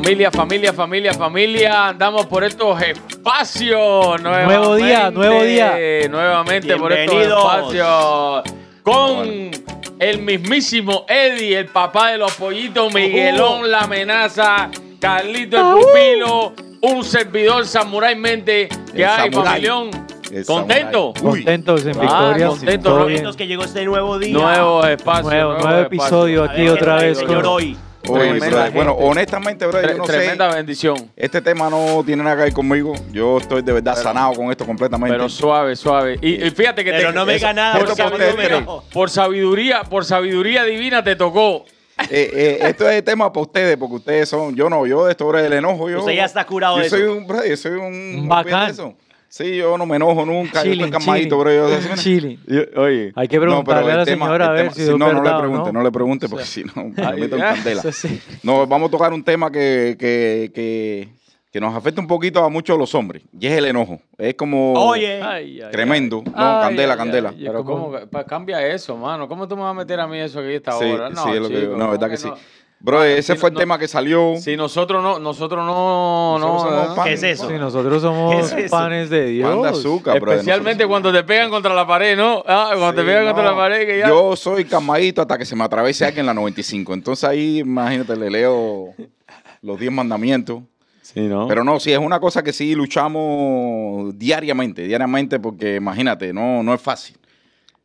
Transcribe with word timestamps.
Familia, 0.00 0.30
familia, 0.30 0.72
familia, 0.72 1.12
familia, 1.12 1.88
andamos 1.88 2.26
por 2.26 2.44
estos 2.44 2.80
espacios. 2.80 4.22
Nuevo 4.22 4.76
día, 4.76 5.10
nuevo 5.10 5.42
día. 5.42 5.76
Nuevamente 6.08 6.76
por 6.76 6.92
estos 6.92 7.20
espacios. 7.20 8.42
Con 8.84 9.50
el 9.98 10.22
mismísimo 10.22 11.04
Eddie, 11.08 11.58
el 11.58 11.66
papá 11.66 12.12
de 12.12 12.18
los 12.18 12.32
pollitos, 12.34 12.94
Miguelón, 12.94 13.68
la 13.68 13.80
amenaza, 13.80 14.70
Carlito 15.00 15.56
el 15.58 15.82
pupilo, 15.82 16.52
un 16.82 17.02
servidor 17.02 17.66
Samurai 17.66 18.14
Mente. 18.14 18.68
¿Qué 18.94 19.02
El 19.02 19.08
hay, 19.08 19.30
familión? 19.32 19.90
¿Contento? 20.46 21.12
Contentos 21.20 21.84
en 21.86 21.96
Ah, 21.98 22.00
victoria. 22.00 22.46
contento, 22.46 22.88
todo 22.88 22.98
¿no? 23.00 23.06
bien. 23.06 23.16
Momentos 23.18 23.36
que 23.36 23.46
llegó 23.48 23.64
este 23.64 23.84
nuevo 23.84 24.16
día. 24.18 24.32
Nuevos 24.32 24.86
espacios. 24.86 25.26
Nuevo, 25.26 25.52
nuevo 25.54 25.68
espacios. 25.68 25.86
episodio 25.86 26.44
aquí 26.44 26.60
ver, 26.62 26.70
otra 26.70 26.98
¿qué 27.00 27.06
vez. 27.06 27.22
con- 27.24 27.44
hoy. 27.46 27.76
Brother, 28.08 28.70
bueno, 28.72 28.92
honestamente, 28.92 29.66
brother, 29.66 29.90
Tre- 29.90 29.92
yo 29.92 29.98
no 29.98 30.04
tremenda 30.04 30.50
sé. 30.50 30.56
bendición. 30.56 31.10
Este 31.16 31.40
tema 31.40 31.68
no 31.70 32.02
tiene 32.04 32.22
nada 32.22 32.36
que 32.36 32.42
ver 32.42 32.52
conmigo. 32.52 32.94
Yo 33.12 33.38
estoy 33.38 33.62
de 33.62 33.72
verdad 33.72 33.96
sanado 33.96 34.34
con 34.34 34.50
esto 34.50 34.64
completamente. 34.66 35.14
Pero 35.14 35.28
suave, 35.28 35.76
suave. 35.76 36.18
Y, 36.20 36.44
y 36.46 36.50
fíjate 36.50 36.84
que 36.84 36.90
Pero 36.90 37.10
te, 37.10 37.14
no 37.14 37.26
me 37.26 37.34
diga 37.34 37.52
nada, 37.52 37.78
por, 37.78 37.94
sabiduría, 37.96 38.66
por 38.92 39.10
sabiduría, 39.10 39.82
por 39.84 40.04
sabiduría 40.04 40.64
divina 40.64 41.02
te 41.02 41.16
tocó. 41.16 41.64
Eh, 42.10 42.30
eh, 42.32 42.58
esto 42.62 42.88
es 42.88 42.96
el 42.96 43.02
tema 43.04 43.32
para 43.32 43.42
ustedes, 43.42 43.76
porque 43.76 43.96
ustedes 43.96 44.28
son. 44.28 44.54
Yo 44.54 44.70
no, 44.70 44.86
yo 44.86 45.04
de 45.06 45.10
esto 45.12 45.32
del 45.32 45.52
enojo. 45.52 45.90
Yo, 45.90 45.98
Usted 46.00 46.12
ya 46.14 46.24
está 46.24 46.44
curado 46.46 46.76
yo 46.76 46.82
de 46.84 46.88
soy 46.90 47.02
eso. 47.02 47.12
Un, 47.12 47.26
brother, 47.26 47.50
yo 47.50 47.56
soy 47.56 47.72
un. 47.72 48.20
Un 48.20 48.28
bacán. 48.28 48.74
Sí, 49.30 49.56
yo 49.56 49.76
no 49.76 49.84
me 49.86 49.96
enojo 49.96 50.24
nunca. 50.24 50.62
yo 50.64 50.70
Chilling, 50.70 50.86
estoy 50.86 50.90
calmadito, 50.90 51.36
chilling. 51.36 51.40
bro. 51.60 51.68
Yo, 51.70 51.80
¿sí 51.80 51.88
me- 51.88 51.94
Chilling. 51.96 52.40
Oye. 52.76 53.12
Hay 53.14 53.28
que 53.28 53.36
No, 53.36 53.42
preguntarle 53.42 53.90
a 53.90 53.92
el 53.92 53.98
la 53.98 54.04
tema- 54.06 54.26
señora 54.26 54.44
a 54.46 54.48
el 54.48 54.54
ver 54.54 54.72
tema- 54.72 54.86
si 54.86 54.90
no, 54.98 55.12
no 55.12 55.22
le 55.22 55.30
pregunte, 55.38 55.72
no 55.72 55.78
no. 55.78 55.82
le 55.82 55.92
pregunte, 55.92 56.28
porque 56.28 56.44
si 56.46 56.64
no, 56.64 56.84
me 56.84 57.12
meto 57.16 57.36
en 57.36 57.42
candela. 57.42 57.82
Sí. 57.92 58.20
No, 58.42 58.66
vamos 58.66 58.88
a 58.88 58.90
tocar 58.90 59.12
un 59.12 59.22
tema 59.22 59.50
que, 59.52 59.96
que, 59.98 60.50
que, 60.54 61.08
que 61.52 61.60
nos 61.60 61.74
afecta 61.74 62.00
un 62.00 62.06
poquito 62.06 62.42
a 62.42 62.48
muchos 62.48 62.74
de 62.76 62.78
los 62.80 62.94
hombres, 62.94 63.22
y 63.38 63.46
es 63.46 63.52
el 63.52 63.66
enojo. 63.66 64.00
Es 64.16 64.34
como 64.34 64.72
Oye, 64.74 65.22
Ay, 65.22 65.60
ay, 65.60 65.70
tremendo. 65.72 66.22
ay. 66.26 66.32
No, 66.34 66.56
Ay, 66.60 66.62
candela, 66.68 66.92
ay, 66.94 66.98
candela. 66.98 67.28
ay. 67.36 67.44
Pero 67.46 67.64
como- 67.64 67.90
¿cómo? 67.92 68.24
cambia 68.26 68.66
eso, 68.66 68.96
mano. 68.96 69.28
¿Cómo 69.28 69.46
tú 69.46 69.56
me 69.56 69.62
vas 69.62 69.72
a 69.72 69.74
meter 69.74 70.00
a 70.00 70.06
mí 70.06 70.18
eso 70.18 70.38
aquí 70.40 70.48
a 70.48 70.56
esta 70.56 70.72
Sí, 70.72 70.84
hora? 70.86 71.10
No, 71.10 71.24
sí, 71.24 71.30
es 71.34 71.40
lo 71.40 71.48
que. 71.48 71.60
No, 71.66 71.70
¿cómo 71.72 71.90
verdad 71.90 72.08
que 72.10 72.16
sí. 72.16 72.28
Bro, 72.80 73.02
ese 73.02 73.34
si 73.34 73.38
fue 73.38 73.50
el 73.50 73.56
tema 73.56 73.76
que 73.76 73.88
salió. 73.88 74.36
Si 74.38 74.56
nosotros 74.56 75.02
no, 75.02 75.18
nosotros 75.18 75.66
no, 75.66 76.38
Nosotros 76.38 76.72
no, 76.72 76.86
somos 76.86 77.04
¿Qué 77.06 77.12
es 77.14 77.22
eso? 77.24 77.48
Sí, 77.48 77.54
nosotros 77.54 78.02
somos 78.02 78.52
panes 78.70 79.10
de 79.10 79.26
Dios. 79.26 79.50
Pan 79.50 79.62
de 79.62 79.68
azúcar, 79.68 80.20
bro. 80.20 80.32
Especialmente 80.32 80.86
cuando 80.86 81.12
te 81.12 81.24
pegan 81.24 81.50
contra 81.50 81.74
la 81.74 81.86
pared, 81.86 82.16
¿no? 82.16 82.44
Ah, 82.46 82.70
cuando 82.76 82.94
te 82.94 83.04
pegan 83.04 83.24
no. 83.24 83.32
contra 83.32 83.50
la 83.50 83.56
pared, 83.56 83.84
que 83.84 83.98
ya. 83.98 84.08
Yo 84.08 84.36
soy 84.36 84.64
calmadito 84.64 85.22
hasta 85.22 85.36
que 85.36 85.44
se 85.44 85.56
me 85.56 85.64
atraviese 85.64 86.04
alguien 86.04 86.20
en 86.20 86.26
la 86.26 86.34
95. 86.34 86.94
Entonces 86.94 87.24
ahí, 87.24 87.58
imagínate, 87.58 88.16
le 88.16 88.30
leo 88.30 88.94
los 89.60 89.80
10 89.80 89.90
mandamientos. 89.90 90.62
Sí, 91.02 91.20
¿no? 91.22 91.48
Pero 91.48 91.64
no, 91.64 91.80
sí, 91.80 91.90
es 91.90 91.98
una 91.98 92.20
cosa 92.20 92.44
que 92.44 92.52
sí 92.52 92.74
luchamos 92.74 94.16
diariamente, 94.16 94.82
diariamente, 94.82 95.40
porque 95.40 95.76
imagínate, 95.76 96.32
no, 96.32 96.62
no 96.62 96.74
es 96.74 96.80
fácil. 96.80 97.16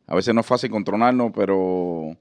A 0.06 0.14
veces 0.14 0.34
no 0.34 0.42
es 0.42 0.46
fácil 0.46 0.70
controlarnos, 0.70 1.32
pero 1.34 2.16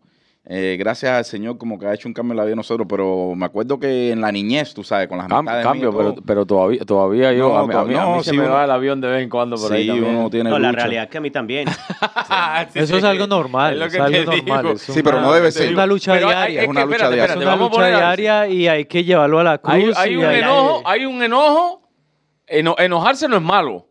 eh, 0.46 0.76
gracias 0.78 1.12
al 1.12 1.24
Señor 1.24 1.58
como 1.58 1.80
que 1.80 1.86
ha 1.86 1.94
hecho 1.94 2.08
un 2.10 2.14
cambio 2.14 2.34
en 2.34 2.38
la 2.38 2.44
vida 2.44 2.50
de 2.52 2.56
nosotros. 2.58 2.86
Pero 2.90 3.34
me 3.36 3.46
acuerdo 3.46 3.80
que 3.80 4.12
en 4.12 4.20
la 4.20 4.30
niñez, 4.32 4.74
tú 4.74 4.84
sabes, 4.84 5.08
con 5.08 5.18
las 5.18 5.28
Cam- 5.28 5.40
amistades 5.40 5.66
cambio, 5.66 5.92
mías, 5.94 6.04
pero, 6.16 6.26
pero 6.26 6.46
todavía, 6.46 6.84
todavía 6.86 7.32
yo, 7.32 7.48
No, 7.50 7.58
a 7.60 7.68
mí, 7.68 7.74
a 7.74 7.84
mí- 7.84 7.94
a 7.96 8.02
no, 8.02 8.18
mí 8.18 8.24
se 8.26 8.32
sí, 8.32 8.38
me 8.38 8.44
uno- 8.44 8.54
va 8.56 8.66
el 8.66 8.72
avión 8.72 9.00
de 9.00 9.08
vez 9.08 9.24
en 9.24 9.30
cuando 9.30 9.56
por 9.56 9.72
ahí 9.72 9.84
sí, 9.84 9.88
también. 9.88 10.16
uno 10.16 10.30
tiene 10.30 10.50
no, 10.50 10.60
la 10.60 10.68
lucha. 10.70 10.82
realidad 10.82 11.04
es 11.06 11.10
que 11.10 11.18
a 11.18 11.22
mí 11.22 11.32
también. 11.32 11.68
Sí, 12.74 12.80
Eso 12.80 12.98
es 12.98 13.04
algo 13.04 13.26
normal. 13.28 13.74
Es 13.74 13.80
lo 13.80 13.86
Es, 13.86 13.96
algo 14.00 14.32
normal. 14.34 14.68
es 14.68 14.82
Sí, 14.82 15.02
pero 15.04 15.18
una- 15.18 15.28
no 15.28 15.34
debe 15.34 15.48
Es 15.50 15.54
ser. 15.54 15.74
una 15.74 15.86
lucha 15.86 16.14
Pero 16.14 16.28
hay- 16.28 16.34
diaria. 16.36 16.62
es 16.64 16.68
una 16.68 16.80
que, 16.82 16.86
lucha 16.88 16.96
espérate, 16.96 17.16
diaria. 17.16 17.34
Es 17.36 17.42
una 17.42 17.54
a 17.54 17.56
lucha 17.56 17.82
a- 17.86 17.88
diaria 17.90 18.48
y 18.48 18.68
hay 18.68 18.86
que 18.86 19.04
llevarlo 19.04 19.40
a 19.40 19.44
la 19.44 19.58
cruz. 19.60 19.74
Hay, 19.76 19.92
hay 19.96 20.14
y 20.14 20.18
un 20.18 20.26
hay- 20.26 20.40
enojo, 20.40 20.82
hay 20.86 21.06
un 21.06 21.24
enojo. 21.24 21.90
Eno- 22.48 22.76
enojarse 22.78 23.28
no 23.30 23.38
es 23.38 23.42
malo. 23.42 23.88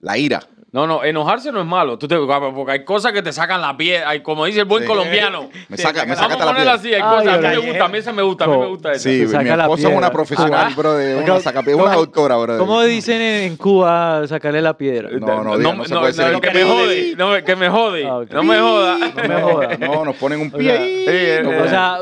La 0.00 0.18
ira. 0.18 0.40
No, 0.72 0.86
no, 0.86 1.04
enojarse 1.04 1.52
no 1.52 1.60
es 1.60 1.66
malo. 1.66 1.96
Tú 1.96 2.06
te- 2.08 2.16
porque 2.18 2.72
hay 2.72 2.84
cosas 2.84 3.12
que 3.12 3.22
te 3.22 3.32
sacan 3.32 3.60
la 3.62 3.76
piel. 3.76 4.02
Hay, 4.04 4.20
como 4.20 4.44
dice 4.44 4.58
el 4.60 4.64
buen 4.66 4.82
Sí. 4.82 4.88
colombiano. 4.88 5.48
Me 5.68 5.76
saca, 5.78 6.04
me 6.04 6.14
Vamos 6.14 6.18
saca 6.18 6.34
a 6.34 6.38
la 6.38 6.44
ponerla 6.52 6.72
piel. 6.78 6.92
así. 6.92 6.94
Hay 6.94 7.00
Ay, 7.02 7.18
cosas. 7.18 7.34
A 7.34 7.38
mí 7.38 7.46
me 7.48 7.56
gusta, 7.70 7.84
a 7.84 7.88
mí 7.88 7.98
esa 7.98 8.12
me 8.12 8.22
gusta, 8.22 8.44
a 8.44 8.48
mí 8.48 8.56
me 8.58 8.66
gusta 8.66 8.92
esa. 8.92 9.02
Sí, 9.08 9.20
Se 9.20 9.28
saca 9.28 9.42
mi 9.44 9.48
la 9.56 9.62
esposa 9.62 9.88
es 9.88 9.96
una 9.96 10.10
profesional, 10.10 10.74
bro, 10.74 10.94
de 10.94 11.16
una 11.16 11.40
sacapiedra, 11.40 11.82
una 11.82 11.94
doctora, 11.94 12.36
bro. 12.36 12.58
¿Cómo 12.58 12.82
dicen 12.82 13.22
en, 13.22 13.56
Cuba 13.56 14.26
sacarle 14.26 14.60
la 14.60 14.76
piedra? 14.76 15.08
No, 15.18 15.42
no, 15.44 15.56
no 15.56 15.84
se 15.84 15.94
puede 15.94 16.12
decir. 16.12 16.40
que 16.40 16.50
me 16.50 16.64
jode. 16.64 17.14
No, 17.16 17.30
me- 17.30 17.44
que 17.44 17.56
me 17.56 17.68
jode. 17.70 18.06
Ah. 18.06 18.20
No 18.30 18.42
me 18.42 18.58
joda. 18.58 18.98
No 18.98 19.28
me 19.28 19.40
jodas. 19.42 19.78
No, 19.78 20.04
nos 20.04 20.16
ponen 20.16 20.40
un 20.40 20.48
O 20.52 20.58
pie 20.58 20.72
sea, 20.72 20.80
ahí. 20.82 21.06
sí, 21.38 21.42
No 21.48 21.64
O 21.64 21.68
sea, 21.68 22.00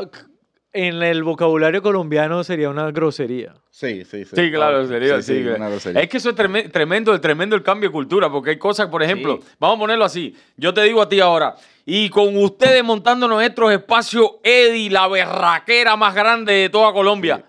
en 0.75 1.01
el 1.01 1.23
vocabulario 1.23 1.81
colombiano 1.81 2.43
sería 2.43 2.69
una 2.69 2.91
grosería. 2.91 3.53
sí, 3.71 4.03
sí, 4.05 4.25
sí. 4.25 4.35
Sí, 4.35 4.51
claro, 4.51 4.85
sería 4.85 5.21
Sí, 5.21 5.33
sí, 5.35 5.43
sí, 5.43 5.47
una 5.49 5.69
grosería. 5.69 6.01
Es 6.01 6.09
que 6.09 6.17
eso 6.17 6.29
es 6.31 6.35
treme- 6.35 6.69
tremendo, 6.71 7.13
el 7.13 7.21
tremendo 7.21 7.55
el 7.55 7.63
cambio 7.63 7.89
de 7.89 7.93
cultura, 7.93 8.29
porque 8.29 8.51
hay 8.51 8.57
cosas, 8.57 8.87
por 8.87 9.01
ejemplo, 9.01 9.39
vamos 9.59 9.77
a 9.77 9.79
ponerlo 9.79 10.05
así. 10.05 10.35
Yo 10.57 10.73
te 10.73 10.81
digo 10.83 11.01
a 11.01 11.09
ti 11.09 11.19
ahora, 11.21 11.55
y 11.85 12.09
con 12.09 12.35
ustedes 12.37 12.83
montando 12.83 13.27
nuestros 13.27 13.71
espacios, 13.71 14.31
Eddie, 14.43 14.89
la 14.89 15.07
berraquera 15.07 15.95
más 15.95 16.13
grande 16.13 16.53
de 16.53 16.69
toda 16.69 16.91
Colombia. 16.93 17.43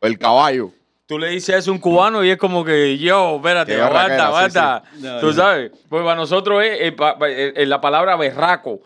El 0.00 0.18
caballo. 0.18 0.70
Tú 1.06 1.18
le 1.18 1.28
dices 1.30 1.56
eso 1.56 1.72
a 1.72 1.74
un 1.74 1.80
cubano 1.80 2.22
y 2.24 2.30
es 2.30 2.36
como 2.38 2.64
que, 2.64 2.96
yo, 2.96 3.36
espérate, 3.36 3.74
aguanta, 3.80 4.26
aguanta. 4.28 4.82
sí, 4.92 4.96
sí. 5.00 5.06
No, 5.06 5.18
Tú 5.18 5.26
no. 5.26 5.32
sabes, 5.32 5.72
pues 5.88 6.02
para 6.04 6.14
nosotros 6.14 6.62
es, 6.64 7.66
la 7.68 7.80
palabra 7.80 8.14
berraco. 8.16 8.80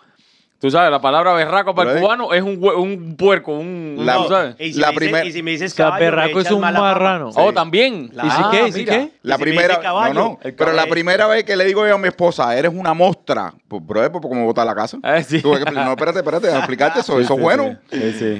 Tú 0.64 0.70
sabes, 0.70 0.90
la 0.90 0.98
palabra 0.98 1.34
berraco 1.34 1.74
para 1.74 1.92
el 1.92 2.00
cubano 2.00 2.32
es 2.32 2.42
un, 2.42 2.58
un 2.64 3.16
puerco, 3.16 3.52
un... 3.52 3.96
La- 3.98 4.16
¿tú 4.16 4.28
sabes? 4.28 4.56
Y 4.58 4.72
si, 4.72 4.80
La 4.80 4.86
me 4.86 4.92
dices- 4.92 4.98
primer- 5.10 5.26
y 5.26 5.32
si 5.32 5.42
me 5.42 5.50
dices 5.50 5.72
O 5.72 5.76
sea, 5.76 5.84
caballo, 5.88 6.04
berraco 6.06 6.40
es 6.40 6.50
un 6.50 6.60
mala 6.62 6.78
fama. 6.78 6.92
marrano. 6.94 7.30
Oh, 7.36 7.52
también. 7.52 8.08
La- 8.14 8.24
¿Y 8.24 8.30
si 8.30 8.36
Ah, 8.40 8.48
qué? 8.50 8.68
¿Y 8.68 8.72
si 8.72 8.78
mira. 8.80 8.92
qué? 8.94 9.10
La 9.20 9.34
Y 9.34 9.36
si 9.36 9.44
me 9.44 9.50
primera, 9.50 9.80
caballo, 9.80 10.14
no, 10.14 10.20
no, 10.24 10.38
pero 10.42 10.54
la 10.72 10.76
caballo. 10.76 10.90
primera 10.90 11.26
vez 11.26 11.44
que 11.44 11.54
le 11.54 11.66
digo 11.66 11.86
yo 11.86 11.96
a 11.96 11.98
mi 11.98 12.08
esposa, 12.08 12.56
eres 12.56 12.72
una 12.74 12.94
mostra, 12.94 13.52
pues, 13.68 13.84
bro, 13.86 14.10
pues 14.10 14.22
como 14.22 14.46
botar 14.46 14.64
la 14.64 14.74
casa. 14.74 14.96
Ah, 15.02 15.22
sí. 15.22 15.42
Tuve 15.42 15.62
que 15.62 15.70
no, 15.70 15.90
espérate, 15.90 16.20
espérate, 16.20 16.46
déjame 16.46 16.60
explicarte 16.64 17.00
eso, 17.00 17.20
eso 17.20 17.34
es 17.34 17.40
bueno. 17.42 17.76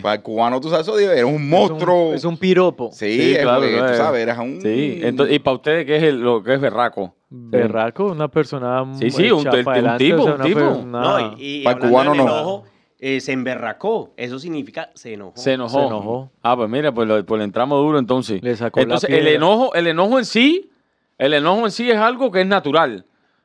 Para 0.00 0.14
el 0.14 0.22
cubano, 0.22 0.62
tú 0.62 0.70
sabes 0.70 0.88
eso, 0.88 0.98
eres 0.98 1.24
un 1.24 1.46
monstruo. 1.46 2.04
Es 2.04 2.08
un, 2.08 2.14
es 2.14 2.24
un 2.24 2.38
piropo. 2.38 2.88
Sí, 2.90 3.20
Sí, 3.20 3.34
es, 3.34 3.42
claro. 3.42 3.60
tú 3.60 3.94
sabes, 3.96 4.22
eres 4.22 4.38
un... 4.38 4.62
Sí, 4.62 5.00
entonces, 5.02 5.36
y 5.36 5.40
para 5.40 5.56
ustedes, 5.56 5.84
¿qué 5.84 5.96
es 5.98 6.02
el- 6.04 6.20
lo 6.22 6.42
que 6.42 6.54
es 6.54 6.60
berraco? 6.62 7.14
Berraco, 7.30 8.06
una 8.06 8.28
persona 8.28 8.84
Sí, 8.98 9.10
sí, 9.10 9.30
un- 9.30 9.40
un 9.40 9.48
adelante, 9.48 10.04
tipo, 10.04 10.22
o 10.22 10.24
sea, 10.24 10.34
un 10.34 10.42
tipo. 10.42 10.58
persona- 10.60 11.00
No, 11.00 11.36
y, 11.38 11.44
y 11.62 11.66
hablando 11.66 11.88
cubano 11.88 12.14
no. 12.14 12.22
enojo, 12.22 12.64
eh, 13.00 13.20
se 13.20 13.32
emberracó. 13.32 14.12
Eso 14.16 14.38
significa 14.38 14.90
se 14.94 15.14
enojó. 15.14 15.32
Se 15.36 15.52
enojó. 15.54 15.80
Se 15.80 15.86
enojó. 15.86 16.30
Ah, 16.42 16.56
pues 16.56 16.68
mira, 16.70 16.92
pues, 16.92 17.08
lo- 17.08 17.24
pues 17.26 17.38
le 17.38 17.44
entramos 17.44 17.78
duro 17.80 17.98
entonces. 17.98 18.42
Le 18.42 18.54
sacó 18.56 18.80
la 18.80 18.84
entonces, 18.84 19.10
el 19.10 19.26
enojo, 19.26 19.74
el 19.74 19.86
enojo 19.88 20.18
en 20.18 20.24
sí, 20.24 20.70
el 21.18 21.34
enojo 21.34 21.64
en 21.64 21.70
sí 21.72 21.90
es 21.90 21.96
algo 21.96 22.30
que 22.30 22.42
es 22.42 22.46
natural. 22.46 23.04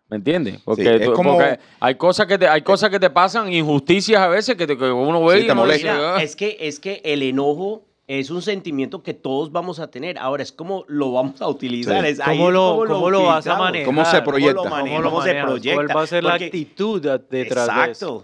¿Me 0.09 0.17
entiendes? 0.17 0.59
Porque, 0.65 0.83
Sí, 0.83 0.89
es 0.89 1.05
tú- 1.05 1.13
como- 1.13 1.33
porque 1.37 1.59
hay 1.79 1.95
cosas 1.95 2.25
que 2.25 2.37
te, 2.39 2.47
hay 2.47 2.63
cosas 2.63 2.89
que 2.89 2.99
te 2.99 3.11
pasan, 3.11 3.53
injusticias 3.53 4.19
a 4.19 4.27
veces 4.27 4.55
que, 4.55 4.65
te- 4.65 4.75
que 4.75 4.91
uno 4.91 5.23
ve 5.23 5.37
Sí, 5.39 5.43
y 5.43 5.47
te 5.47 5.53
molesta. 5.53 5.93
Mira, 5.93 6.23
es 6.23 6.35
que, 6.35 6.57
es 6.61 6.79
que 6.79 6.99
el 7.05 7.21
enojo 7.21 7.83
es 8.09 8.31
un 8.31 8.41
sentimiento 8.41 9.03
que 9.03 9.13
todos 9.13 9.51
vamos 9.51 9.79
a 9.79 9.91
tener. 9.91 10.17
Ahora 10.17 10.41
es 10.41 10.51
como 10.51 10.83
lo 10.87 11.11
vamos 11.11 11.39
a 11.43 11.47
utilizar. 11.47 12.03
Sí. 12.03 12.09
Es, 12.13 12.19
ahí 12.19 12.39
¿Cómo 12.39 12.49
lo, 12.49 12.75
cómo 12.79 12.87
cómo 12.95 13.09
lo 13.11 13.23
vas 13.25 13.45
a 13.45 13.55
manejar? 13.55 13.85
¿Cómo 13.85 14.03
se 14.03 14.21
proyecta? 14.23 14.55
¿Cómo 14.55 14.69
lo 14.69 14.71
¿Cómo 14.71 14.79
manejas? 14.79 15.03
lo 15.03 15.09
¿Cómo 15.11 15.21
se 15.21 15.33
proyecta? 15.43 15.75
¿Cuál 15.75 15.97
va 15.97 16.01
a 16.01 16.07
ser 16.07 16.23
la 16.23 16.33
actitud 16.33 16.99
detrás 17.29 17.67
de 17.67 17.91
eso? 17.91 18.23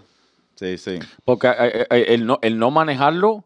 Sí, 0.56 0.76
sí. 0.76 0.98
Porque 1.24 1.46
eh, 1.48 1.86
eh, 1.88 2.04
el, 2.08 2.26
no, 2.26 2.40
el 2.42 2.58
no 2.58 2.72
manejarlo, 2.72 3.44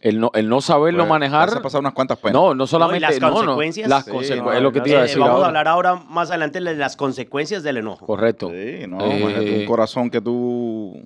el 0.00 0.18
no, 0.18 0.32
el 0.34 0.48
no 0.48 0.60
saberlo 0.60 1.04
Pues, 1.04 1.10
manejar. 1.10 1.50
vas 1.50 1.58
a 1.58 1.62
pasar 1.62 1.80
unas 1.80 1.92
cuantas 1.92 2.18
penas. 2.18 2.32
No, 2.34 2.54
no 2.56 2.66
solamente. 2.66 3.00
las 3.02 3.20
no, 3.20 3.28
las 3.28 3.36
Sí, 3.36 4.10
consecuencias. 4.10 4.56
es 4.56 4.62
lo 4.62 4.72
que 4.72 4.80
te 4.80 4.88
iba 4.90 4.98
a 4.98 5.02
Eh, 5.02 5.04
decir. 5.04 5.18
vamos 5.20 5.34
ahora. 5.34 5.44
a 5.44 5.48
hablar 5.48 5.68
ahora 5.68 5.94
más 5.94 6.30
adelante 6.30 6.60
de 6.60 6.74
las 6.74 6.96
consecuencias 6.96 7.62
del 7.62 7.76
enojo. 7.76 8.04
Correcto. 8.04 8.48
Sí, 8.50 8.84
no, 8.88 8.98
Eh, 9.00 9.58
un 9.60 9.66
corazón 9.66 10.10
que 10.10 10.20
tú... 10.20 11.00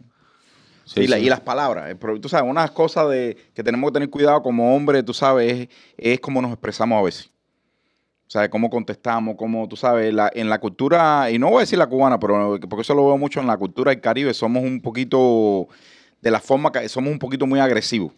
Sí, 0.87 1.01
y, 1.01 1.07
la- 1.09 1.17
sí. 1.19 1.25
y 1.25 1.29
las 1.29 1.41
palabras. 1.41 1.91
eh, 1.91 1.97
pero 1.97 2.19
tú 2.21 2.29
sabes, 2.29 2.49
unas 2.49 2.71
cosas 2.71 3.11
de, 3.11 3.37
que 3.53 3.63
tenemos 3.63 3.91
que 3.91 3.95
tener 3.95 4.09
cuidado 4.09 4.41
como 4.43 4.75
hombres, 4.75 5.05
tú 5.05 5.13
sabes, 5.13 5.53
es, 5.53 5.69
es 5.99 6.21
cómo 6.21 6.41
nos 6.41 6.53
expresamos 6.53 6.99
a 6.99 7.03
veces. 7.03 7.31
O 8.29 8.31
sea, 8.31 8.49
cómo 8.49 8.71
contestamos, 8.71 9.37
cómo, 9.37 9.69
tú 9.69 9.77
sabes, 9.77 10.13
la, 10.15 10.31
en 10.35 10.49
la 10.49 10.59
cultura, 10.59 11.31
y 11.31 11.39
no 11.39 11.49
voy 11.49 11.59
a 11.59 11.61
decir 11.61 11.79
la 11.79 11.87
cubana, 11.87 12.19
pero 12.19 12.59
porque 12.69 12.83
eso 12.83 12.95
lo 12.95 13.07
veo 13.07 13.19
mucho 13.19 13.41
en 13.41 13.47
la 13.47 13.57
cultura 13.57 13.91
del 13.91 14.01
Caribe, 14.01 14.33
somos 14.35 14.63
un 14.65 14.81
poquito, 14.81 15.69
de 16.21 16.31
la 16.31 16.41
forma 16.41 16.73
que 16.73 16.89
somos 16.89 17.13
un 17.13 17.19
poquito 17.19 17.47
muy 17.47 17.61
agresivos. 17.61 18.13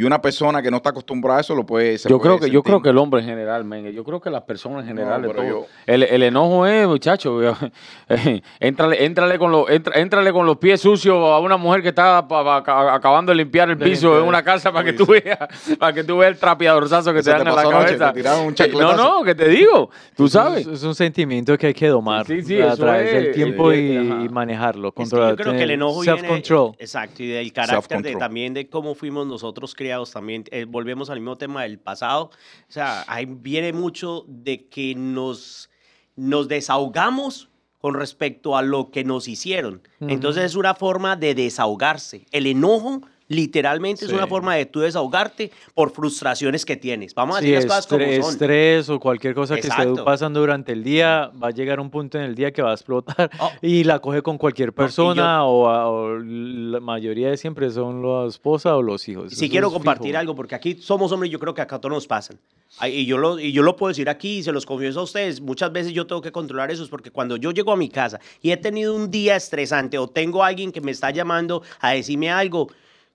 Y 0.00 0.04
una 0.04 0.22
persona 0.22 0.62
que 0.62 0.70
no 0.70 0.76
está 0.76 0.90
acostumbrada 0.90 1.38
a 1.38 1.40
eso 1.40 1.56
lo 1.56 1.66
puede 1.66 1.98
se 1.98 2.08
Yo 2.08 2.18
puede 2.18 2.28
creo 2.28 2.38
que 2.38 2.46
yo 2.46 2.58
sentir. 2.60 2.62
creo 2.62 2.82
que 2.82 2.90
el 2.90 2.98
hombre 2.98 3.20
en 3.20 3.26
general, 3.26 3.64
men, 3.64 3.90
yo 3.90 4.04
creo 4.04 4.20
que 4.20 4.30
las 4.30 4.42
personas 4.42 4.82
en 4.82 4.90
general, 4.90 5.22
de 5.22 5.26
pero 5.28 5.40
todo. 5.42 5.48
yo- 5.48 5.66
el, 5.86 6.04
el 6.04 6.22
enojo 6.22 6.66
es, 6.68 6.86
muchacho, 6.86 7.40
eh, 8.08 8.40
éntrale, 8.60 9.04
éntrale 9.04 9.40
con 9.40 9.50
los, 9.50 9.68
entra- 9.68 9.96
éntrale 9.98 10.32
con 10.32 10.46
los 10.46 10.56
pies 10.58 10.80
sucios 10.80 11.16
a 11.16 11.40
una 11.40 11.56
mujer 11.56 11.82
que 11.82 11.88
está 11.88 12.28
pa- 12.28 12.44
pa- 12.44 12.62
ca- 12.62 12.94
acabando 12.94 13.30
de 13.32 13.36
limpiar 13.38 13.70
el 13.70 13.76
De 13.76 13.84
piso 13.86 14.16
en 14.20 14.24
una 14.24 14.40
casa 14.44 14.70
para 14.70 14.84
que 14.84 14.92
tú 14.92 15.04
veas, 15.06 15.36
para 15.80 15.92
que 15.92 16.04
tú 16.04 16.18
veas 16.18 16.30
el 16.32 16.38
trapeadorzazo 16.38 17.12
que 17.12 17.20
te 17.20 17.30
dan 17.30 17.48
en 17.48 17.56
la 17.56 17.62
cabeza. 17.68 18.12
te 18.12 18.20
tiraron 18.20 18.46
un 18.46 18.54
Eh, 18.56 18.70
no, 18.74 18.92
no, 18.96 19.24
que 19.24 19.34
te 19.34 19.48
digo, 19.48 19.90
tú 20.16 20.26
Es- 20.26 20.32
sabes. 20.32 20.64
Es, 20.64 20.84
un 20.84 20.94
sentimiento 20.94 21.58
que 21.58 21.66
hay 21.66 21.74
que 21.74 21.88
domar 21.88 22.24
Sí, 22.24 22.40
sí, 22.42 22.60
a 22.62 22.76
través 22.76 23.12
del 23.12 23.26
es, 23.26 23.34
tiempo 23.34 23.72
y, 23.72 23.96
y 23.96 24.28
manejarlo. 24.28 24.88
Es 24.90 24.94
que 24.94 24.96
Controlar, 25.02 25.30
yo 25.30 25.36
creo 25.38 25.52
que 25.54 25.62
el 25.64 25.70
enojo 25.72 26.02
viene... 26.02 26.18
Self-control. 26.20 26.76
Exacto, 26.78 27.24
y 27.24 27.26
del 27.26 27.52
carácter 27.52 28.00
de, 28.00 28.14
también 28.14 28.54
de 28.54 28.68
cómo 28.68 28.94
fuimos 28.94 29.26
nosotros 29.26 29.74
criados 29.74 29.87
también, 30.12 30.44
eh, 30.50 30.64
volvemos 30.64 31.10
al 31.10 31.20
mismo 31.20 31.36
tema 31.36 31.62
del 31.62 31.78
pasado. 31.78 32.30
O 32.68 32.72
sea, 32.72 33.04
ahí 33.08 33.26
viene 33.26 33.72
mucho 33.72 34.24
de 34.28 34.68
que 34.68 34.94
nos, 34.94 35.70
nos 36.16 36.48
desahogamos 36.48 37.48
con 37.80 37.94
respecto 37.94 38.56
a 38.56 38.62
lo 38.62 38.90
que 38.90 39.04
nos 39.04 39.28
hicieron. 39.28 39.82
Entonces 40.00 40.44
es 40.44 40.54
una 40.54 40.74
forma 40.74 41.16
de 41.16 41.34
desahogarse. 41.34 42.24
El 42.30 42.46
enojo 42.46 43.02
literalmente 43.30 44.06
es 44.06 44.10
Sí. 44.10 44.16
una 44.16 44.26
forma 44.26 44.54
de 44.54 44.64
tú 44.64 44.80
desahogarte 44.80 45.50
por 45.74 45.90
frustraciones 45.92 46.64
que 46.64 46.76
tienes. 46.76 47.14
Vamos 47.14 47.36
a 47.36 47.40
Sí, 47.40 47.50
decir 47.50 47.68
las 47.68 47.86
cosas 47.86 47.86
como 47.86 48.00
estrés, 48.02 48.24
son. 48.24 48.32
estrés 48.32 48.88
o 48.88 48.98
cualquier 49.00 49.34
cosa 49.34 49.54
que 49.54 49.60
esté 49.60 49.70
Exacto. 49.82 50.02
pasando 50.02 50.40
durante 50.40 50.72
el 50.72 50.82
día, 50.82 51.30
va 51.42 51.48
a 51.48 51.50
llegar 51.50 51.78
un 51.78 51.90
punto 51.90 52.16
en 52.16 52.24
el 52.24 52.34
día 52.34 52.52
que 52.52 52.62
va 52.62 52.70
a 52.70 52.74
explotar 52.74 53.30
Oh. 53.38 53.50
y 53.60 53.84
la 53.84 53.98
coge 53.98 54.22
con 54.22 54.38
cualquier 54.38 54.68
y 54.68 54.72
yo- 54.72 54.76
persona 54.76 55.44
o, 55.44 55.68
a- 55.68 55.90
o 55.90 56.18
la 56.18 56.80
mayoría 56.80 57.28
de 57.28 57.36
siempre 57.36 57.68
son 57.70 58.02
la 58.02 58.26
esposa 58.26 58.74
o 58.76 58.80
los 58.82 59.06
hijos. 59.10 59.34
Si 59.34 59.44
Eso 59.44 59.50
quiero 59.50 59.66
es 59.68 59.74
compartir 59.74 60.08
fijo. 60.12 60.18
algo, 60.20 60.34
porque 60.34 60.54
aquí 60.54 60.76
somos 60.80 61.12
hombres 61.12 61.28
y 61.28 61.32
yo 61.32 61.38
creo 61.38 61.52
que 61.52 61.60
acá 61.60 61.78
todos 61.78 61.92
nos 61.94 62.06
pasan. 62.06 62.38
Y 62.86 63.06
yo, 63.06 63.16
lo, 63.16 63.38
y 63.40 63.50
yo 63.52 63.62
lo 63.62 63.76
puedo 63.76 63.88
decir 63.88 64.10
aquí 64.10 64.38
y 64.38 64.42
se 64.42 64.52
los 64.52 64.66
confieso 64.66 65.00
a 65.00 65.02
ustedes. 65.02 65.40
Muchas 65.40 65.72
veces 65.72 65.92
yo 65.94 66.06
tengo 66.06 66.20
que 66.20 66.30
controlar 66.32 66.70
eso, 66.70 66.82
es 66.82 66.90
porque 66.90 67.10
cuando 67.10 67.36
yo 67.38 67.50
llego 67.50 67.72
a 67.72 67.76
mi 67.76 67.88
casa 67.88 68.20
y 68.42 68.50
he 68.52 68.58
tenido 68.58 68.94
un 68.94 69.10
día 69.10 69.36
estresante 69.36 69.87
o 69.96 70.08
tengo 70.08 70.44
alguien 70.44 70.72
que 70.72 70.80
me 70.82 70.90
está 70.90 71.10
llamando 71.10 71.62
a 71.80 71.92
decirme 71.92 72.28
algo, 72.30 72.68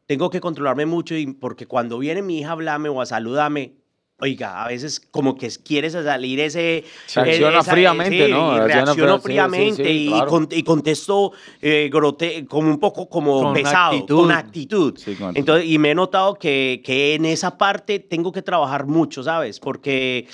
tengo 0.08 0.30
que 0.30 0.42
controlarme 0.42 0.86
mucho 0.88 1.16
y 1.16 1.28
porque 1.28 1.68
cuando 1.68 2.00
viene 2.00 2.22
mi 2.24 2.40
hija 2.40 2.50
a 2.50 2.54
hablarme 2.54 2.90
o 2.90 3.00
a 3.02 3.06
saludarme, 3.06 3.74
oiga, 4.20 4.64
a 4.64 4.68
veces 4.70 5.02
como 5.12 5.36
que 5.36 5.50
quieres 5.66 5.94
salir 5.94 6.40
ese... 6.40 6.86
Reacciona 7.14 7.60
esa- 7.60 7.72
fríamente, 7.72 8.26
sí, 8.28 8.32
¿no? 8.32 8.58
reacciono 8.66 8.94
fría- 8.94 9.08
sí, 9.16 9.18
sí, 9.18 9.24
fríamente 9.24 9.84
sí, 9.84 9.90
y, 9.90 10.08
claro. 10.10 10.30
con- 10.30 10.48
y 10.50 10.64
contesto 10.64 11.32
eh, 11.62 11.90
grote- 11.92 12.48
como 12.48 12.70
un 12.70 12.80
poco 12.80 13.10
como 13.10 13.42
Con 13.42 13.54
pesado, 13.54 13.94
actitud. 13.94 14.16
con 14.22 14.32
actitud. 14.32 14.94
Sí, 14.98 15.16
con 15.16 15.28
actitud. 15.28 15.38
Entonces, 15.40 15.70
y 15.70 15.78
me 15.78 15.92
he 15.92 15.96
notado 15.96 16.36
que, 16.36 16.82
que 16.86 17.16
en 17.16 17.26
esa 17.26 17.58
parte 17.58 18.00
tengo 18.00 18.32
que 18.32 18.42
trabajar 18.42 18.86
mucho, 18.86 19.24
¿sabes? 19.24 19.60
Porque 19.60 20.28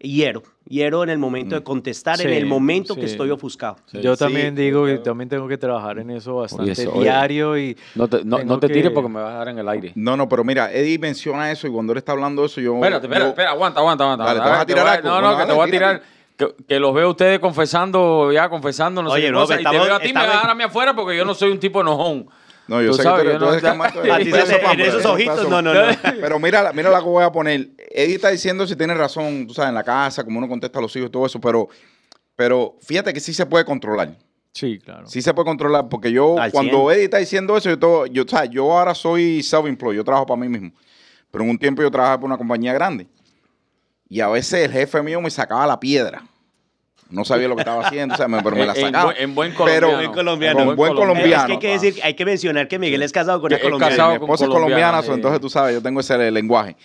hiero, 0.00 0.42
hiero 0.68 1.02
en 1.02 1.10
el 1.10 1.18
momento 1.18 1.54
de 1.54 1.62
contestar, 1.62 2.20
en 2.20 2.28
Sí, 2.28 2.34
el 2.36 2.46
momento 2.46 2.94
que 2.94 3.02
sí. 3.02 3.12
estoy 3.12 3.30
ofuscado. 3.30 3.76
Yo 3.92 4.14
Sí, 4.16 4.24
también 4.24 4.54
digo 4.54 4.84
que 4.86 4.98
también 4.98 5.28
tengo 5.28 5.46
que 5.46 5.56
trabajar 5.58 5.98
en 5.98 6.10
eso 6.10 6.36
bastante 6.36 6.72
eso, 6.72 6.92
oye. 6.92 7.02
diario 7.02 7.56
y 7.58 7.76
No 7.94 8.08
te, 8.08 8.24
no, 8.24 8.42
no 8.44 8.58
te 8.58 8.66
que- 8.68 8.74
tires 8.74 8.90
porque 8.92 9.08
me 9.08 9.20
vas 9.20 9.32
a 9.34 9.38
dar 9.38 9.48
en 9.48 9.58
el 9.58 9.68
aire. 9.68 9.92
No, 9.94 10.16
no, 10.16 10.28
pero 10.28 10.42
mira, 10.44 10.72
Eddie 10.72 10.98
menciona 10.98 11.50
eso 11.50 11.66
y 11.66 11.70
cuando 11.70 11.92
él 11.92 11.98
está 11.98 12.12
hablando 12.12 12.42
de 12.42 12.46
eso, 12.46 12.60
yo. 12.60 12.74
Espérate, 12.74 13.06
espérate, 13.06 13.24
yo- 13.24 13.28
espera, 13.30 13.50
aguanta, 13.50 13.80
aguanta, 13.80 14.04
aguanta. 14.04 14.24
Dale, 14.24 14.40
¿te 14.40 14.48
vas 14.48 14.60
a 14.60 14.66
tirar 14.66 14.86
algo? 14.88 15.08
No, 15.08 15.20
no, 15.20 15.38
que 15.38 15.44
te 15.46 15.52
voy 15.52 15.68
a 15.68 15.70
tirar. 15.70 16.02
Que, 16.36 16.54
que 16.68 16.78
los 16.78 16.92
veo 16.92 17.08
ustedes 17.10 17.38
confesando, 17.38 18.30
ya 18.30 18.50
confesando, 18.50 19.02
no 19.02 19.08
sé 19.08 19.14
Oye, 19.16 19.26
qué 19.26 19.32
no, 19.32 19.40
cosa, 19.40 19.58
y 19.58 19.64
te 19.64 19.70
veo 19.70 19.94
a 19.94 19.98
ti, 19.98 20.04
me 20.04 20.08
estamos- 20.08 20.26
vas 20.28 20.34
a 20.34 20.38
dejar 20.38 20.50
a 20.50 20.54
mí 20.54 20.62
afuera 20.64 20.94
porque 20.94 21.16
yo 21.16 21.24
no 21.24 21.32
soy 21.32 21.50
un 21.50 21.58
tipo 21.58 21.80
enojón. 21.80 22.26
No, 22.68 22.82
yo 22.82 22.92
sé 22.94 23.02
sabes, 23.04 23.24
que 23.24 23.32
tú 23.34 23.44
no- 23.44 23.52
eres 23.52 23.64
A 23.64 24.18
ti 24.18 24.24
se 24.30 24.56
en 24.72 24.80
esos 24.80 25.04
ojitos, 25.06 25.48
no, 25.48 25.62
no, 25.62 25.72
no. 25.74 25.80
Pero 26.20 26.38
mira, 26.40 26.62
la- 26.62 26.72
mira 26.72 26.90
la 26.90 26.98
que 26.98 27.04
voy 27.04 27.22
a 27.24 27.30
poner. 27.30 27.68
Eddie 27.90 28.16
está 28.16 28.30
diciendo 28.30 28.66
si 28.66 28.74
tiene 28.76 28.94
razón, 28.94 29.46
tú 29.46 29.54
sabes, 29.54 29.68
en 29.68 29.74
la 29.76 29.84
casa, 29.84 30.24
como 30.24 30.38
uno 30.38 30.48
contesta 30.48 30.78
a 30.78 30.82
los 30.82 30.94
hijos 30.96 31.08
y 31.08 31.12
todo 31.12 31.26
eso, 31.26 31.40
pero, 31.40 31.68
pero 32.34 32.76
fíjate 32.82 33.12
que 33.12 33.20
sí 33.20 33.32
se 33.32 33.46
puede 33.46 33.64
controlar. 33.64 34.16
sí, 34.52 34.78
claro. 34.78 35.06
Sí 35.06 35.20
se 35.22 35.32
puede 35.34 35.44
controlar, 35.46 35.88
porque 35.88 36.10
yo, 36.10 36.38
Al 36.38 36.50
cuando 36.50 36.78
100. 36.88 36.92
Eddie 36.92 37.04
está 37.04 37.18
diciendo 37.18 37.56
eso, 37.56 37.68
yo, 37.70 37.78
todo- 37.78 38.06
yo, 38.06 38.24
o 38.24 38.28
sea, 38.28 38.46
yo 38.46 38.72
ahora 38.72 38.94
soy 38.94 39.42
self-employed, 39.42 39.96
yo 39.96 40.04
trabajo 40.04 40.26
para 40.26 40.40
mí 40.40 40.48
mismo. 40.48 40.72
Pero 41.30 41.44
en 41.44 41.50
un 41.50 41.58
tiempo 41.58 41.82
yo 41.82 41.90
trabajaba 41.90 42.20
por 42.20 42.26
una 42.28 42.38
compañía 42.38 42.72
grande. 42.72 43.06
Y 44.08 44.20
a 44.20 44.28
veces 44.28 44.64
el 44.64 44.72
jefe 44.72 45.02
mío 45.02 45.20
me 45.20 45.30
sacaba 45.30 45.66
la 45.66 45.78
piedra. 45.78 46.22
No 47.10 47.24
sabía 47.24 47.46
lo 47.48 47.54
que 47.56 47.60
estaba 47.62 47.86
haciendo, 47.86 48.14
o 48.14 48.16
sea, 48.16 48.26
me- 48.28 48.42
pero 48.42 48.56
me 48.56 48.66
la 48.66 48.72
En- 48.72 48.78
en 48.78 48.84
sacaba. 48.86 49.04
buen- 49.06 49.16
en 49.22 49.34
buen 49.34 49.50
Pero- 49.64 49.86
colombiano. 49.88 49.96
Buen 49.96 50.12
colombiano. 50.12 50.64
Con 50.66 50.76
buen 50.76 50.92
Es 50.92 50.98
colombiano. 50.98 51.46
que 51.46 51.52
hay 51.52 51.58
que, 51.58 51.68
decir, 51.86 52.02
hay 52.02 52.14
que 52.14 52.24
mencionar 52.24 52.68
que 52.68 52.78
Miguel 52.78 53.02
es 53.02 53.12
casado 53.12 53.40
con 53.40 53.48
una 53.48 53.56
Es 53.56 53.62
colombiana. 53.62 53.90
casado 53.96 54.12
mi 54.12 54.18
con 54.18 54.24
esposa 54.26 54.44
es 54.44 54.50
colombiana, 54.50 55.02
sí. 55.02 55.10
entonces 55.12 55.40
tú 55.40 55.48
sabes, 55.48 55.74
yo 55.74 55.82
tengo 55.82 56.00
ese 56.00 56.30
lenguaje. 56.30 56.76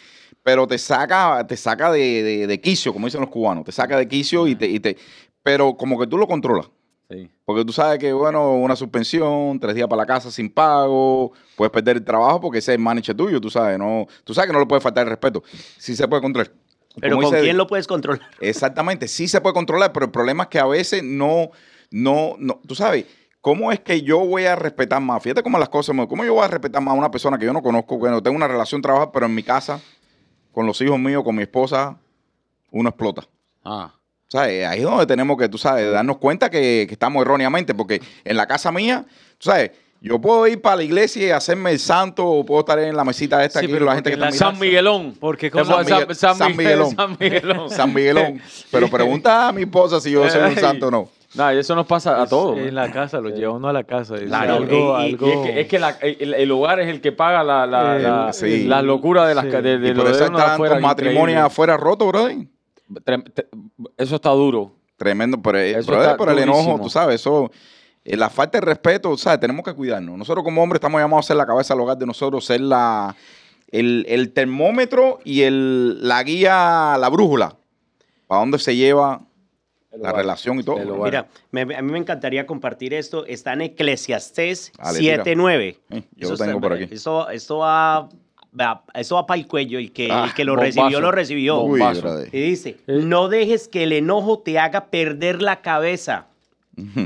Pero 0.44 0.66
te 0.68 0.78
saca, 0.78 1.46
te 1.48 1.56
saca 1.58 1.92
de, 1.92 2.24
de- 2.24 2.48
de 2.48 2.62
quicio, 2.62 2.94
como 2.94 3.06
dicen 3.08 3.22
los 3.22 3.30
cubanos. 3.30 3.64
Te 3.64 3.72
saca 3.72 3.98
de 3.98 4.08
quicio 4.08 4.48
y 4.48 4.56
te, 4.56 4.68
y 4.68 4.80
te. 4.80 4.98
Pero 5.44 5.76
como 5.76 6.00
que 6.00 6.08
tú 6.08 6.18
lo 6.18 6.28
controlas. 6.28 6.68
Sí. 7.10 7.30
Porque 7.44 7.66
tú 7.66 7.74
sabes 7.74 8.00
que, 8.00 8.14
bueno, 8.14 8.54
una 8.54 8.76
suspensión, 8.76 9.60
tres 9.60 9.76
días 9.76 9.88
para 9.90 10.04
la 10.04 10.06
casa 10.06 10.32
sin 10.32 10.50
pago, 10.50 11.34
puedes 11.58 11.70
perder 11.72 11.98
el 11.98 12.06
trabajo 12.06 12.40
porque 12.40 12.60
ese 12.60 12.72
es 12.72 12.78
el 12.78 12.82
manager 12.82 13.16
tuyo, 13.16 13.42
tú 13.42 13.50
sabes, 13.50 13.78
no, 13.78 14.08
tú 14.24 14.34
sabes 14.34 14.48
que 14.48 14.54
no 14.54 14.60
le 14.62 14.66
puede 14.66 14.80
faltar 14.82 15.04
el 15.04 15.10
respeto. 15.10 15.44
Sí 15.78 15.94
se 15.96 16.08
puede 16.08 16.22
controlar. 16.22 16.54
Pero 17.00 17.16
¿con 17.18 17.26
dice- 17.26 17.42
quién 17.42 17.58
lo 17.58 17.68
puedes 17.68 17.88
controlar? 17.88 18.22
Exactamente, 18.42 19.08
sí 19.08 19.28
se 19.28 19.40
puede 19.42 19.54
controlar, 19.54 19.94
pero 19.94 20.06
el 20.08 20.12
problema 20.12 20.44
es 20.44 20.50
que 20.50 20.60
a 20.60 20.66
veces 20.66 21.04
no, 21.04 21.52
no, 21.92 22.36
no, 22.38 22.60
tú 22.68 22.76
sabes, 22.76 23.06
¿cómo 23.40 23.72
es 23.72 23.80
que 23.80 24.02
yo 24.02 24.20
voy 24.20 24.46
a 24.46 24.56
respetar 24.56 25.00
más? 25.02 25.24
Fíjate 25.24 25.42
cómo 25.44 25.58
las 25.58 25.70
cosas, 25.70 25.96
me- 25.96 26.08
¿cómo 26.08 26.26
yo 26.26 26.34
voy 26.34 26.44
a 26.44 26.48
respetar 26.48 26.82
más 26.82 26.94
a 26.94 26.98
una 26.98 27.12
persona 27.12 27.38
que 27.38 27.46
yo 27.46 27.54
no 27.54 27.62
conozco, 27.62 28.00
que 28.02 28.10
no 28.10 28.22
tengo 28.22 28.36
una 28.36 28.48
relación 28.48 28.82
trabajar, 28.82 29.10
pero 29.14 29.26
en 29.26 29.36
mi 29.36 29.44
casa, 29.44 29.80
con 30.52 30.66
los 30.66 30.80
hijos 30.82 31.00
míos, 31.00 31.24
con 31.24 31.36
mi 31.36 31.44
esposa, 31.44 31.98
uno 32.72 32.90
explota. 32.90 33.24
Ah. 33.64 33.94
¿Sabes? 34.28 34.66
Ahí 34.66 34.80
es 34.80 34.86
donde 34.86 35.06
tenemos 35.06 35.38
que, 35.38 35.50
tú 35.50 35.58
sabes, 35.58 35.92
darnos 35.92 36.18
cuenta 36.18 36.50
que, 36.50 36.86
que 36.88 36.94
estamos 36.94 37.22
erróneamente, 37.22 37.74
porque 37.76 38.02
en 38.24 38.38
la 38.38 38.48
casa 38.48 38.72
mía, 38.72 39.06
tú 39.38 39.50
sabes, 39.50 39.72
yo 40.04 40.20
puedo 40.20 40.48
ir 40.48 40.60
para 40.62 40.78
la 40.78 40.84
iglesia 40.84 41.28
y 41.28 41.30
hacerme 41.30 41.72
el 41.72 41.80
santo, 41.80 42.26
o 42.28 42.44
puedo 42.46 42.62
estar 42.62 42.80
en 42.80 42.96
la 42.96 43.04
mesita 43.04 43.44
esta 43.46 43.60
Sí, 43.60 43.66
aquí, 43.66 43.74
pero 43.74 43.86
la 43.86 43.94
gente 43.96 44.10
que 44.10 44.16
está 44.16 44.26
la 44.26 44.32
San. 44.32 44.60
Miguelón. 44.60 45.14
Porque 45.20 45.50
con 45.52 45.64
San 45.66 45.86
Miguel- 45.86 46.16
San, 46.16 46.36
San 46.36 46.58
Miguel- 46.58 46.80
Miguelón. 46.80 46.96
San 46.96 47.18
Miguelón. 47.20 47.70
San 47.70 47.94
Miguelón. 47.94 48.42
Pero 48.72 48.88
pregunta 48.90 49.48
a 49.48 49.52
mi 49.52 49.62
esposa 49.62 50.02
si 50.02 50.12
yo 50.12 50.28
soy 50.30 50.42
un 50.42 50.56
santo 50.58 50.88
o 50.88 50.92
no. 50.92 51.10
No, 51.34 51.50
eso 51.52 51.76
nos 51.76 51.86
pasa 51.86 52.22
a 52.22 52.28
todos. 52.28 52.58
En 52.58 52.76
la 52.76 52.92
casa, 52.92 53.22
lo 53.22 53.30
lleva 53.30 53.54
uno 53.54 53.70
a 53.70 53.74
la 53.74 53.84
casa. 53.86 54.16
es 54.16 54.24
Claro, 54.24 54.56
algo, 54.56 55.00
Y- 55.00 55.04
y- 55.04 55.06
algo... 55.12 55.28
y 55.28 55.32
es 55.32 55.38
que, 55.54 55.62
es 55.62 55.68
que 55.68 55.80
la- 55.80 55.98
el, 56.02 56.34
el 56.34 56.52
hogar 56.52 56.80
es 56.82 56.90
el 56.90 57.00
que 57.00 57.12
paga 57.14 57.44
la, 57.44 57.66
la, 57.68 57.98
Eh, 57.98 58.02
la, 58.02 58.34
sí. 58.34 58.64
la 58.66 58.82
locura 58.82 59.26
de, 59.28 59.36
las, 59.36 59.46
Sí. 59.46 59.52
de, 59.52 59.78
de 59.78 59.90
Y 59.90 59.94
por 59.94 60.06
de 60.06 60.12
eso 60.12 60.20
de 60.20 60.26
están 60.26 60.50
afuera, 60.50 60.74
los 60.76 60.82
matrimonios 60.84 61.40
afuera 61.42 61.78
rotos, 61.78 62.08
brother. 62.08 62.38
Eso 63.98 64.16
está 64.16 64.32
duro. 64.32 64.72
Tremendo, 64.98 65.42
pero, 65.42 65.58
eh, 65.60 65.72
Eso 65.72 65.88
brother, 65.88 66.06
está 66.12 66.18
por 66.18 66.30
el 66.32 66.40
enojo, 66.40 66.80
tú 66.82 66.90
sabes, 66.90 67.22
eso, 67.22 67.50
eh, 68.04 68.18
la 68.18 68.30
falta 68.30 68.60
de 68.60 68.66
respeto, 68.66 69.16
¿sabes? 69.18 69.40
Tenemos 69.40 69.64
que 69.64 69.74
cuidarnos. 69.74 70.18
Nosotros 70.18 70.44
como 70.44 70.62
hombres 70.64 70.78
estamos 70.80 71.00
llamados 71.02 71.26
a 71.26 71.28
ser 71.28 71.38
la 71.38 71.46
cabeza 71.46 71.74
del 71.74 71.82
hogar 71.82 71.98
de 71.98 72.06
nosotros, 72.06 72.44
ser 72.46 72.62
la, 72.62 73.16
el, 73.72 74.06
el 74.10 74.32
termómetro 74.34 75.20
y 75.24 75.42
el, 75.44 76.08
la 76.08 76.24
guía, 76.24 76.98
la 77.00 77.10
brújula, 77.10 77.56
para 78.28 78.40
dónde 78.42 78.58
se 78.60 78.76
lleva 78.76 79.22
la 79.98 80.14
relación 80.14 80.60
y 80.60 80.64
todo. 80.64 80.78
Mira, 81.04 81.28
me- 81.52 81.62
a 81.76 81.82
mí 81.82 81.92
me 81.92 81.98
encantaría 81.98 82.46
compartir 82.48 82.94
esto. 82.94 83.26
Está 83.26 83.54
en 83.54 83.62
Eclesiastés 83.62 84.72
Dale, 84.82 85.00
tira. 85.00 85.24
7.9. 85.26 85.78
Eh, 85.90 86.04
yo 86.16 86.28
Eso 86.28 86.32
lo 86.32 86.38
tengo 86.38 86.52
está- 86.52 86.62
por 86.62 86.74
aquí. 86.74 86.88
Esto, 86.96 87.30
esto 87.30 87.58
va, 87.58 88.08
va- 88.58 88.84
esto 88.94 89.16
va 89.16 89.26
para 89.26 89.40
el 89.42 89.48
cuello. 89.48 89.78
El 89.80 89.92
que, 89.92 90.08
Ah, 90.10 90.24
el 90.28 90.34
que 90.34 90.46
lo 90.46 90.54
bombazo. 90.56 90.80
recibió, 90.82 91.02
lo 91.02 91.12
recibió. 91.12 91.56
Bombazo. 91.60 92.24
Y 92.32 92.40
dice, 92.42 92.78
no 92.88 93.28
dejes 93.28 93.68
que 93.68 93.84
el 93.84 93.92
enojo 93.92 94.40
te 94.40 94.58
haga 94.60 94.86
perder 94.86 95.42
la 95.42 95.62
cabeza. 95.62 96.28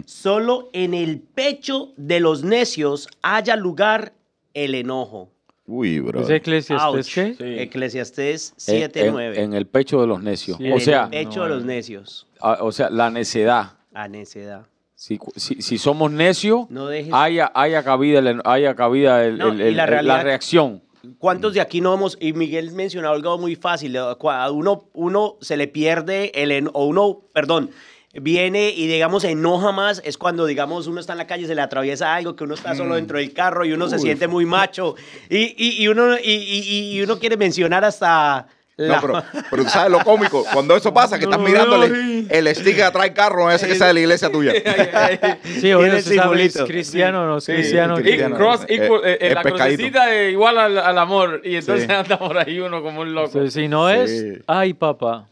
Solo 0.05 0.69
en 0.73 0.93
el 0.93 1.19
pecho 1.19 1.93
de 1.97 2.19
los 2.19 2.43
necios 2.43 3.07
haya 3.21 3.55
lugar 3.55 4.13
el 4.53 4.75
enojo. 4.75 5.29
Uy, 5.67 5.99
bro. 5.99 6.21
¿Es 6.21 6.29
Eclesiastés 6.29 7.13
qué? 7.13 7.33
Sí. 7.37 7.59
Eclesiastés 7.59 8.53
En- 8.67 8.91
7.9. 8.91 9.33
En, 9.35 9.43
en 9.45 9.53
el 9.53 9.65
pecho 9.65 9.99
de 9.99 10.07
los 10.07 10.21
necios. 10.21 10.57
Sí, 10.59 10.71
o 10.71 10.75
En 10.75 10.81
sea, 10.81 11.03
el 11.05 11.09
pecho 11.09 11.43
de 11.43 11.49
los 11.49 11.65
necios. 11.65 12.27
a- 12.39 12.59
o 12.61 12.71
sea, 12.71 12.89
la 12.89 13.09
necedad. 13.09 13.73
A 13.93 14.07
necedad. 14.07 14.67
Si, 14.93 15.19
si, 15.35 15.61
si 15.61 15.77
somos 15.77 16.11
necios, 16.11 16.69
No 16.69 16.87
dejes- 16.87 17.11
haya, 17.13 17.51
haya 17.55 17.83
cabida, 17.83 18.19
el, 18.19 18.41
haya 18.45 18.75
cabida 18.75 19.25
el- 19.25 19.37
No, 19.37 19.49
el- 19.51 19.59
y 19.59 19.63
el- 19.63 19.75
la 19.75 20.23
reacción. 20.23 20.81
¿Cuántos 21.19 21.53
de 21.53 21.61
aquí 21.61 21.81
no 21.81 21.93
hemos, 21.93 22.17
y 22.19 22.33
Miguel 22.33 22.71
mencionó 22.71 23.09
algo 23.09 23.37
muy 23.37 23.55
fácil, 23.55 23.95
eh, 23.95 23.99
cua- 24.17 24.51
uno, 24.51 24.85
uno 24.93 25.35
se 25.41 25.57
le 25.57 25.67
pierde 25.67 26.31
el, 26.33 26.51
en- 26.51 26.69
o 26.73 26.85
uno, 26.85 27.21
perdón, 27.33 27.69
viene 28.21 28.69
y 28.69 28.87
digamos 28.87 29.23
se 29.23 29.31
enoja 29.31 29.71
más, 29.71 30.01
es 30.05 30.17
cuando 30.17 30.45
digamos 30.45 30.87
uno 30.87 30.99
está 30.99 31.13
en 31.13 31.17
la 31.19 31.27
calle, 31.27 31.47
se 31.47 31.55
le 31.55 31.61
atraviesa 31.61 32.15
algo, 32.15 32.35
que 32.35 32.43
uno 32.43 32.53
está 32.55 32.75
solo 32.75 32.95
dentro 32.95 33.17
del 33.17 33.33
carro 33.33 33.65
y 33.65 33.73
uno 33.73 33.87
se 33.89 33.95
Uy. 33.95 34.01
siente 34.01 34.27
muy 34.27 34.45
macho 34.45 34.95
y, 35.29 35.53
y- 35.57 35.83
y 35.83 35.87
uno, 35.87 36.17
y, 36.17 36.31
y- 36.31 36.91
y 36.97 37.01
uno 37.01 37.19
quiere 37.19 37.35
mencionar 37.37 37.83
hasta... 37.85 38.47
la- 38.77 38.95
No, 38.95 39.01
pero, 39.01 39.23
pero 39.49 39.63
tú 39.63 39.69
sabes 39.69 39.91
lo 39.91 39.99
cómico, 40.03 40.45
cuando 40.53 40.75
eso 40.75 40.93
pasa, 40.93 41.17
que 41.17 41.23
estás 41.25 41.39
mirándole 41.39 42.25
el 42.29 42.55
sticker 42.55 42.83
atrás 42.83 43.03
del 43.05 43.13
carro, 43.13 43.49
ese 43.51 43.67
que 43.67 43.75
sea 43.75 43.87
de 43.87 43.93
la 43.95 43.99
iglesia 44.01 44.29
tuya. 44.31 44.53
Sí, 45.43 45.71
obvio, 45.73 45.93
el 45.93 46.01
se 46.03 46.11
simbolito. 46.11 46.65
cristiano 46.65 47.23
o 47.23 47.25
no 47.25 47.37
es 47.37 47.43
Sí, 47.45 47.53
cristiano. 47.53 47.95
sí, 47.97 48.03
cristiano. 48.03 48.35
cross 48.35 48.61
Eh, 48.67 48.75
equal, 48.75 49.01
eh, 49.05 49.17
el 49.21 49.33
la 49.33 49.41
pescadito. 49.43 49.77
crucecita 49.77 50.23
igual 50.25 50.57
al, 50.57 50.77
al 50.77 50.97
amor. 50.97 51.41
Y 51.43 51.55
entonces 51.55 51.85
Sí. 51.87 51.91
anda 51.93 52.17
por 52.19 52.37
ahí 52.37 52.59
uno 52.59 52.81
como 52.81 53.01
un 53.01 53.13
loco. 53.13 53.27
Entonces, 53.27 53.53
si 53.53 53.67
no 53.67 53.89
es, 53.89 54.09
Sí. 54.09 54.41
ay, 54.47 54.73
papá. 54.73 55.27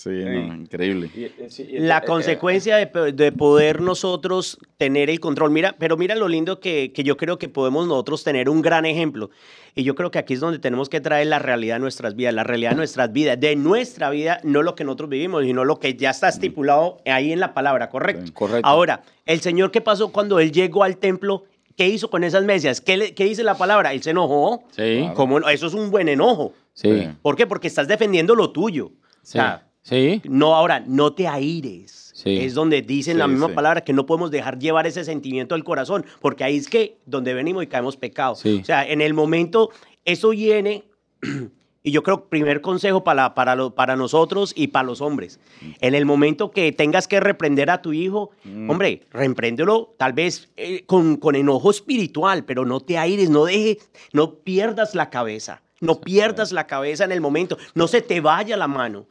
Sí, 0.00 0.10
no, 0.10 0.54
increíble. 0.54 1.10
Y- 1.12 1.24
y- 1.24 1.50
sí, 1.50 1.66
y- 1.68 1.78
la 1.80 1.96
eh, 1.96 2.00
eh, 2.04 2.06
consecuencia 2.06 2.76
de, 2.76 2.86
po- 2.86 3.00
de 3.10 3.32
poder 3.32 3.80
nosotros 3.80 4.56
tener 4.76 5.10
el 5.10 5.18
control. 5.18 5.50
Mira, 5.50 5.74
pero 5.76 5.96
mira 5.96 6.14
lo 6.14 6.28
lindo 6.28 6.60
que, 6.60 6.92
que 6.92 7.02
yo 7.02 7.16
creo 7.16 7.36
que 7.36 7.48
podemos 7.48 7.88
nosotros 7.88 8.22
tener 8.22 8.48
un 8.48 8.62
gran 8.62 8.86
ejemplo. 8.86 9.30
Y 9.74 9.82
yo 9.82 9.96
creo 9.96 10.12
que 10.12 10.20
aquí 10.20 10.34
es 10.34 10.40
donde 10.40 10.60
tenemos 10.60 10.88
que 10.88 11.00
traer 11.00 11.26
la 11.26 11.40
realidad 11.40 11.74
de 11.76 11.80
nuestras 11.80 12.14
vidas, 12.14 12.32
la 12.32 12.44
realidad 12.44 12.70
de 12.70 12.76
nuestras 12.76 13.12
vidas, 13.12 13.40
de 13.40 13.56
nuestra 13.56 14.08
vida, 14.10 14.38
no 14.44 14.62
lo 14.62 14.76
que 14.76 14.84
nosotros 14.84 15.10
vivimos, 15.10 15.42
sino 15.44 15.64
lo 15.64 15.80
que 15.80 15.94
ya 15.94 16.10
está 16.10 16.28
estipulado 16.28 16.98
ahí 17.04 17.32
en 17.32 17.40
la 17.40 17.52
palabra, 17.52 17.88
¿correcto? 17.88 18.24
Sí, 18.26 18.32
correcto. 18.32 18.68
Ahora, 18.68 19.02
el 19.26 19.40
Señor, 19.40 19.72
¿qué 19.72 19.80
pasó 19.80 20.12
cuando 20.12 20.38
Él 20.38 20.52
llegó 20.52 20.84
al 20.84 20.96
templo? 20.98 21.42
¿qué 21.76 21.86
hizo 21.88 22.10
con 22.10 22.24
esas 22.24 22.42
medias? 22.44 22.80
¿Qué, 22.80 22.96
le- 22.96 23.14
qué 23.14 23.22
dice 23.24 23.44
la 23.44 23.56
palabra? 23.56 23.92
Él 23.92 24.02
se 24.02 24.10
enojó. 24.10 24.64
Sí. 24.70 25.08
Eso 25.52 25.66
es 25.68 25.74
un 25.74 25.90
buen 25.92 26.08
enojo. 26.08 26.52
sí. 26.72 27.08
¿Por 27.22 27.36
qué? 27.36 27.46
Porque 27.46 27.68
estás 27.68 27.86
defendiendo 27.86 28.34
lo 28.34 28.50
tuyo. 28.50 28.86
O 28.86 28.90
sí. 29.22 29.32
sea, 29.34 29.67
Sí, 29.88 30.20
no, 30.28 30.54
ahora, 30.54 30.80
no 30.86 31.12
te 31.14 31.26
aires. 31.28 32.12
Sí. 32.14 32.36
Es 32.38 32.54
donde 32.54 32.82
dicen 32.82 33.16
la 33.18 33.26
Sí, 33.26 33.30
misma 33.30 33.48
sí. 33.48 33.54
palabra 33.54 33.82
que 33.82 33.92
no 33.92 34.04
podemos 34.04 34.30
dejar 34.30 34.58
llevar 34.58 34.86
ese 34.86 35.04
sentimiento 35.04 35.54
del 35.54 35.62
corazón, 35.64 36.04
porque 36.20 36.42
ahí 36.44 36.56
es 36.56 36.68
que 36.68 36.98
donde 37.06 37.32
venimos 37.32 37.62
y 37.62 37.68
caemos 37.68 37.96
pecados. 37.96 38.40
Sí. 38.40 38.58
O 38.60 38.64
sea, 38.64 38.86
en 38.88 39.00
el 39.00 39.14
momento, 39.14 39.70
eso 40.04 40.30
viene, 40.30 40.84
y 41.84 41.90
yo 41.92 42.02
creo, 42.02 42.24
primer 42.28 42.60
consejo 42.60 43.04
para, 43.04 43.34
para, 43.34 43.54
lo- 43.54 43.74
para 43.74 43.94
nosotros 43.94 44.52
y 44.56 44.66
para 44.66 44.84
los 44.86 45.00
hombres. 45.00 45.38
En 45.80 45.94
el 45.94 46.04
momento 46.06 46.50
que 46.50 46.72
tengas 46.72 47.06
que 47.06 47.20
reprender 47.20 47.70
a 47.70 47.80
tu 47.82 47.92
hijo, 47.92 48.30
hombre, 48.68 49.02
repréndelo 49.12 49.94
tal 49.96 50.12
vez 50.12 50.50
eh, 50.56 50.82
con, 50.86 51.16
con 51.16 51.36
enojo 51.36 51.70
espiritual, 51.70 52.44
pero 52.44 52.64
no 52.64 52.80
te 52.80 52.98
aires, 52.98 53.30
no 53.30 53.44
dejes, 53.44 53.88
no 54.12 54.34
pierdas 54.34 54.94
la 54.96 55.08
cabeza. 55.08 55.62
No 55.80 56.00
pierdas 56.00 56.50
la 56.52 56.66
cabeza 56.66 57.04
en 57.04 57.12
el 57.12 57.20
momento, 57.20 57.56
no 57.74 57.86
se 57.86 58.02
te 58.02 58.20
vaya 58.20 58.56
la 58.56 58.66
mano. 58.66 59.06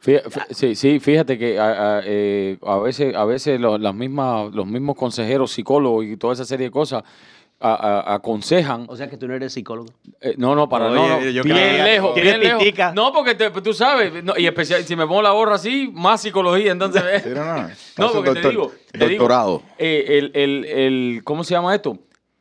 Sí, 0.50 0.74
sí, 0.76 1.00
fíjate 1.00 1.38
que 1.38 1.58
a, 1.58 1.98
a, 1.98 2.02
eh, 2.04 2.58
a 2.62 2.76
veces, 2.78 3.14
a 3.14 3.24
veces 3.24 3.58
lo- 3.58 3.78
las 3.78 3.94
mismas, 3.94 4.52
los 4.54 4.66
mismos 4.66 4.94
consejeros, 4.96 5.50
psicólogos 5.52 6.04
y 6.04 6.16
toda 6.18 6.34
esa 6.34 6.44
serie 6.44 6.66
de 6.66 6.70
cosas 6.70 7.02
a- 7.60 7.72
a- 7.74 8.14
aconsejan. 8.14 8.84
O 8.88 8.96
sea 8.96 9.08
que 9.08 9.16
tú 9.16 9.26
no 9.26 9.34
eres 9.34 9.52
psicólogo. 9.54 9.88
eh, 10.20 10.34
no, 10.36 10.54
no, 10.54 10.68
para 10.68 10.88
Oye, 10.90 10.94
no, 10.94 11.20
no, 11.20 11.30
yo 11.30 11.42
bien 11.42 11.56
lejos, 11.84 12.14
¿Tienes 12.14 12.32
bien 12.34 12.42
lejos. 12.48 12.62
pitica? 12.62 12.92
No, 12.92 13.12
porque 13.12 13.34
te- 13.34 13.50
tú 13.50 13.72
sabes, 13.72 14.22
no, 14.22 14.34
y 14.36 14.46
especial, 14.46 14.84
si 14.84 14.94
me 14.94 15.06
pongo 15.06 15.22
la 15.22 15.30
gorra 15.32 15.54
así, 15.54 15.90
más 15.94 16.20
psicología, 16.20 16.72
entonces. 16.72 17.22
Sí, 17.22 17.30
no, 17.34 17.44
no. 17.62 17.68
No, 17.98 18.12
porque 18.12 18.32
te 18.40 18.48
digo, 18.50 18.72
te 18.92 19.08
digo, 19.08 19.62
eh, 19.78 20.04
el, 20.18 20.30
el, 20.34 20.64
el- 20.66 21.20
¿cómo 21.24 21.42
se 21.44 21.54
llama 21.54 21.74
esto? 21.74 21.98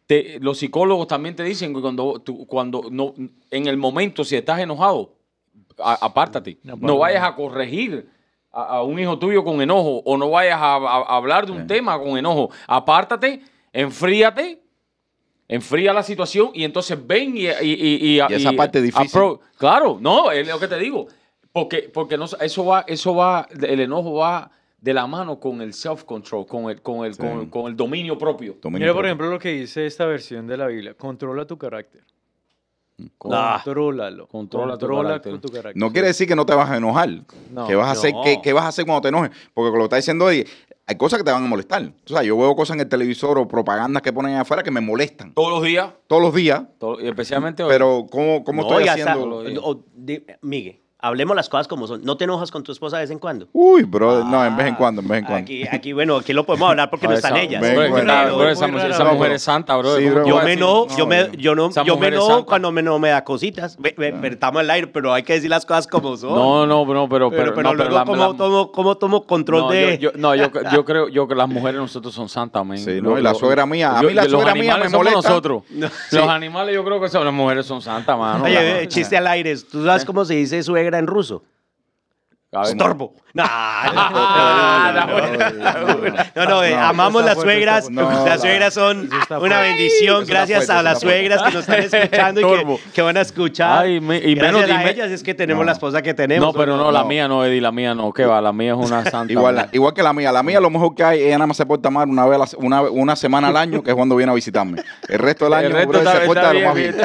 Te- 0.08 0.40
los 0.40 0.58
psicólogos 0.58 1.06
también 1.08 1.36
te 1.36 1.44
dicen 1.44 1.74
que 1.76 1.82
cuando, 1.82 2.20
tú- 2.20 2.48
cuando 2.48 2.84
no, 2.90 3.14
en 3.52 3.68
el 3.68 3.78
momento, 3.78 4.24
si 4.24 4.36
estás 4.36 4.60
enojado, 4.60 5.14
a- 5.78 6.00
apártate. 6.06 6.58
No, 6.88 6.98
vayas 6.98 7.24
a 7.24 7.36
corregir 7.36 8.10
a, 8.52 8.78
a 8.78 8.84
un 8.84 8.98
hijo 9.00 9.20
tuyo 9.20 9.44
con 9.44 9.62
enojo 9.62 10.02
o 10.06 10.18
no 10.18 10.30
vayas 10.32 10.58
a, 10.60 10.76
hablar 11.16 11.46
de 11.46 11.52
un 11.52 11.68
tema 11.68 12.00
con 12.00 12.18
enojo. 12.18 12.50
Apártate, 12.68 13.42
enfríate, 13.74 14.62
enfría 15.48 15.94
la 15.94 16.04
situación 16.04 16.52
y 16.54 16.64
entonces 16.64 16.98
ven 17.06 17.36
y... 17.38 17.42
Y, 17.62 18.16
y- 18.16 18.20
esa 18.20 18.52
parte 18.54 18.82
difícil. 18.82 19.06
Claro, 19.58 19.98
no, 20.00 20.32
es 20.32 20.48
lo 20.48 20.60
que 20.60 20.68
te 20.68 20.80
digo. 20.80 21.08
Porque, 21.52 21.90
porque 21.94 22.18
no, 22.18 22.26
eso 22.40 22.66
va, 22.66 22.86
eso 22.88 23.16
va, 23.16 23.48
el 23.62 23.80
enojo 23.80 24.14
va 24.14 24.52
de 24.80 24.94
la 24.94 25.08
mano 25.08 25.40
con 25.40 25.62
el 25.62 25.74
self-control, 25.74 26.46
con 26.46 26.70
el, 26.70 26.82
con, 26.82 27.06
el, 27.06 27.14
Sí. 27.16 27.20
con, 27.22 27.40
el- 27.42 27.50
con 27.50 27.66
el 27.68 27.76
dominio 27.76 28.18
propio. 28.18 28.56
Dominio 28.62 28.86
Mira, 28.86 28.94
por 28.94 29.06
ejemplo, 29.06 29.30
lo 29.30 29.40
que 29.40 29.52
dice 29.52 29.86
esta 29.86 30.06
versión 30.06 30.46
de 30.48 30.58
la 30.58 30.68
Biblia. 30.68 30.94
Controla 30.94 31.46
tu 31.46 31.58
carácter. 31.58 32.04
Ah. 33.32 33.62
Contrólalo. 33.64 34.28
Controla 34.28 34.74
tu 34.78 34.88
Controla 34.88 35.10
carácter. 35.10 35.40
tu 35.40 35.50
carácter. 35.50 35.78
No 35.78 35.92
quiere 35.92 36.08
decir 36.08 36.28
que 36.28 36.36
no 36.36 36.46
te 36.46 36.54
vas 36.56 36.70
a 36.70 36.78
enojar. 36.78 37.10
No, 37.52 37.68
¿Qué 37.68 37.76
vas 37.76 37.88
a 37.90 37.92
hacer? 37.92 38.14
no. 38.14 38.24
¿Qué, 38.24 38.40
qué 38.42 38.54
vas 38.54 38.64
a 38.66 38.68
hacer 38.70 38.86
cuando 38.86 39.02
te 39.02 39.10
enojes? 39.10 39.32
Porque 39.54 39.70
con 39.70 39.78
lo 39.80 39.84
que 39.84 39.86
está 39.86 39.96
diciendo 39.98 40.26
hoy, 40.26 40.48
hay 40.88 40.96
cosas 40.96 41.20
que 41.20 41.24
te 41.26 41.32
van 41.32 41.44
a 41.44 41.48
molestar. 41.48 41.84
O 42.06 42.08
sea, 42.10 42.24
yo 42.24 42.36
veo 42.38 42.56
cosas 42.56 42.76
en 42.76 42.82
el 42.82 42.90
televisor 42.90 43.38
o 43.38 43.48
propagandas 43.48 44.02
que 44.02 44.12
ponen 44.14 44.34
ahí 44.34 44.40
afuera 44.40 44.64
que 44.64 44.72
me 44.72 44.82
molestan 44.82 45.34
Todos 45.34 45.52
los 45.52 45.64
días, 45.64 45.92
todos 46.08 46.22
los 46.24 46.34
días. 46.34 46.64
todo- 46.80 47.00
y 47.00 47.08
especialmente 47.08 47.62
hoy. 47.64 47.70
Pero 47.70 48.08
¿cómo, 48.10 48.44
cómo 48.44 48.64
No, 48.64 48.70
estoy 48.80 48.88
haciendo? 48.88 49.44
o- 49.64 49.84
di- 49.94 50.24
Miguel, 50.42 50.80
hablemos 51.00 51.36
las 51.36 51.48
cosas 51.50 51.68
como 51.68 51.86
son. 51.88 52.04
¿No 52.04 52.18
te 52.18 52.24
enojas 52.24 52.50
con 52.52 52.64
tu 52.64 52.72
esposa 52.72 52.98
de 52.98 53.04
vez 53.04 53.12
en 53.12 53.20
cuando? 53.20 53.48
Uy, 53.54 53.84
bro, 53.84 54.24
no, 54.24 54.44
en 54.44 54.58
vez 54.58 54.68
en 54.68 54.76
cuando, 54.76 55.02
en 55.02 55.08
vez 55.08 55.20
en 55.20 55.26
cuando. 55.26 55.44
Aquí, 55.44 55.64
aquí, 55.68 55.94
bueno, 55.94 56.16
aquí 56.18 56.34
lo 56.34 56.44
podemos 56.46 56.70
hablar 56.70 56.90
porque 56.90 57.06
no 57.06 57.12
ver, 57.12 57.18
están 57.18 57.38
ellas. 57.38 57.62
ven, 57.62 57.76
bro, 57.76 57.94
pero- 57.96 58.38
bro, 58.38 58.50
esa, 58.50 58.68
mujer 58.68 59.32
es 59.34 59.44
santa, 59.44 59.76
bro. 59.78 59.96
Sí, 59.98 60.04
¿cómo 60.06 60.16
bro. 60.16 60.28
Yo 60.28 60.42
me 60.44 60.54
enojo, 60.54 60.88
no, 60.90 60.98
yo 60.98 61.06
me, 61.06 61.28
no. 61.28 61.34
yo 61.34 61.56
no, 61.56 61.70
yo 61.84 61.98
me 61.98 62.08
enojo 62.08 62.46
cuando 62.46 62.72
me, 62.72 62.82
no 62.82 62.98
me 63.00 63.10
da 63.10 63.24
cositas. 63.24 63.78
Ve- 63.78 63.94
ve, 63.98 64.14
Estamos 64.28 64.60
al 64.62 64.70
aire, 64.70 64.88
pero 64.88 65.14
hay 65.14 65.24
que 65.24 65.34
decir 65.34 65.50
las 65.50 65.66
cosas 65.66 65.88
como 65.88 66.18
son. 66.18 66.34
No, 66.34 66.66
no, 66.66 66.86
no, 66.86 66.86
pero, 66.86 67.08
pero, 67.08 67.30
pero, 67.30 67.54
pero 67.54 67.62
no, 67.64 67.74
luego, 67.76 67.96
la- 67.96 68.06
¿cómo, 68.06 68.36
tomo, 68.36 68.72
cómo 68.72 68.98
tomo 68.98 69.26
control 69.26 69.72
de...? 69.72 69.98
yo, 70.00 70.12
yo- 70.12 70.18
no, 70.18 70.34
yo, 70.36 70.50
yo 70.74 70.84
creo 70.86 71.10
yo 71.10 71.28
que 71.28 71.36
las 71.36 71.48
mujeres 71.48 71.80
nosotros 71.80 72.14
son 72.14 72.28
santas, 72.28 72.66
men. 72.66 72.78
Sí, 72.80 73.00
no, 73.02 73.18
y 73.20 73.22
la 73.22 73.34
suegra 73.36 73.66
mía, 73.66 73.98
a 73.98 74.02
mí 74.04 74.14
la 74.14 74.24
los 74.24 74.32
suegra 74.32 74.54
mía 74.54 74.74
animales 74.74 74.92
me 74.92 74.98
molesta. 74.98 75.30
nosotros. 75.30 75.64
No, 75.70 75.88
Los 76.12 76.30
animales 76.30 76.74
yo 76.76 76.84
creo 76.84 77.00
que 77.00 77.08
son, 77.10 77.24
las 77.24 77.34
mujeres 77.34 77.66
son 77.66 77.82
santas, 77.82 78.18
mano. 78.18 78.44
Oye, 78.46 78.88
chiste 78.88 79.16
al 79.16 79.28
aire. 79.28 79.56
¿Tú 79.58 79.86
sabes 79.86 80.04
cómo 80.04 80.26
se 80.26 80.34
dice 80.34 80.62
suegra 80.64 80.87
en 80.96 81.08
ruso? 81.08 81.44
Estorbo. 82.52 83.14
No, 83.38 83.44
Ah, 83.46 84.92
no, 84.94 85.08
no, 85.08 85.28
no, 85.38 85.94
no, 86.36 86.46
no, 86.46 86.64
eh, 86.64 86.72
No, 86.76 86.82
amamos 86.82 87.24
las 87.24 87.36
suegras. 87.40 87.90
las 87.92 88.26
la- 88.26 88.38
suegras 88.38 88.74
son 88.74 89.10
una 89.42 89.62
bendición. 89.62 90.26
Gracias 90.26 90.70
a 90.70 90.82
las 90.82 91.00
suegras 91.02 91.42
que 91.44 91.52
nos 91.52 91.68
están 91.70 91.84
escuchando 91.84 92.42
y 92.42 92.44
que, 92.44 92.80
que 92.94 93.02
van 93.02 93.18
a 93.18 93.22
escuchar. 93.22 93.88
Y 93.88 94.00
Gracias 94.00 94.36
menos 94.54 94.70
a 94.70 94.90
ellas 94.90 95.12
es 95.12 95.24
que 95.24 95.34
tenemos 95.34 95.66
la 95.66 95.74
esposa 95.74 96.02
que 96.02 96.14
tenemos. 96.14 96.54
No, 96.54 96.60
pero 96.60 96.78
no, 96.78 96.92
la 96.92 97.04
mía 97.04 97.28
no, 97.28 97.46
Eddie, 97.46 97.62
la 97.62 97.72
mía 97.72 97.94
no. 97.94 98.12
¿Qué 98.12 98.26
va? 98.26 98.42
La 98.42 98.52
mía 98.54 98.74
es 98.74 98.78
una 98.88 99.04
santa. 99.06 99.32
Igual, 99.32 99.94
que 99.94 100.04
la 100.04 100.14
mía. 100.14 100.32
La 100.32 100.44
mía, 100.44 100.60
lo 100.60 100.70
mejor 100.70 100.96
que 100.96 101.04
hay, 101.04 101.22
ella 101.24 101.38
nada 101.38 101.48
más 101.48 101.58
se 101.58 101.66
porta 101.66 101.90
mal 101.90 102.10
una, 102.10 102.26
vez 102.26 102.56
una, 102.58 102.82
una 102.82 103.16
semana 103.16 103.50
al 103.50 103.58
año, 103.58 103.84
que 103.84 103.92
es 103.92 103.96
cuando 103.96 104.16
viene 104.16 104.32
a 104.32 104.36
visitarme. 104.36 104.82
El 105.08 105.20
resto 105.20 105.46
del 105.46 105.54
El 105.66 105.76
año, 105.76 105.92
se 105.94 106.20
porta 106.26 106.54
lo 106.54 106.62
más 106.62 106.76
bien. 106.76 106.96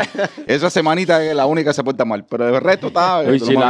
Esa 0.46 0.70
semanita 0.70 1.22
es 1.24 1.34
la 1.34 1.46
única 1.46 1.70
que 1.70 1.74
se 1.74 1.84
porta 1.84 2.04
mal. 2.04 2.24
Pero 2.24 2.48
el 2.48 2.60
resto 2.60 2.88
está. 2.88 3.22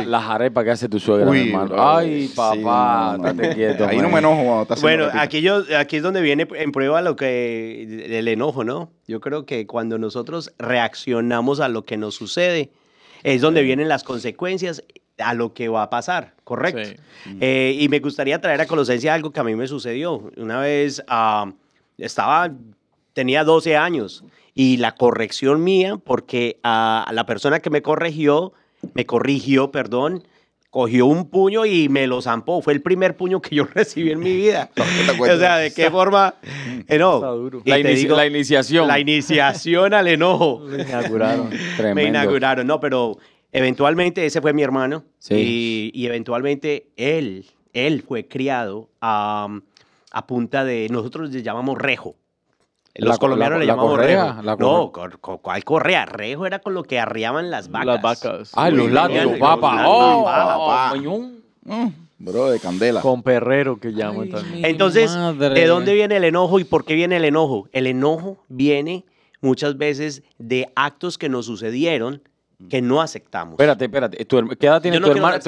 Las 0.07 0.25
arepas 0.25 0.65
que 0.65 0.71
hace 0.71 0.89
tu 0.89 0.99
suegra, 0.99 1.31
hermano. 1.31 1.75
Ay, 1.79 2.29
Sí, 2.29 2.35
papá, 2.57 3.17
no, 3.19 3.33
no, 3.33 3.43
no. 3.43 3.55
quieto. 3.55 3.87
Ahí 3.87 3.97
no 3.99 4.05
man. 4.05 4.13
me 4.13 4.19
enojo 4.21 4.43
cuando 4.43 4.63
está 4.63 4.75
haciendo 4.75 5.05
Bueno, 5.05 5.21
aquí, 5.21 5.41
yo, 5.41 5.63
aquí 5.77 5.97
es 5.97 6.03
donde 6.03 6.21
viene 6.21 6.47
en 6.55 6.73
prueba 6.73 7.03
lo 7.03 7.17
que 7.17 8.09
el 8.19 8.29
enojo, 8.29 8.65
¿no? 8.65 8.91
Yo 9.07 9.21
creo 9.21 9.47
que 9.47 9.67
cuando 9.67 9.99
nosotros 9.99 10.53
reaccionamos 10.59 11.61
a 11.61 11.69
lo 11.69 11.85
que 11.85 11.97
nos 11.97 12.15
sucede, 12.15 12.71
es 13.23 13.41
donde 13.41 13.63
vienen 13.63 13.89
las 13.89 14.05
consecuencias 14.05 14.83
a 15.19 15.35
lo 15.35 15.53
que 15.55 15.69
va 15.69 15.85
a 15.85 15.91
pasar, 15.91 16.35
¿correcto? 16.45 16.85
Sí. 16.85 17.37
Eh, 17.41 17.77
y 17.79 17.89
me 17.89 18.01
gustaría 18.01 18.41
traer 18.41 18.61
a 18.61 18.67
Colosencia 18.67 19.15
algo 19.15 19.31
que 19.31 19.41
a 19.41 19.45
mí 19.45 19.55
me 19.55 19.67
sucedió. 19.67 20.31
Una 20.37 20.61
vez 20.61 21.03
ah, 21.09 21.53
estaba, 21.99 22.51
tenía 23.13 23.45
12 23.45 23.77
años 23.77 24.25
y 24.55 24.79
la 24.79 24.95
corrección 24.95 25.63
mía, 25.63 25.97
porque 26.03 26.59
ah, 26.63 27.09
la 27.13 27.27
persona 27.27 27.61
que 27.61 27.71
me 27.71 27.83
corrigió, 27.83 28.53
me 28.95 29.07
corrigió, 29.07 29.71
perdón, 29.71 30.25
cogió 30.73 31.05
un 31.05 31.29
puño 31.29 31.67
y 31.67 31.91
me 31.91 32.07
lo 32.07 32.23
zampó. 32.23 32.63
Fue 32.63 32.73
el 32.73 32.81
primer 32.81 33.15
puño 33.15 33.43
que 33.43 33.55
yo 33.55 33.65
recibí 33.75 34.11
en 34.11 34.21
mi 34.21 34.35
vida. 34.35 34.71
te 34.75 34.83
acuerdas? 35.13 35.37
o 35.37 35.41
sea, 35.41 35.57
¿de 35.59 35.73
qué 35.75 35.91
forma? 35.91 36.35
Eh, 36.89 36.97
no. 36.99 37.21
La, 37.67 37.77
te 37.77 37.83
inici- 37.83 37.95
digo, 37.97 38.17
la 38.17 38.27
iniciación. 38.27 38.89
la 38.89 38.99
iniciación 38.99 39.93
al 39.93 40.09
enojo. 40.09 40.63
Lo 40.67 40.81
inauguraron. 40.83 41.51
Tremendo. 41.77 41.95
Me 41.95 42.05
inauguraron, 42.05 42.67
no, 42.67 42.81
pero 42.81 43.19
eventualmente 43.53 44.25
ese 44.25 44.41
fue 44.41 44.55
mi 44.55 44.63
hermano 44.63 45.05
Sí. 45.19 45.35
y, 45.35 45.91
y 45.95 46.07
eventualmente 46.07 46.87
él, 46.97 47.45
él 47.75 48.03
fue 48.03 48.27
criado 48.27 48.89
a, 49.03 49.49
a 50.11 50.27
punta 50.27 50.65
de, 50.65 50.89
nosotros 50.91 51.31
le 51.31 51.43
llamamos 51.43 51.77
rejo. 51.77 52.17
Los 52.95 53.17
co- 53.19 53.21
colombianos 53.21 53.59
la- 53.59 53.61
le 53.61 53.67
la 53.67 53.73
llamamos 53.73 53.91
correa, 53.93 54.41
la 54.43 54.57
no, 54.57 54.93
cor- 54.93 55.19
cor- 55.19 55.41
¿cuál 55.41 55.65
correa? 55.65 56.05
Rejo 56.05 56.45
era 56.47 56.59
con 56.59 56.75
lo 56.75 56.83
que 56.83 56.99
arriaban 57.01 57.51
las 57.51 57.71
vacas. 57.71 57.87
Las 57.87 58.03
vacas. 58.03 58.53
Ay, 58.55 58.73
los 58.73 58.91
látigos, 58.91 59.39
papá. 59.39 59.85
Oh, 59.87 60.25
papá, 60.25 60.93
oh. 61.09 61.31
Mm, 61.65 61.89
bro, 62.19 62.51
de 62.51 62.61
candela. 62.61 63.01
Con 63.01 63.23
perrero 63.23 63.79
que 63.81 63.93
llaman 63.93 64.29
también. 64.29 64.65
Entonces, 64.67 65.11
madre. 65.17 65.59
¿de 65.59 65.67
dónde 65.67 65.95
viene 65.95 66.17
el 66.17 66.25
enojo 66.25 66.59
y 66.59 66.65
por 66.65 66.85
qué 66.85 66.95
viene 66.95 67.17
el 67.17 67.25
enojo? 67.25 67.69
El 67.73 67.87
enojo 67.87 68.37
viene 68.49 69.05
muchas 69.41 69.79
veces 69.79 70.23
de 70.39 70.71
actos 70.77 71.17
que 71.17 71.29
nos 71.31 71.47
sucedieron 71.47 72.21
que 72.69 72.81
no 72.83 73.01
aceptamos. 73.01 73.55
Espérate, 73.55 73.87
espérate. 73.87 74.25
¿Tu 74.25 74.37
herma- 74.39 74.55
¿Qué 74.57 74.67
edad 74.67 74.81
tiene 74.83 74.97
Yo 74.97 75.01
no 75.01 75.07
tu 75.07 75.13
hermano? 75.15 75.39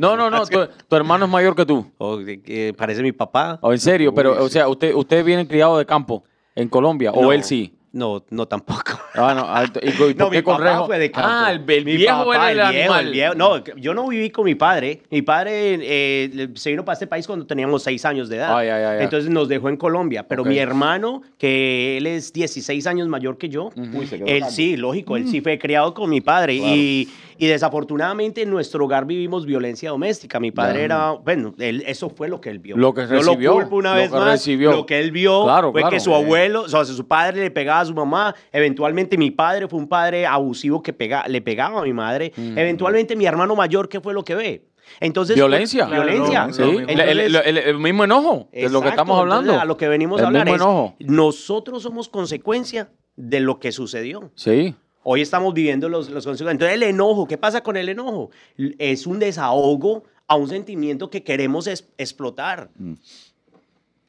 No, 0.00 0.16
no, 0.16 0.30
no. 0.30 0.44
Tu, 0.46 0.58
tu 0.88 0.96
hermano 0.96 1.26
es 1.26 1.30
mayor 1.30 1.54
que 1.54 1.64
tú. 1.66 1.86
O 1.98 2.16
de 2.16 2.40
que 2.42 2.74
parece 2.76 3.00
mi 3.02 3.12
papá. 3.12 3.58
O 3.60 3.72
en 3.72 3.78
serio, 3.78 4.12
pero, 4.14 4.42
o 4.42 4.48
sea, 4.48 4.66
usted, 4.68 4.92
usted 4.94 5.24
viene 5.24 5.46
criado 5.46 5.78
de 5.78 5.86
campo 5.86 6.24
en 6.54 6.68
Colombia, 6.68 7.12
o 7.12 7.32
él 7.32 7.44
sí. 7.44 7.74
No, 7.94 8.24
no 8.30 8.46
tampoco. 8.48 8.98
Ah, 9.14 9.32
no, 9.36 9.44
ah, 9.46 9.64
¿y, 9.80 9.88
y 10.10 10.14
No, 10.18 10.28
mi 10.28 10.42
con 10.42 10.56
papá 10.56 10.70
rejo? 10.70 10.86
fue 10.86 10.98
de 10.98 11.10
campo. 11.12 11.28
Ah, 11.30 11.52
el, 11.52 11.62
el 11.70 11.84
Mi 11.84 11.96
viejo 11.96 12.24
papá, 12.24 12.50
era 12.50 12.68
el, 12.70 12.74
viejo, 12.74 12.92
animal. 12.92 13.06
el 13.06 13.12
viejo. 13.12 13.34
No, 13.36 13.64
yo 13.76 13.94
no 13.94 14.08
viví 14.08 14.30
con 14.30 14.44
mi 14.44 14.56
padre. 14.56 15.02
Mi 15.10 15.22
padre 15.22 15.78
eh, 15.80 16.48
se 16.54 16.70
vino 16.70 16.84
para 16.84 16.94
este 16.94 17.06
país 17.06 17.24
cuando 17.26 17.46
teníamos 17.46 17.84
seis 17.84 18.04
años 18.04 18.28
de 18.28 18.36
edad. 18.38 18.56
Ay, 18.58 18.68
ay, 18.68 18.82
ay, 18.82 18.96
ay. 18.98 19.04
Entonces 19.04 19.30
nos 19.30 19.48
dejó 19.48 19.68
en 19.68 19.76
Colombia. 19.76 20.26
Pero 20.26 20.42
Ok. 20.42 20.48
mi 20.48 20.58
hermano, 20.58 21.22
que 21.38 21.96
él 21.98 22.06
es 22.08 22.32
16 22.32 22.84
años 22.88 23.06
mayor 23.06 23.38
que 23.38 23.48
yo, 23.48 23.70
Uy, 23.76 24.06
se 24.08 24.16
quedó 24.18 24.26
él 24.26 24.44
sí, 24.50 24.76
lógico, 24.76 25.16
él 25.16 25.28
sí 25.28 25.40
fue 25.40 25.56
criado 25.58 25.94
con 25.94 26.10
mi 26.10 26.20
padre. 26.20 26.58
Claro. 26.58 26.74
Y, 26.74 27.08
y 27.38 27.46
desafortunadamente 27.46 28.42
en 28.42 28.50
nuestro 28.50 28.84
hogar 28.84 29.06
vivimos 29.06 29.44
violencia 29.46 29.90
doméstica. 29.90 30.38
Mi 30.40 30.50
padre 30.50 30.82
era, 30.84 31.12
bueno, 31.12 31.54
él, 31.58 31.82
eso 31.86 32.08
fue 32.10 32.28
lo 32.28 32.40
que 32.40 32.50
él 32.50 32.58
vio. 32.58 32.76
Lo 32.76 32.92
que 32.94 33.02
Yo 33.02 33.08
recibió, 33.08 33.50
lo 33.52 33.56
culpo 33.60 33.76
una 33.76 33.90
lo 33.90 33.96
vez 33.96 34.10
que 34.10 34.16
más. 34.16 34.28
recibió. 34.32 34.70
Lo 34.72 34.86
que 34.86 34.98
él 35.00 35.10
vio 35.12 35.44
Claro, 35.44 35.70
fue 35.72 35.80
claro. 35.82 35.94
que 35.94 36.00
su 36.00 36.14
abuelo, 36.14 36.62
o 36.62 36.68
sea, 36.68 36.84
su 36.84 37.06
padre 37.06 37.40
le 37.42 37.50
pegaba 37.50 37.83
a 37.84 37.86
su 37.86 37.94
mamá. 37.94 38.34
Eventualmente 38.52 39.16
mi 39.16 39.30
padre 39.30 39.68
fue 39.68 39.78
un 39.78 39.88
padre 39.88 40.26
abusivo 40.26 40.82
que 40.82 40.92
pega, 40.92 41.26
le 41.28 41.40
pegaba 41.40 41.80
a 41.80 41.84
mi 41.84 41.92
madre. 41.92 42.32
Mm. 42.36 42.58
Eventualmente 42.58 43.16
mi 43.16 43.26
hermano 43.26 43.54
mayor, 43.56 43.88
¿qué 43.88 44.00
fue 44.00 44.12
lo 44.14 44.24
que 44.24 44.34
ve? 44.34 44.64
Entonces, 45.00 45.34
Violencia. 45.34 45.86
pues, 45.86 45.98
violencia. 45.98 46.46
Claro, 46.46 46.52
Sí, 46.52 46.60
no, 46.62 46.66
el, 46.80 46.90
Entonces- 46.90 47.08
el- 47.26 47.36
el- 47.36 47.58
el 47.58 47.78
mismo 47.78 48.04
enojo, 48.04 48.48
de 48.52 48.68
lo 48.68 48.82
que 48.82 48.88
estamos 48.88 49.18
hablando. 49.18 49.58
a 49.58 49.64
lo 49.64 49.76
que 49.78 49.88
venimos 49.88 50.18
El 50.18 50.24
a 50.24 50.28
hablar 50.28 50.44
mismo 50.44 50.56
es, 50.56 50.60
enojo. 50.62 50.94
nosotros 51.00 51.82
somos 51.82 52.08
consecuencia 52.10 52.90
de 53.16 53.40
lo 53.40 53.58
que 53.60 53.72
sucedió. 53.72 54.30
Sí. 54.34 54.74
Hoy 55.02 55.20
estamos 55.22 55.54
viviendo 55.54 55.88
los, 55.88 56.10
los 56.10 56.24
consecuencias. 56.26 56.52
Entonces, 56.52 56.74
el 56.76 56.82
enojo, 56.82 57.26
¿qué 57.26 57.38
pasa 57.38 57.62
con 57.62 57.76
el 57.76 57.88
enojo? 57.88 58.30
Es 58.78 59.06
un 59.06 59.18
desahogo 59.18 60.04
a 60.26 60.36
un 60.36 60.48
sentimiento 60.48 61.08
que 61.10 61.22
queremos 61.22 61.66
es- 61.66 61.88
explotar. 61.98 62.70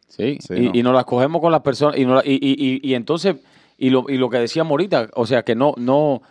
Sí, 0.08 0.38
Sí, 0.40 0.54
y, 0.56 0.60
no. 0.62 0.72
y 0.74 0.84
nos 0.84 0.94
las 0.94 1.06
cogemos 1.06 1.42
con 1.42 1.52
las 1.52 1.62
personas, 1.62 1.98
y, 1.98 2.06
no 2.06 2.16
la- 2.16 2.24
y, 2.26 2.34
y- 2.34 2.80
y- 2.86 2.90
y 2.90 2.94
entonces, 2.94 3.36
y 3.78 3.90
lo, 3.90 4.06
y 4.10 4.18
lo 4.18 4.30
que 4.30 4.38
decíamos 4.38 4.72
ahorita, 4.72 5.10
o 5.14 5.26
sea, 5.26 5.44
que 5.44 5.56
no, 5.56 5.74
no, 5.78 6.22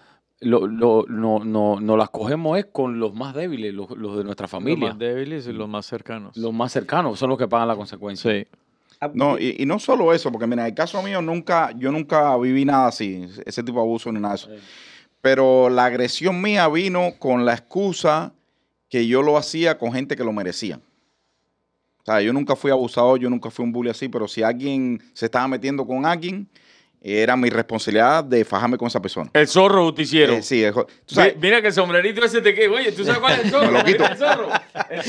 lo, 0.40 0.66
lo- 0.66 1.04
no, 1.08 1.40
no, 1.44 1.80
no 1.80 1.96
las 1.96 2.10
cogemos 2.10 2.58
es 2.58 2.66
con 2.66 2.98
los 2.98 3.14
más 3.14 3.34
débiles, 3.34 3.72
los, 3.74 3.90
los 3.90 4.16
de 4.18 4.24
nuestra 4.24 4.44
Los 4.44 4.50
familia, 4.50 4.90
más 4.90 4.98
débiles 4.98 5.46
y 5.46 5.52
los 5.52 5.68
más 5.68 5.86
cercanos. 5.86 6.36
los 6.36 6.52
más 6.52 6.72
cercanos, 6.72 7.18
son 7.18 7.30
los 7.30 7.38
que 7.38 7.48
pagan 7.48 7.68
la 7.68 7.76
consecuencia. 7.76 8.30
Sí. 8.30 8.46
No, 9.12 9.38
y, 9.38 9.56
y 9.58 9.66
no 9.66 9.78
solo 9.78 10.14
eso, 10.14 10.32
porque 10.32 10.46
mira, 10.46 10.62
en 10.62 10.68
el 10.68 10.74
caso 10.74 11.02
mío 11.02 11.20
nunca, 11.20 11.72
yo 11.76 11.92
nunca 11.92 12.34
viví 12.38 12.64
nada 12.64 12.86
así, 12.86 13.26
ese 13.44 13.62
tipo 13.62 13.78
de 13.78 13.84
abuso 13.84 14.10
ni 14.10 14.18
nada 14.20 14.34
de 14.34 14.36
eso. 14.40 14.50
Pero 15.20 15.68
la 15.68 15.86
agresión 15.86 16.40
mía 16.40 16.68
vino 16.68 17.12
con 17.18 17.44
la 17.44 17.52
excusa 17.54 18.32
que 18.88 19.06
yo 19.06 19.22
lo 19.22 19.36
hacía 19.36 19.76
con 19.78 19.92
gente 19.92 20.16
que 20.16 20.24
lo 20.24 20.32
merecía. 20.32 20.80
O 21.98 22.04
sea, 22.04 22.20
yo 22.20 22.32
nunca 22.32 22.54
fui 22.56 22.70
abusador, 22.70 23.18
yo 23.18 23.28
nunca 23.30 23.50
fui 23.50 23.64
un 23.64 23.72
bully 23.72 23.90
así, 23.90 24.08
pero 24.08 24.28
si 24.28 24.42
alguien 24.42 25.02
se 25.14 25.26
estaba 25.26 25.48
metiendo 25.48 25.86
con 25.86 26.04
alguien, 26.06 26.48
era 27.06 27.36
mi 27.36 27.50
responsabilidad 27.50 28.24
de 28.24 28.46
fajarme 28.46 28.78
con 28.78 28.88
esa 28.88 29.00
persona. 29.02 29.28
El 29.34 29.46
zorro 29.46 29.84
justiciero. 29.84 30.32
Eh, 30.32 30.42
sí, 30.42 30.64
es- 30.64 30.72
tú 30.72 31.14
sabes, 31.14 31.36
Mira 31.38 31.60
que 31.60 31.66
el 31.66 31.72
sombrerito 31.74 32.24
ese 32.24 32.40
te 32.40 32.54
queda. 32.54 32.72
Oye, 32.72 32.92
¿tú 32.92 33.04
sabes 33.04 33.20
cuál 33.20 33.34
es 33.34 33.44
el 33.44 33.50
zorro? 33.50 33.66
Me 33.72 33.78
lo 33.78 33.84
quito. 33.84 34.06
El 34.06 34.16
zorro. 34.16 34.48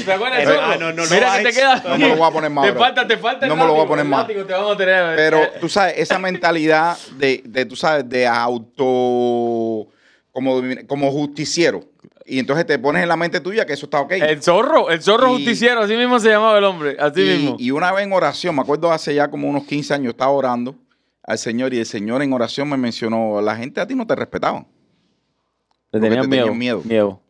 ¿Te 0.05 0.11
acuerdas 0.11 0.39
del 0.39 0.47
zorro? 0.47 0.61
ah, 0.61 0.75
no, 0.77 0.91
no, 0.91 1.03
no, 1.05 1.09
Mira 1.09 1.37
que 1.37 1.43
te 1.45 1.53
queda. 1.53 1.81
no 1.87 1.97
me 1.97 2.09
lo 2.09 2.15
voy 2.17 2.27
a 2.27 2.31
poner 2.31 2.49
más 2.51 2.65
Te 2.65 2.73
falta, 2.73 3.07
te 3.07 3.17
falta 3.17 3.45
el 3.45 3.49
No 3.49 3.55
me 3.55 3.61
lo 3.63 3.69
voy 3.69 3.75
a 3.75 3.83
látigo, 3.83 3.89
poner 3.89 4.05
el 4.05 4.09
más. 4.11 4.21
látigo 4.27 4.45
te 4.45 4.53
vamos 4.53 4.73
a 4.73 4.77
tener. 4.77 5.15
Pero 5.15 5.39
tú 5.61 5.69
sabes, 5.69 5.93
esa 5.97 6.19
mentalidad 6.19 6.97
de, 7.17 7.41
de, 7.45 7.65
tú 7.65 7.77
sabes, 7.77 8.07
de 8.09 8.27
auto, 8.27 9.87
como, 10.31 10.61
como 10.87 11.11
justiciero. 11.11 11.83
Y 12.25 12.39
entonces 12.39 12.65
te 12.65 12.79
pones 12.79 13.03
en 13.03 13.09
la 13.09 13.15
mente 13.15 13.39
tuya 13.39 13.65
que 13.65 13.73
eso 13.73 13.85
está 13.85 14.01
ok. 14.01 14.11
El 14.13 14.41
zorro, 14.41 14.89
el 14.89 15.01
zorro 15.01 15.29
Y- 15.37 15.43
justiciero, 15.45 15.81
así 15.81 15.95
mismo 15.95 16.19
se 16.19 16.29
llamaba 16.29 16.57
el 16.57 16.63
hombre, 16.63 16.97
así 16.99 17.21
y, 17.21 17.37
mismo. 17.37 17.55
y 17.59 17.71
una 17.71 17.91
vez 17.91 18.03
en 18.05 18.13
oración, 18.13 18.55
me 18.55 18.61
acuerdo 18.63 18.91
hace 18.91 19.13
ya 19.13 19.29
como 19.29 19.47
unos 19.47 19.63
15 19.65 19.93
años, 19.93 20.09
estaba 20.13 20.31
orando 20.31 20.75
al 21.27 21.37
Señor 21.37 21.73
y 21.73 21.79
el 21.79 21.85
Señor 21.85 22.21
en 22.21 22.33
oración 22.33 22.69
me 22.69 22.77
mencionó, 22.77 23.41
la 23.41 23.55
gente 23.55 23.81
a 23.81 23.87
ti 23.87 23.95
no 23.95 24.05
te. 24.05 24.15
Le 24.15 24.25
tenían 24.25 26.21
te 26.23 26.27
miedo, 26.27 26.45
tenían 26.45 26.57
miedo. 26.57 26.81
miedo. 26.83 27.21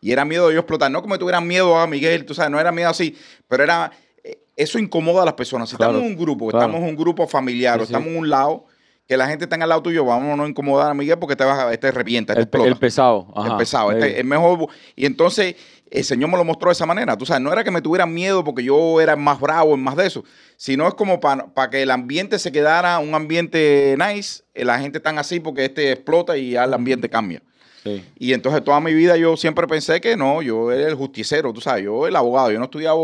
Y 0.00 0.10
era 0.10 0.24
miedo 0.24 0.48
de 0.48 0.54
yo 0.54 0.60
explotar. 0.60 0.90
No 0.90 1.00
como 1.00 1.18
tuvieran 1.18 1.46
miedo 1.46 1.76
a 1.78 1.86
Miguel, 1.86 2.26
tú 2.26 2.34
sabes, 2.34 2.50
no 2.50 2.58
era 2.58 2.72
miedo 2.72 2.90
así, 2.90 3.16
pero 3.48 3.62
era... 3.62 3.92
eh, 4.24 4.38
Eso 4.56 4.78
incomoda 4.78 5.22
a 5.22 5.24
las 5.24 5.34
personas. 5.34 5.68
Si 5.70 5.76
Claro, 5.76 5.92
estamos 5.92 6.10
en 6.10 6.16
un 6.18 6.22
grupo, 6.22 6.48
claro. 6.48 6.66
estamos 6.66 6.82
en 6.82 6.90
un 6.90 6.96
grupo 6.96 7.26
familiar 7.28 7.76
o 7.80 7.86
Sí, 7.86 7.92
estamos 7.92 8.08
en 8.08 8.16
un 8.16 8.28
lado, 8.28 8.64
que 9.06 9.16
la 9.16 9.28
gente 9.28 9.44
está 9.44 9.56
el 9.56 9.68
lado 9.68 9.82
tuyo, 9.82 10.04
vamos 10.04 10.32
a 10.32 10.36
no 10.36 10.46
incomodar 10.46 10.90
a 10.90 10.94
Miguel 10.94 11.18
porque 11.18 11.36
te 11.36 11.44
vas 11.44 11.58
a, 11.58 11.72
este 11.72 11.90
revienta, 11.92 12.32
este 12.32 12.40
El, 12.40 12.44
explota. 12.48 12.68
el 12.68 12.76
pesado. 12.76 13.32
Ajá. 13.36 13.52
el 13.52 13.56
pesado, 13.56 13.92
este, 13.92 14.18
es 14.18 14.24
mejor. 14.24 14.66
Y 14.96 15.06
entonces 15.06 15.54
el 15.92 16.04
Señor 16.04 16.30
me 16.30 16.36
lo 16.36 16.44
mostró 16.44 16.68
de 16.68 16.72
esa 16.72 16.86
manera. 16.86 17.16
Tú 17.16 17.26
sabes, 17.26 17.42
no 17.42 17.52
era 17.52 17.62
que 17.64 17.70
me 17.70 17.82
tuvieran 17.82 18.12
miedo 18.12 18.42
porque 18.42 18.64
yo 18.64 19.00
era 19.00 19.14
más 19.16 19.38
bravo, 19.40 19.74
en 19.74 19.82
más 19.82 19.96
de 19.96 20.06
eso, 20.06 20.24
sino 20.56 20.88
es 20.88 20.94
como 20.94 21.20
para 21.20 21.70
que 21.70 21.82
el 21.82 21.90
ambiente 21.90 22.38
se 22.38 22.50
quedara 22.52 22.98
un 22.98 23.14
ambiente 23.14 23.96
nice. 23.98 24.42
eh, 24.54 24.64
La 24.64 24.78
gente 24.78 25.00
tan 25.00 25.18
así 25.18 25.40
porque 25.40 25.64
este 25.66 25.92
explota 25.92 26.36
y 26.36 26.52
ya 26.52 26.64
el 26.64 26.74
ambiente 26.74 27.08
cambia. 27.08 27.42
Sí. 27.84 28.04
Y 28.16 28.32
entonces 28.32 28.62
toda 28.62 28.80
mi 28.80 28.94
vida 28.94 29.16
yo 29.16 29.36
siempre 29.36 29.66
pensé 29.66 30.00
que 30.00 30.16
no, 30.16 30.40
yo 30.40 30.70
era 30.70 30.88
el 30.88 30.94
justicero, 30.94 31.52
tú 31.52 31.60
sabes, 31.60 31.84
yo 31.84 32.06
el 32.06 32.14
abogado. 32.14 32.50
Yo 32.52 32.58
no 32.58 32.66
estudiaba, 32.66 32.96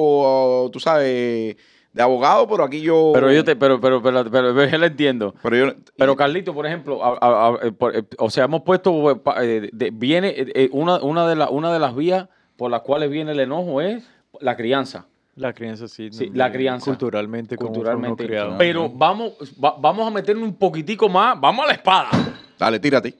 tú 0.73 0.78
sabes, 0.78 1.57
de 1.92 2.02
abogado, 2.02 2.47
pero 2.47 2.62
aquí 2.62 2.80
yo. 2.80 3.11
Pero 3.12 3.33
yo 3.33 3.42
te, 3.45 3.57
pero, 3.57 3.80
pero, 3.80 4.00
pero, 4.02 4.23
pero, 4.30 4.54
pero 4.54 4.71
yo 4.71 4.78
la 4.78 4.87
entiendo. 4.87 5.35
Pero 5.42 5.57
yo. 5.57 5.73
Pero 5.97 6.14
Carlito, 6.16 6.54
por 6.54 6.64
ejemplo, 6.64 7.04
a- 7.04 7.18
a- 7.21 7.49
a- 7.49 7.66
eh, 7.66 7.73
por- 7.73 7.97
eh, 7.97 8.04
o 8.18 8.30
sea, 8.30 8.45
hemos 8.45 8.62
puesto, 8.62 9.21
eh, 9.42 9.68
de- 9.73 9.90
viene 9.90 10.33
eh, 10.37 10.68
una, 10.71 10.99
una, 11.02 11.26
de 11.28 11.34
la- 11.34 11.49
una 11.50 11.73
de 11.73 11.78
las 11.80 11.97
vías 11.97 12.28
por 12.58 12.71
las 12.73 12.82
cuales 12.82 13.08
viene 13.08 13.30
el 13.32 13.38
enojo 13.40 13.80
es 13.80 14.04
la 14.40 14.56
crianza. 14.56 15.06
La 15.36 15.52
crianza, 15.52 15.86
sí. 15.86 16.08
Sí, 16.10 16.28
no, 16.30 16.36
la 16.36 16.50
crianza. 16.50 16.84
Culturalmente, 16.86 17.56
Culturalmente. 17.56 18.26
criado. 18.26 18.58
Pero 18.58 18.88
vamos, 18.90 19.34
va- 19.64 19.76
vamos 19.78 20.06
a 20.08 20.10
meterle 20.10 20.42
un 20.42 20.56
poquitico 20.56 21.08
más. 21.08 21.40
Vamos 21.40 21.64
a 21.64 21.68
la 21.68 21.75
espada. 21.75 22.10
Dale, 22.58 22.80
tírate. 22.80 23.14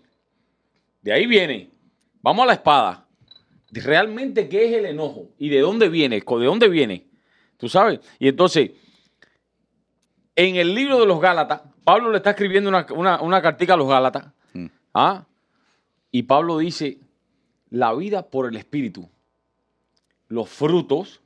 De 1.01 1.13
ahí 1.13 1.27
viene. 1.27 1.71
Vamos 2.21 2.43
a 2.43 2.47
la 2.47 2.55
espada. 2.55 3.07
Realmente, 3.71 4.49
¿qué 4.49 4.67
es 4.69 4.75
el 4.77 4.87
enojo? 4.87 5.29
¿Y 5.39 5.49
de 5.51 5.61
dónde 5.61 5.89
viene? 5.89 6.17
¿De 6.21 6.45
dónde 6.45 6.69
viene? 6.69 7.07
¿Tú 7.57 7.69
sabes? 7.69 8.01
Y 8.19 8.27
entonces, 8.27 8.73
en 10.35 10.57
el 10.57 10.75
libro 10.75 10.99
de 10.99 11.07
los 11.07 11.21
Gálatas, 11.21 11.63
Pablo 11.85 12.11
le 12.11 12.17
está 12.17 12.31
escribiendo 12.31 12.69
una, 12.69 12.85
una, 12.95 13.21
una 13.21 13.41
cartica 13.41 13.75
a 13.75 13.77
los 13.77 13.89
Gálatas. 13.89 14.27
Mm. 14.55 14.67
¿ah? 14.95 15.25
Y 16.11 16.25
Pablo 16.25 16.59
dice, 16.59 16.99
la 17.71 17.95
vida 17.95 18.29
por 18.29 18.49
el 18.49 18.57
Espíritu. 18.57 19.09
Los 20.29 20.49
frutos 20.49 21.21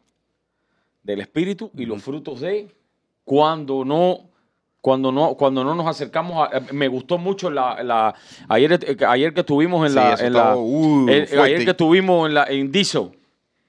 del 1.03 1.21
Espíritu 1.21 1.71
y 1.77 1.85
los 1.87 2.03
frutos 2.03 2.41
de 2.41 2.69
cuando 3.25 3.85
no 3.85 4.29
cuando 4.81 5.13
no 5.13 5.35
cuando 5.37 5.63
no 5.65 5.75
nos 5.75 5.87
acercamos 5.87 6.49
a, 6.49 6.57
eh, 6.59 6.61
me 6.73 6.89
gustó 6.89 7.19
mucho 7.19 7.51
la, 7.51 7.83
la- 7.83 8.15
ayer 8.49 8.73
eh, 8.85 8.97
ayer 9.07 9.33
que 9.33 9.41
estuvimos 9.41 9.87
en 9.89 9.95
la, 9.95 10.15
en 10.15 10.33
la- 10.33 10.57
uh, 10.57 11.09
eh, 11.09 11.27
fuerte. 11.27 11.41
ayer 11.41 11.65
que 11.65 11.71
estuvimos 11.71 12.29
en 12.29 12.35
la 12.35 12.45
en 12.45 12.71
Diesel 12.73 13.11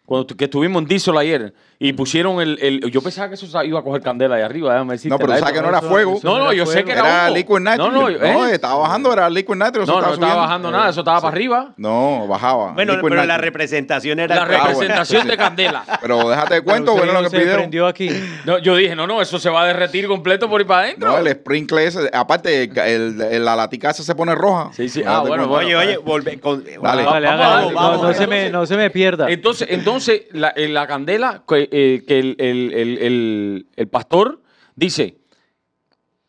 cuando 0.06 0.28
que 0.36 0.46
estuvimos 0.46 0.82
en 0.82 0.88
Diesel 0.88 1.18
ayer 1.18 1.54
y 1.86 1.94
pusieron 1.94 2.40
el, 2.42 2.58
el- 2.62 2.92
yo 2.92 3.02
pensaba 3.02 3.28
que 3.30 3.36
eso 3.36 3.64
iba 3.64 3.80
a 3.80 3.84
coger 3.84 4.02
candela 4.02 4.36
ahí 4.36 4.42
arriba 4.42 4.72
déjame 4.74 4.94
decirte, 4.94 5.10
No, 5.10 5.20
pero 5.20 5.38
sabes 5.38 5.54
que 5.54 5.62
no 5.62 5.70
era 5.70 5.82
fuego. 5.82 6.20
no 6.24 6.40
no 6.40 6.54
yo 6.54 6.66
sé 6.66 6.84
que 6.84 6.92
era, 6.94 7.02
Era 7.02 7.30
liquid 7.30 7.60
nitrogen. 7.60 7.94
no 7.94 8.10
no, 8.10 8.48
¿eh? 8.48 8.54
estaba 8.54 8.76
bajando, 8.76 9.12
era 9.12 9.30
liquid 9.30 9.56
nitrogen. 9.56 9.86
no, 9.88 9.94
no 9.94 10.00
estaba 10.00 10.16
subiendo. 10.16 10.38
bajando 10.38 10.72
nada 10.72 10.90
eso 10.90 11.02
estaba 11.02 11.20
para 11.22 11.34
arriba 11.34 11.74
No, 11.78 12.26
bajaba. 12.28 12.72
Bueno, 12.74 12.94
liquid 12.94 13.10
pero 13.10 13.26
la 13.26 13.38
representación 13.38 14.20
era... 14.20 14.36
la 14.36 14.46
representación 14.46 15.20
bueno, 15.22 15.32
de 15.32 15.38
candela 15.38 15.84
Pero 16.02 16.30
déjate 16.30 16.54
de 16.56 16.62
cuento, 16.62 16.94
bueno, 16.96 17.14
lo 17.14 17.24
que 17.24 17.30
se 17.30 17.38
pidieron. 17.38 17.58
prendió 17.62 17.88
aquí. 17.88 18.10
No, 18.46 18.58
yo 18.58 18.76
dije, 18.76 18.96
no, 18.96 19.08
no, 19.08 19.22
eso 19.22 19.40
se 19.40 19.50
va 19.50 19.64
a 19.64 19.66
derretir 19.68 20.08
completo 20.08 20.50
por 20.50 20.60
ir 20.60 20.68
para 20.68 20.82
adentro. 20.84 21.12
No, 21.12 21.18
el 21.18 21.30
sprinkler 21.32 21.88
ese, 21.88 22.10
aparte, 22.12 22.64
el, 22.76 23.46
la 23.46 23.56
latica 23.56 23.90
esa 23.92 24.04
se 24.04 24.16
pone 24.16 24.36
roja. 24.36 24.70
Sí, 24.74 24.90
sí. 24.90 25.02
Ah, 25.06 25.20
bueno. 25.26 25.50
Oye, 25.50 25.76
oye, 25.76 25.98
volve 25.98 26.40
con... 26.40 26.62
Dale. 26.82 27.04
Vamos, 27.04 27.72
No, 27.72 27.80
vamos. 27.80 28.02
no 28.04 28.14
se 28.14 28.28
me, 28.28 28.50
no 28.50 28.66
se 28.66 28.76
me 28.76 28.90
pierda. 28.90 29.30
Entonces, 29.30 29.68
entonces 29.72 30.24
la, 30.32 30.52
en 30.56 30.74
la 30.74 30.88
candela, 30.88 31.44
que, 31.48 31.70
eh, 31.74 32.04
que 32.08 32.20
el, 32.20 32.36
el- 32.40 33.68
el- 33.76 33.88
pastor 33.90 34.42
dice, 34.76 35.18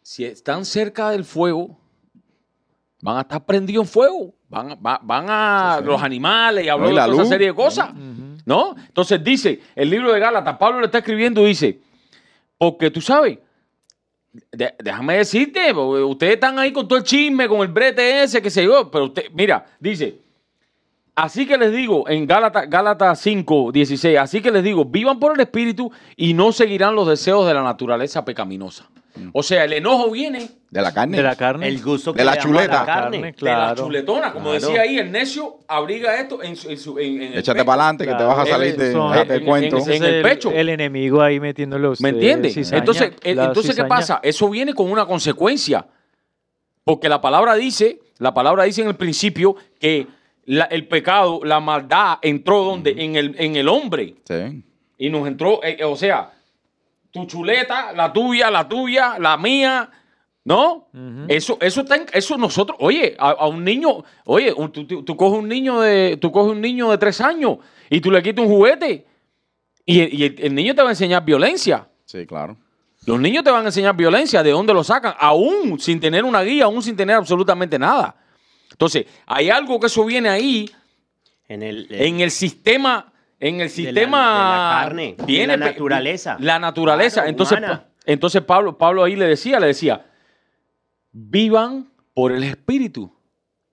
si 0.03 0.25
están 0.25 0.65
cerca 0.65 1.11
del 1.11 1.25
fuego, 1.25 1.79
van 3.03 3.19
a 3.19 3.21
estar 3.21 3.45
prendidos 3.45 3.87
en 3.87 3.93
fuego. 3.93 4.35
Van, 4.49 4.71
va- 4.85 5.01
van 5.03 5.27
a 5.29 5.75
Sí, 5.79 5.83
sí. 5.85 5.87
los 5.91 6.03
animales 6.03 6.65
y 6.65 6.69
habló 6.69 6.89
No, 6.91 6.95
de 6.95 7.01
toda 7.11 7.15
esa 7.23 7.25
serie 7.27 7.47
de 7.49 7.55
cosas. 7.55 7.91
¿No? 8.47 8.75
Entonces 8.77 9.23
dice, 9.25 9.61
el 9.75 9.91
libro 9.91 10.13
de 10.13 10.21
Gálatas, 10.21 10.57
Pablo 10.59 10.81
le 10.81 10.87
está 10.87 10.99
escribiendo, 10.99 11.45
dice, 11.45 11.81
porque 12.59 12.91
tú 12.91 13.01
sabes, 13.01 13.39
de- 14.53 14.75
déjame 14.83 15.17
decirte, 15.19 15.73
ustedes 15.73 16.35
están 16.35 16.59
ahí 16.59 16.73
con 16.73 16.87
todo 16.89 16.99
el 16.99 17.05
chisme, 17.05 17.49
con 17.49 17.61
el 17.61 17.69
brete 17.69 18.23
ese, 18.23 18.41
que 18.43 18.51
se 18.51 18.65
yo, 18.65 18.91
pero 18.91 19.07
usted, 19.07 19.25
mira, 19.33 19.65
dice, 19.81 20.19
así 21.16 21.46
que 21.46 21.57
les 21.59 21.72
digo, 21.72 22.09
en 22.09 22.27
Gálatas 22.27 22.68
Gálatas 22.68 23.20
5, 23.20 23.70
16, 23.72 24.18
así 24.18 24.40
que 24.40 24.50
les 24.50 24.62
digo, 24.64 24.85
vivan 24.85 25.18
por 25.18 25.35
el 25.35 25.40
Espíritu 25.40 25.90
y 26.16 26.35
no 26.35 26.53
seguirán 26.53 26.94
los 26.94 27.07
deseos 27.09 27.46
de 27.46 27.55
la 27.55 27.62
naturaleza 27.62 28.24
pecaminosa. 28.24 28.88
O 29.33 29.44
sea, 29.44 29.62
el 29.62 29.72
enojo 29.74 30.11
viene 30.11 30.48
De 30.70 30.83
la 30.83 30.92
carne. 30.92 31.16
De 31.18 31.22
la 31.22 31.37
carne. 31.37 31.68
El 31.68 31.81
gusto 31.81 32.12
De 32.12 32.24
la 32.24 32.37
chuleta. 32.37 32.81
la 32.81 32.85
carne. 32.85 33.20
Carne, 33.20 33.35
de 33.38 33.44
la 33.53 33.74
chuletona. 33.77 34.33
Como 34.33 34.50
Claro. 34.50 34.66
decía 34.66 34.81
ahí, 34.83 34.98
el 34.98 35.12
necio 35.12 35.59
abriga 35.68 36.16
esto 36.18 36.42
en 36.42 36.57
su... 36.57 36.68
En 36.68 36.77
su 36.79 36.98
en, 36.98 37.22
en 37.22 37.33
el 37.35 37.38
Échate 37.38 37.64
para 37.64 37.83
adelante 37.85 38.07
que 38.09 38.12
te 38.14 38.24
vas 38.24 38.38
a 38.40 38.44
salir 38.46 38.77
de. 38.77 38.90
Son- 38.90 39.12
cuento. 39.44 39.79
en- 39.87 40.03
el 40.03 40.22
pecho. 40.22 40.50
El 40.50 40.68
enemigo 40.68 41.22
ahí 41.22 41.38
usted 41.90 42.03
¿Me 42.03 42.09
entiendes? 42.09 42.55
cizaña, 42.55 42.79
entonces, 42.81 43.12
eh, 43.22 43.37
entonces 43.38 43.77
¿qué 43.77 43.85
pasa? 43.85 44.18
Eso 44.20 44.50
viene 44.50 44.74
con 44.74 44.90
una 44.90 45.07
consecuencia. 45.07 45.87
Porque 46.83 47.09
la 47.09 47.20
palabra 47.20 47.55
dice, 47.55 48.00
la 48.18 48.35
palabra 48.35 48.64
dice 48.64 48.83
en 48.83 48.88
el 48.88 48.96
principio 48.96 49.55
que 49.79 50.09
la- 50.47 50.65
el 50.65 50.87
pecado, 50.89 51.41
la 51.45 51.61
maldad 51.61 52.19
entró 52.23 52.65
donde? 52.65 52.91
En, 52.99 53.17
el, 53.17 53.35
en 53.39 53.57
el 53.57 53.69
hombre. 53.69 54.15
Sí. 54.25 54.63
Y 54.99 55.11
nos 55.11 55.27
entró, 55.27 55.63
eh, 55.65 55.77
eh, 55.81 55.85
o 55.85 55.97
sea, 55.97 56.33
tu 57.11 57.27
chuleta, 57.27 57.93
la 57.93 58.13
tuya, 58.13 58.51
la 58.51 58.69
tuya, 58.69 59.19
la 59.19 59.37
mía, 59.37 59.91
¿no? 60.45 60.89
Eso, 61.29 61.57
eso 61.61 61.81
está 61.83 61.97
en- 61.97 62.07
eso 62.13 62.37
nosotros, 62.37 62.77
oye, 62.81 63.17
a, 63.19 63.31
a 63.31 63.47
un 63.47 63.65
niño, 63.65 64.05
oye, 64.25 64.53
un- 64.53 64.71
tú, 64.73 64.87
tú- 64.87 65.03
tú 65.05 65.17
coges 65.17 65.39
un 65.39 65.49
niño 65.49 65.81
de, 65.81 66.17
tú 66.21 66.31
coges 66.31 66.53
un 66.53 66.61
niño 66.61 66.91
de 66.91 66.99
tres 66.99 67.21
años 67.21 67.59
y 67.91 68.01
tú 68.01 68.11
le 68.11 68.23
quitas 68.23 68.45
un 68.45 68.51
juguete 68.53 69.07
y, 69.87 70.01
y 70.17 70.25
el, 70.25 70.37
el 70.39 70.55
niño 70.55 70.75
te 70.75 70.83
va 70.83 70.89
a 70.89 70.93
enseñar 70.93 71.25
violencia. 71.25 71.89
Sí, 72.05 72.27
claro. 72.27 72.57
Los 73.07 73.21
niños 73.21 73.45
te 73.45 73.51
van 73.51 73.65
a 73.65 73.69
enseñar 73.69 73.95
violencia, 73.97 74.43
¿de 74.43 74.51
dónde 74.51 74.73
lo 74.73 74.83
sacan? 74.83 75.15
Aún 75.19 75.79
sin 75.79 76.01
tener 76.01 76.25
una 76.25 76.43
guía, 76.43 76.65
aún 76.65 76.83
sin 76.83 76.97
tener 76.97 77.17
absolutamente 77.17 77.79
nada. 77.79 78.17
Entonces, 78.75 79.07
hay 79.27 79.51
algo 79.51 79.79
que 79.81 79.87
eso 79.87 80.05
viene 80.05 80.29
ahí 80.29 80.69
En 81.49 81.63
el... 81.63 81.87
en 81.91 82.21
el 82.21 82.31
sistema, 82.31 83.13
en 83.41 83.57
el 83.57 83.69
de 83.69 83.69
sistema 83.69 84.19
la- 84.19 84.33
de 84.33 84.39
la 84.51 84.81
carne, 84.85 85.15
de 85.19 85.25
viene 85.25 85.57
la 85.57 85.67
naturaleza. 85.67 86.37
La 86.41 86.59
naturaleza. 86.59 87.15
Claro, 87.23 87.29
entonces, 87.31 87.61
pa- 87.61 87.87
entonces 88.05 88.43
Pablo, 88.43 88.77
Pablo 88.77 89.05
ahí 89.05 89.17
le 89.17 89.27
decía, 89.27 89.59
le 89.61 89.69
decía, 89.69 90.05
vivan 91.13 91.91
por 92.15 92.33
el 92.33 92.43
espíritu. 92.45 93.13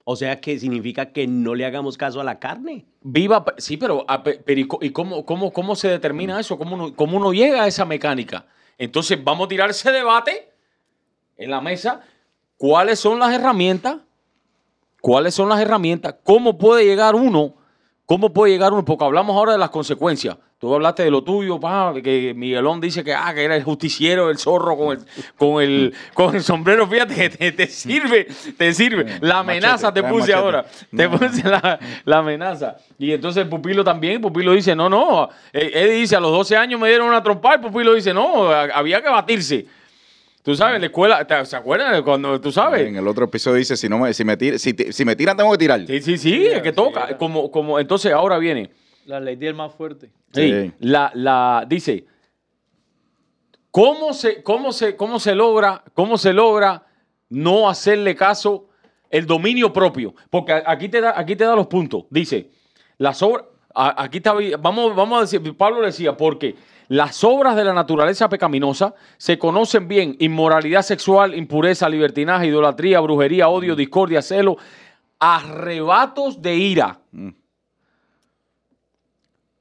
O 0.04 0.16
sea, 0.16 0.42
que 0.42 0.58
significa 0.60 1.12
que 1.14 1.28
no 1.28 1.54
le 1.56 1.66
hagamos 1.66 1.98
caso 1.98 2.20
a 2.20 2.24
la 2.24 2.40
carne. 2.40 2.86
Viva, 3.02 3.46
sí, 3.58 3.78
pero, 3.78 4.04
a 4.08 4.24
pe- 4.24 4.42
pero 4.44 4.60
¿y 4.62 4.68
co- 4.68 4.80
¿y 4.82 4.90
cómo, 4.92 5.26
cómo, 5.26 5.54
cómo 5.54 5.76
se 5.76 5.88
determina 5.90 6.40
eso? 6.40 6.58
¿Cómo 6.58 6.76
uno, 6.76 6.96
¿Cómo 6.96 7.18
uno 7.18 7.32
llega 7.34 7.64
a 7.64 7.68
esa 7.68 7.86
mecánica? 7.86 8.46
Entonces 8.78 9.24
vamos 9.24 9.46
a 9.46 9.50
tirar 9.50 9.70
ese 9.70 9.92
debate 9.92 10.50
en 11.38 11.52
la 11.52 11.62
mesa. 11.62 12.02
¿Cuáles 12.58 13.00
son 13.00 13.20
las 13.20 13.32
herramientas? 13.34 13.98
¿Cuáles 15.02 15.34
son 15.34 15.50
las 15.50 15.60
herramientas? 15.60 16.16
¿Cómo 16.24 16.58
puede 16.58 16.86
llegar 16.86 17.16
uno? 17.16 17.56
¿Cómo 18.06 18.32
puede 18.32 18.54
llegar 18.54 18.72
uno? 18.72 18.86
Porque 18.86 19.04
hablamos 19.04 19.36
ahora 19.36 19.54
de 19.54 19.58
las 19.58 19.72
consecuencias. 19.72 20.38
Tú 20.60 20.72
hablaste 20.76 21.02
de 21.02 21.10
lo 21.10 21.24
tuyo, 21.24 21.60
pa, 21.60 21.92
que 22.04 22.34
Miguelón 22.36 22.80
dice 22.80 23.04
que, 23.04 23.16
ah, 23.16 23.34
que 23.34 23.44
era 23.44 23.56
el 23.56 23.64
justiciero, 23.64 24.30
el 24.30 24.38
zorro 24.38 24.78
con 24.78 24.96
el, 24.96 25.06
con 25.36 25.64
el, 25.64 25.96
con 26.14 26.36
el 26.36 26.44
sombrero. 26.44 26.88
Fíjate 26.88 27.16
que 27.16 27.30
te, 27.32 27.52
te 27.52 27.66
sirve, 27.66 28.28
te 28.56 28.72
sirve. 28.76 29.18
La 29.22 29.40
amenaza 29.40 29.88
Machete, 29.88 30.04
te 30.04 30.14
puse 30.14 30.34
ahora. 30.36 30.64
Te 30.96 31.10
puse 31.10 31.50
la, 31.50 31.80
la 32.06 32.18
amenaza. 32.20 32.78
Y 33.00 33.12
entonces 33.12 33.48
Pupilo 33.48 33.84
también, 33.84 34.22
Pupilo 34.22 34.52
dice, 34.52 34.76
no, 34.76 34.88
no. 34.88 35.30
Eh, 35.52 35.72
Eddie 35.74 36.02
dice, 36.02 36.16
a 36.16 36.20
los 36.20 36.32
12 36.32 36.56
años 36.56 36.80
me 36.80 36.90
dieron 36.90 37.08
una 37.08 37.24
trompa 37.24 37.56
y 37.56 37.58
Pupilo 37.58 37.96
dice, 37.96 38.14
no, 38.14 38.52
había 38.52 39.02
que 39.02 39.10
batirse. 39.10 39.66
Tú 40.44 40.56
sabes, 40.56 40.76
en 40.76 40.82
la 40.82 40.88
escuela, 40.88 41.26
¿te- 41.28 41.46
¿se 41.46 41.56
acuerdan 41.56 41.94
de 41.94 42.04
cuando 42.04 42.42
tú 42.42 42.52
sabes? 42.52 42.88
En 42.88 42.96
el 42.96 43.08
otro 43.08 43.26
episodio 43.26 43.58
dice, 43.58 43.78
si, 43.78 43.88
no 43.88 44.00
me, 44.00 44.14
si, 44.14 44.24
me 44.26 44.38
tir- 44.38 44.58
si, 44.58 44.74
si 44.92 45.06
me 45.06 45.16
tiran, 45.16 45.38
tengo 45.38 45.52
que 45.52 45.58
tirar. 45.60 45.86
Sí, 45.86 46.02
sí, 46.02 46.18
sí, 46.18 46.46
es 46.48 46.62
que 46.62 46.70
sí, 46.70 46.76
toca. 46.76 47.06
era. 47.10 47.18
Como, 47.18 47.52
como, 47.52 47.80
entonces 47.80 48.12
ahora 48.12 48.38
viene. 48.40 48.72
La 49.06 49.20
ley 49.20 49.36
del 49.36 49.54
más 49.54 49.74
fuerte. 49.74 50.12
Sí, 50.34 50.50
Sí. 50.52 50.72
La, 50.80 51.12
la, 51.14 51.66
dice, 51.68 52.06
¿cómo 53.70 54.14
se, 54.14 54.42
cómo, 54.44 54.72
se, 54.72 54.96
¿cómo 54.96 55.20
se 55.20 55.36
logra, 55.36 55.84
cómo 55.94 56.18
se 56.18 56.34
logra 56.34 56.86
no 57.30 57.70
hacerle 57.70 58.16
caso 58.16 58.68
el 59.10 59.26
dominio 59.26 59.72
propio? 59.72 60.14
Porque 60.30 60.54
aquí 60.66 60.90
te 60.90 61.02
da, 61.02 61.14
aquí 61.18 61.36
te 61.36 61.44
da 61.44 61.56
los 61.56 61.68
puntos. 61.68 62.06
Dice, 62.10 62.50
las 62.98 63.22
obras, 63.22 63.46
aquí 63.74 64.18
está, 64.18 64.34
vamos, 64.60 64.96
vamos 64.96 65.18
a 65.18 65.22
decir, 65.22 65.56
Pablo 65.56 65.82
decía, 65.82 66.16
porque 66.18 66.56
las 66.92 67.24
obras 67.24 67.56
de 67.56 67.64
la 67.64 67.74
naturaleza 67.74 68.28
pecaminosa 68.28 68.94
se 69.18 69.40
conocen 69.40 69.88
bien, 69.88 70.18
inmoralidad 70.20 70.82
sexual, 70.82 71.34
impureza, 71.34 71.88
libertinaje, 71.88 72.48
idolatría, 72.48 73.00
brujería, 73.00 73.48
odio, 73.48 73.78
discordia, 73.78 74.22
celo, 74.22 74.58
arrebatos 75.18 76.42
de 76.42 76.54
ira 76.58 77.00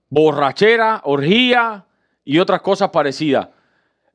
borrachera, 0.09 1.03
orgía 1.05 1.87
y 2.25 2.41
otras 2.41 2.63
cosas 2.63 2.91
parecidas. 2.91 3.47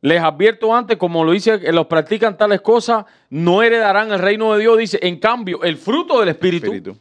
Les 0.01 0.21
advierto 0.21 0.75
antes, 0.75 0.97
como 0.97 1.23
lo 1.23 1.31
dice, 1.31 1.57
que 1.61 1.71
los 1.71 1.87
practican 1.87 2.35
tales 2.35 2.59
cosas, 2.59 3.05
no 3.29 3.63
heredarán 3.63 4.11
el 4.11 4.19
reino 4.19 4.53
de 4.53 4.59
Dios. 4.59 4.77
Dice, 4.77 4.99
en 5.01 5.19
cambio, 5.19 5.63
el 5.63 5.77
fruto 5.77 6.19
del 6.19 6.27
Espíritu, 6.27 6.65
Espíritu. 6.65 6.97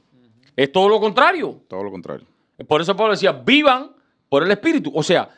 es 0.54 0.70
todo 0.70 0.88
lo 0.88 1.00
contrario. 1.00 1.62
Todo 1.66 1.82
lo 1.82 1.90
contrario. 1.90 2.24
Por 2.68 2.80
eso 2.80 2.94
Pablo 2.94 3.14
decía, 3.14 3.32
vivan 3.32 3.90
por 4.28 4.44
el 4.44 4.50
Espíritu. 4.52 4.92
O 4.94 5.02
sea, 5.02 5.28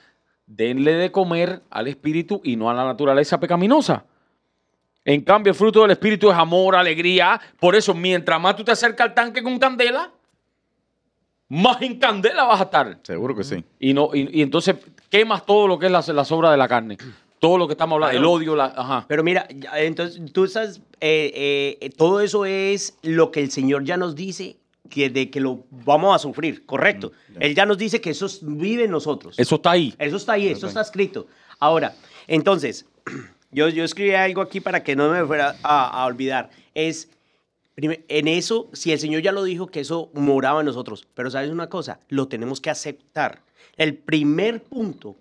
denle 0.46 0.94
de 0.94 1.12
comer 1.12 1.62
al 1.70 1.88
Espíritu 1.88 2.40
y 2.44 2.56
no 2.56 2.70
a 2.70 2.74
la 2.74 2.84
naturaleza 2.84 3.38
pecaminosa. 3.38 4.04
En 5.04 5.20
cambio, 5.20 5.52
el 5.52 5.56
fruto 5.56 5.82
del 5.82 5.92
Espíritu 5.92 6.30
es 6.30 6.36
amor, 6.36 6.74
alegría. 6.74 7.40
Por 7.60 7.76
eso, 7.76 7.94
mientras 7.94 8.40
más 8.40 8.56
tú 8.56 8.64
te 8.64 8.72
acercas 8.72 9.08
al 9.08 9.14
tanque 9.14 9.42
con 9.42 9.58
candela, 9.58 10.10
más 11.48 11.80
en 11.82 11.98
candela 11.98 12.44
vas 12.44 12.60
a 12.60 12.64
estar. 12.64 12.98
Seguro 13.02 13.34
que 13.34 13.44
sí. 13.44 13.64
Y, 13.78 13.94
no, 13.94 14.10
y, 14.12 14.40
y 14.40 14.42
entonces 14.42 14.76
quemas 15.08 15.46
todo 15.46 15.68
lo 15.68 15.78
que 15.78 15.86
es 15.86 15.92
la, 15.92 16.02
la 16.12 16.24
sobra 16.24 16.50
de 16.50 16.56
la 16.56 16.66
carne. 16.66 16.96
Todo 17.38 17.58
lo 17.58 17.68
que 17.68 17.74
estamos 17.74 17.96
hablando, 17.96 18.18
el 18.18 18.24
odio, 18.24 18.56
la, 18.56 18.64
ajá. 18.64 19.04
Pero 19.06 19.22
mira, 19.22 19.46
entonces 19.76 20.32
tú 20.32 20.44
estás, 20.44 20.80
eh, 21.00 21.78
eh, 21.80 21.90
todo 21.90 22.20
eso 22.20 22.46
es 22.46 22.98
lo 23.02 23.30
que 23.30 23.40
el 23.40 23.50
Señor 23.50 23.84
ya 23.84 23.96
nos 23.96 24.16
dice 24.16 24.56
que 24.88 25.10
de 25.10 25.30
que 25.30 25.40
lo 25.40 25.64
vamos 25.70 26.14
a 26.14 26.18
sufrir, 26.18 26.64
correcto. 26.66 27.12
Él 27.40 27.54
ya 27.54 27.66
nos 27.66 27.78
dice 27.78 28.00
que 28.00 28.10
eso 28.10 28.26
es- 28.26 28.40
vive 28.42 28.84
en 28.84 28.90
nosotros. 28.90 29.38
Eso 29.38 29.56
está 29.56 29.72
ahí. 29.72 29.94
Eso 29.98 30.16
está 30.16 30.32
ahí, 30.32 30.48
eso 30.48 30.66
está 30.66 30.80
escrito. 30.80 31.26
Ahora, 31.58 31.94
entonces, 32.26 32.86
yo, 33.50 33.68
yo 33.68 33.84
escribí 33.84 34.14
algo 34.14 34.40
aquí 34.42 34.60
para 34.60 34.82
que 34.82 34.96
no 34.96 35.10
me 35.10 35.24
fuera 35.24 35.56
a, 35.62 35.88
a 36.02 36.06
olvidar. 36.06 36.50
Es, 36.74 37.08
en 37.76 38.28
eso, 38.28 38.70
si 38.72 38.92
el 38.92 38.98
Señor 38.98 39.20
ya 39.22 39.32
lo 39.32 39.44
dijo, 39.44 39.66
que 39.66 39.80
eso 39.80 40.10
moraba 40.14 40.60
en 40.60 40.66
nosotros. 40.66 41.06
Pero 41.14 41.30
sabes 41.30 41.50
una 41.50 41.68
cosa, 41.68 42.00
lo 42.08 42.26
tenemos 42.28 42.60
que 42.60 42.70
aceptar. 42.70 43.42
El 43.76 43.94
primer 43.94 44.62
punto, 44.62 45.16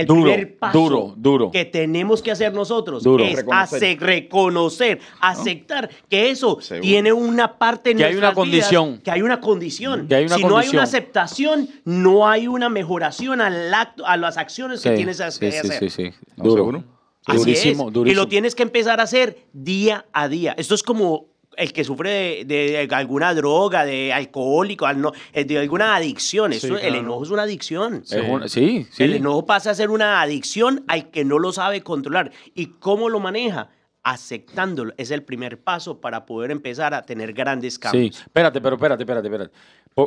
el 0.00 0.06
Duro, 0.06 0.22
primer 0.22 0.58
paso 0.58 0.78
duro, 0.78 1.14
duro. 1.16 1.50
que 1.50 1.64
tenemos 1.64 2.22
que 2.22 2.30
hacer 2.30 2.52
nosotros 2.52 3.02
Duro. 3.02 3.24
es 3.24 3.36
Reconocer. 3.36 3.76
hace- 3.76 3.96
reconocer, 3.98 5.00
aceptar 5.20 5.88
que 6.08 6.30
eso 6.30 6.58
Seguro. 6.60 6.82
tiene 6.82 7.12
una 7.12 7.58
parte 7.58 7.90
en 7.92 7.98
Que 7.98 8.04
hay 8.04 8.12
una 8.14 8.20
vidas, 8.28 8.34
condición. 8.34 8.98
que 8.98 9.10
hay 9.10 9.22
una 9.22 9.40
condición. 9.40 10.06
Que 10.08 10.14
hay 10.16 10.24
una 10.26 10.36
si 10.36 10.44
no 10.44 10.58
hay 10.58 10.68
una 10.68 10.82
aceptación, 10.82 11.68
no 11.84 12.28
hay 12.28 12.46
una 12.46 12.68
mejoración 12.68 13.40
al 13.40 13.72
acto, 13.72 14.06
a 14.06 14.16
las 14.16 14.36
acciones 14.36 14.80
que 14.82 14.90
tienes 14.92 15.18
que 15.18 15.30
sí, 15.30 15.50
sí, 15.52 15.58
hacer. 15.58 15.90
sí, 15.90 15.90
sí. 15.90 16.10
¿No, 16.36 16.44
Duro. 16.44 16.84
Así 17.26 17.38
Durísimo, 17.38 17.84
es. 17.84 17.90
Y 17.90 17.92
durísimo. 17.92 18.22
lo 18.22 18.28
tienes 18.28 18.54
que 18.54 18.62
empezar 18.62 19.00
a 19.00 19.02
hacer 19.02 19.38
día 19.52 20.06
a 20.12 20.28
día. 20.28 20.54
Esto 20.58 20.76
es 20.76 20.82
como 20.84 21.26
el 21.56 21.72
que 21.72 21.84
sufre 21.84 22.44
de, 22.44 22.86
de 22.86 22.94
alguna 22.94 23.34
droga, 23.34 23.84
de 23.84 24.12
alcohólico, 24.12 24.86
al 24.86 25.00
no- 25.00 25.12
eh, 25.32 25.44
de 25.44 25.58
alguna 25.58 25.96
adicción. 25.96 26.52
Sí, 26.52 26.58
Esto- 26.66 26.78
El 26.78 26.94
enojo 26.96 27.24
es 27.24 27.30
una 27.30 27.42
adicción. 27.42 28.02
Sí, 28.04 28.86
sí. 28.90 29.02
El 29.04 29.14
enojo 29.14 29.46
pasa 29.46 29.70
a 29.70 29.74
ser 29.74 29.90
una 29.90 30.20
adicción 30.20 30.84
al 30.88 31.10
que 31.10 31.24
no 31.24 31.38
lo 31.38 31.52
sabe 31.52 31.82
controlar. 31.82 32.30
¿Y 32.54 32.66
cómo 32.78 33.08
lo 33.08 33.20
maneja? 33.20 33.70
Aceptándolo. 34.02 34.92
Es 34.96 35.10
el 35.10 35.22
primer 35.24 35.60
paso 35.60 36.00
para 36.00 36.26
poder 36.26 36.50
empezar 36.52 36.94
a 36.94 37.02
tener 37.02 37.32
grandes 37.32 37.74
Sí, 37.74 37.80
cambios. 37.80 38.20
espérate, 38.20 38.60
pero 38.60 38.76
espérate, 38.76 39.02
espérate, 39.02 39.26
espérate. 39.28 39.54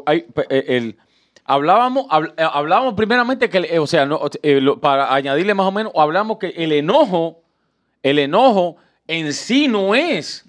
Hay- 0.05 0.25
eh, 0.49 0.65
el- 0.69 0.97
hablábamos, 1.45 2.05
habl- 2.07 2.33
eh, 2.37 2.47
hablábamos 2.51 2.93
primeramente 2.93 3.49
que, 3.49 3.77
o 3.79 3.87
sea, 3.87 4.05
no, 4.05 4.19
para 4.79 5.13
añadirle 5.13 5.53
más 5.53 5.67
o 5.67 5.71
menos, 5.71 5.91
hablamos 5.95 6.37
que 6.37 6.47
el 6.49 6.71
enojo, 6.71 7.41
el 8.01 8.19
enojo 8.19 8.77
en 9.07 9.33
sí 9.33 9.67
no 9.67 9.93
es 9.95 10.45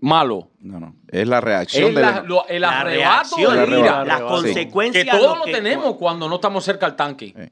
malo. 0.00 0.50
No, 0.60 0.80
no. 0.80 0.96
Es 1.08 1.26
la 1.28 1.40
reacción 1.40 1.90
Es 1.90 1.94
de 1.94 2.00
la- 2.02 2.22
lo- 2.22 2.46
el 2.48 2.60
La 2.60 2.80
arrebato 2.80 3.36
reacción, 3.36 3.56
de 3.56 3.64
El 3.64 3.70
ira. 3.80 4.04
la 4.04 4.14
arrebato. 4.16 4.26
consecuencia. 4.26 5.04
Que 5.04 5.10
todo 5.10 5.36
lo 5.36 5.44
que- 5.44 5.52
tenemos 5.52 5.96
cuando 5.96 6.28
no 6.28 6.34
estamos 6.36 6.64
cerca 6.64 6.86
al 6.86 6.96
tanque. 6.96 7.50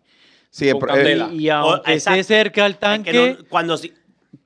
Sí, 0.50 0.66
el 0.68 0.72
Con 0.74 0.80
pro- 0.80 0.96
eh. 0.96 1.26
Y 1.32 1.48
aunque 1.48 1.94
esté 1.94 2.22
cerca 2.24 2.64
al 2.64 2.74
que 2.74 2.78
tanque, 2.78 3.36
no- 3.40 3.48
cuando 3.48 3.76
si- 3.76 3.92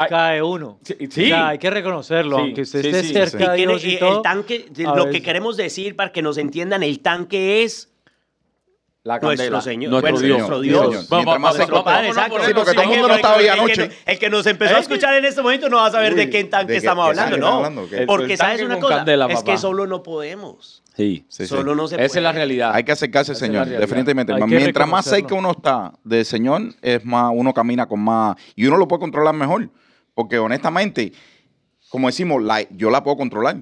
cae 0.09 0.41
uno. 0.43 0.79
Sí, 0.83 0.95
O 0.95 1.11
sí. 1.11 1.27
sea, 1.29 1.49
hay 1.49 1.59
que 1.59 1.71
reconocerlo. 1.71 2.37
Sí, 2.37 2.43
aunque 2.43 2.61
usted 2.63 2.83
sí, 2.83 2.89
esté 2.89 3.03
sí, 3.03 3.13
cerca 3.13 3.37
y 3.37 3.49
de 3.49 3.57
tiene- 3.57 3.73
Dios 3.73 3.85
y 3.85 3.95
y 3.95 3.99
todo. 3.99 4.17
el 4.19 4.23
tanque, 4.23 4.67
lo 4.95 5.11
que 5.11 5.23
queremos 5.23 5.57
decir 5.57 5.97
para 5.97 6.13
que 6.13 6.23
nos 6.23 6.39
entiendan, 6.39 6.83
el 6.83 7.01
tanque 7.01 7.63
es 7.65 7.91
La 9.09 9.19
nuestro 9.21 9.61
Señor. 9.63 9.91
nuestro 9.91 10.13
bueno, 10.13 10.27
Dios. 10.27 10.39
nuestro 10.39 10.61
Dios. 10.61 11.07
Mientras 11.11 11.41
más 11.41 11.57
Nuestro 11.57 11.77
seco- 11.77 11.85
Padre, 11.85 12.09
Vamos 12.09 12.17
a 12.19 12.27
exacto. 12.27 12.47
Sí, 12.47 12.53
porque 12.55 12.73
todo 12.73 12.83
el 12.83 12.89
mundo 12.89 13.09
no 13.09 13.15
estaba 13.15 13.35
ahí 13.37 13.41
el 13.41 13.47
que 13.55 13.61
anoche. 13.61 13.89
no- 13.89 13.95
El 14.07 14.19
que 14.19 14.31
nos 14.31 14.47
empezó 14.47 14.75
a 14.75 14.79
¿Eh? 14.79 14.81
escuchar 14.83 15.15
en 15.15 15.25
este 15.25 15.43
momento 15.43 15.69
no 15.71 15.77
va 15.79 15.87
a 15.87 15.91
saber 15.91 16.13
Uy, 16.13 16.19
de 16.19 16.31
qué 16.31 16.45
tanque 16.45 16.73
¿de 16.73 16.79
estamos 16.79 17.05
qué 17.07 17.21
hablando, 17.21 17.71
¿no? 17.71 17.87
Porque 18.07 18.37
sabes 18.37 18.63
una 18.63 18.79
cosa, 18.79 18.97
candela, 18.97 19.27
es 19.27 19.43
que 19.43 19.57
solo 19.57 19.87
no 19.87 20.03
podemos. 20.03 20.83
Sí. 20.95 21.25
sí, 21.29 21.45
sí. 21.45 21.47
Solo 21.47 21.75
no 21.75 21.87
se 21.89 21.95
Esa 21.95 22.07
puede. 22.09 22.19
es 22.19 22.23
la 22.23 22.33
realidad. 22.33 22.73
Hay 22.75 22.85
que 22.85 22.93
acercarse 22.93 23.31
al 23.33 23.37
Esa 23.37 23.47
Señor, 23.47 23.67
definitivamente. 23.69 24.35
Mientras 24.47 24.89
más 24.89 25.05
cerca 25.07 25.35
uno 25.35 25.53
está 25.53 25.93
del 26.05 26.25
Señor, 26.25 26.63
es 26.83 27.05
más, 27.05 27.31
uno 27.35 27.55
camina 27.55 27.87
con 27.87 28.01
más, 28.01 28.37
y 28.57 28.67
uno 28.67 28.77
lo 28.77 28.87
puede 28.89 29.01
controlar 29.01 29.35
mejor. 29.35 29.71
Porque 30.15 30.39
honestamente, 30.39 31.13
como 31.89 32.09
decimos, 32.09 32.43
la- 32.43 32.67
yo 32.71 32.91
la 32.91 33.03
puedo 33.03 33.17
controlar. 33.17 33.57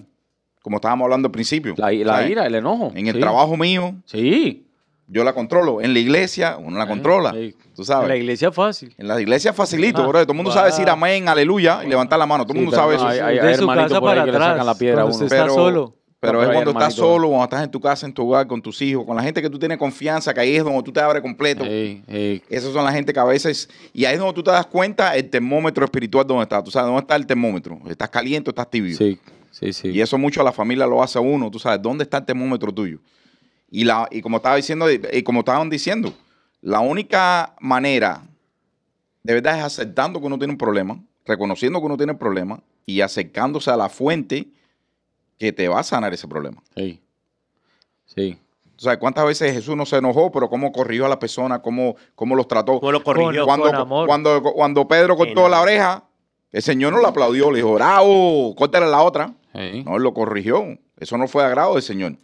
Como 0.63 0.79
estábamos 0.79 1.05
hablando 1.05 1.27
al 1.29 1.33
principio. 1.33 1.75
La, 1.77 1.93
la 1.93 2.27
ira, 2.27 2.45
el 2.47 2.55
enojo. 2.57 2.91
En 2.97 3.07
el 3.07 3.15
Sí. 3.15 3.21
trabajo 3.21 3.57
mío, 3.57 3.95
Sí. 4.05 4.66
Yo 5.09 5.23
la 5.25 5.33
controlo. 5.33 5.81
En 5.81 5.93
la 5.93 5.99
iglesia, 6.01 6.57
uno 6.59 6.79
la 6.79 6.87
controla. 6.89 7.31
Tú 7.33 7.83
En 7.83 7.85
sabes. 7.85 8.09
la 8.09 8.17
iglesia 8.17 8.51
fácil. 8.53 8.95
En 8.99 9.07
la 9.09 9.21
iglesia 9.21 9.53
facilito, 9.53 10.03
Ah, 10.03 10.07
bro. 10.07 10.23
Todo 10.23 10.33
el 10.33 10.37
mundo 10.37 10.51
sabe 10.53 10.71
decir 10.71 10.89
amén, 10.89 11.29
aleluya 11.29 11.83
y 11.85 11.89
levantar 11.89 12.19
la 12.19 12.27
mano. 12.27 12.45
Todo 12.45 12.55
el 12.55 12.59
Sí, 12.61 12.65
mundo 12.65 12.71
pero 12.77 12.83
sabe 12.83 12.95
eso. 12.97 13.07
hay- 13.25 13.39
hay- 13.39 13.47
de 13.47 13.55
su 13.55 13.61
hermanitos 13.63 13.89
casa 13.91 14.01
por 14.01 14.09
ahí 14.11 14.15
para 14.17 14.25
que 14.25 14.31
le 14.31 14.37
atrás. 14.37 14.51
sacan 14.53 14.67
la 14.67 14.75
piedra 14.79 15.05
uno. 15.05 15.25
está 15.25 15.49
solo. 15.49 15.95
Pero 16.19 16.41
es 16.43 16.49
pero 16.49 16.55
cuando 16.55 16.71
estás 16.73 16.95
solo, 16.95 17.29
cuando 17.29 17.45
estás 17.45 17.63
en 17.63 17.71
tu 17.71 17.79
casa, 17.81 18.07
en 18.07 18.13
tu 18.13 18.27
hogar, 18.27 18.47
con 18.47 18.61
tus 18.63 18.81
hijos, 18.83 19.05
con 19.05 19.15
la 19.15 19.23
gente 19.23 19.43
que 19.43 19.51
tú 19.51 19.59
tienes 19.59 19.77
confianza, 19.79 20.33
que 20.33 20.41
ahí 20.41 20.57
es 20.57 20.65
donde 20.65 20.83
tú 20.83 20.91
te 20.91 20.99
abres 20.99 21.23
completo. 21.23 21.63
Sí. 21.65 22.03
Esas 22.49 22.73
son 22.73 22.85
la 22.85 22.91
gente 22.91 23.13
que 23.13 23.21
a 23.21 23.25
veces, 23.25 23.69
y 23.93 24.07
ahí 24.07 24.15
es 24.15 24.19
donde 24.19 24.33
tú 24.35 24.43
te 24.43 24.51
das 24.51 24.67
cuenta 24.67 25.15
el 25.15 25.29
termómetro 25.29 25.85
espiritual 25.85 26.27
donde 26.27 26.45
está. 26.45 26.65
Tú 26.65 26.71
sabes, 26.71 26.87
¿dónde 26.87 27.03
está 27.03 27.17
el 27.17 27.27
termómetro? 27.27 27.79
¿Estás 27.89 28.09
caliente 28.09 28.49
o 28.49 28.53
estás 28.53 28.69
tibio? 28.71 28.97
Sí, 28.97 29.21
sí, 29.53 29.73
sí. 29.75 29.89
Y 29.91 30.01
eso 30.01 30.17
mucho 30.17 30.41
a 30.41 30.45
la 30.45 30.53
familia 30.53 30.87
lo 30.87 31.03
hace 31.03 31.19
a 31.19 31.21
uno, 31.21 31.51
tú 31.51 31.59
sabes, 31.59 31.81
¿dónde 31.83 32.05
está 32.05 32.17
el 32.19 32.25
termómetro 32.25 32.73
tuyo? 32.73 32.99
Y, 33.71 33.85
la, 33.85 34.09
y 34.11 34.23
como 34.23 34.37
estaba 34.39 34.57
diciendo, 34.57 34.87
y 34.91 35.23
como 35.23 35.41
estaban 35.41 35.69
diciendo, 35.71 36.13
la 36.61 36.81
única 36.81 37.55
manera 37.61 38.23
de 39.23 39.35
verdad 39.35 39.59
es 39.59 39.65
aceptando 39.65 40.21
que 40.21 40.27
uno 40.27 40.39
tiene 40.39 40.53
un 40.53 40.59
problema, 40.59 41.01
reconociendo 41.25 41.81
que 41.81 41.87
uno 41.87 41.97
tiene 41.97 42.13
un 42.13 42.19
problema 42.19 42.61
y 42.87 43.01
acercándose 43.01 43.71
a 43.71 43.77
la 43.77 43.89
fuente 43.89 44.47
que 45.39 45.53
te 45.53 45.67
va 45.69 45.81
a 45.81 45.83
sanar 45.83 46.15
ese 46.15 46.29
problema. 46.29 46.63
Sí. 46.77 47.01
Sí. 48.07 48.39
O 48.77 48.81
sea, 48.81 48.99
¿cuántas 48.99 49.27
veces 49.27 49.53
Jesús 49.53 49.75
no 49.77 49.85
se 49.85 49.97
enojó, 49.97 50.31
pero 50.31 50.49
cómo 50.49 50.71
corrigió 50.71 51.07
a 51.07 51.09
la 51.09 51.19
persona, 51.19 51.61
cómo, 51.61 51.97
cómo 52.15 52.37
los 52.37 52.47
trató? 52.47 52.79
¿Cómo 52.79 52.93
lo 52.93 53.03
corrigió? 53.03 53.47
Con- 53.47 53.59
Cuando, 53.61 53.79
amor. 53.81 54.07
cuando, 54.07 54.43
cuando 54.43 54.87
Pedro 54.87 55.17
cortó 55.17 55.43
no. 55.43 55.49
la 55.49 55.61
oreja, 55.63 56.05
El 56.53 56.63
Señor 56.63 56.93
no 56.93 57.01
lo 57.01 57.09
aplaudió, 57.09 57.51
le 57.51 57.57
dijo, 57.59 57.75
bravo, 57.75 58.55
córtale 58.55 58.87
la 58.87 59.03
otra. 59.03 59.35
Sí. 59.55 59.83
No, 59.85 59.97
él 59.97 60.03
lo 60.03 60.15
corrigió. 60.15 60.79
Eso 60.99 61.19
no 61.19 61.27
fue 61.27 61.43
de 61.43 61.49
agrado 61.49 61.75
del 61.75 61.83
Señor. 61.83 62.15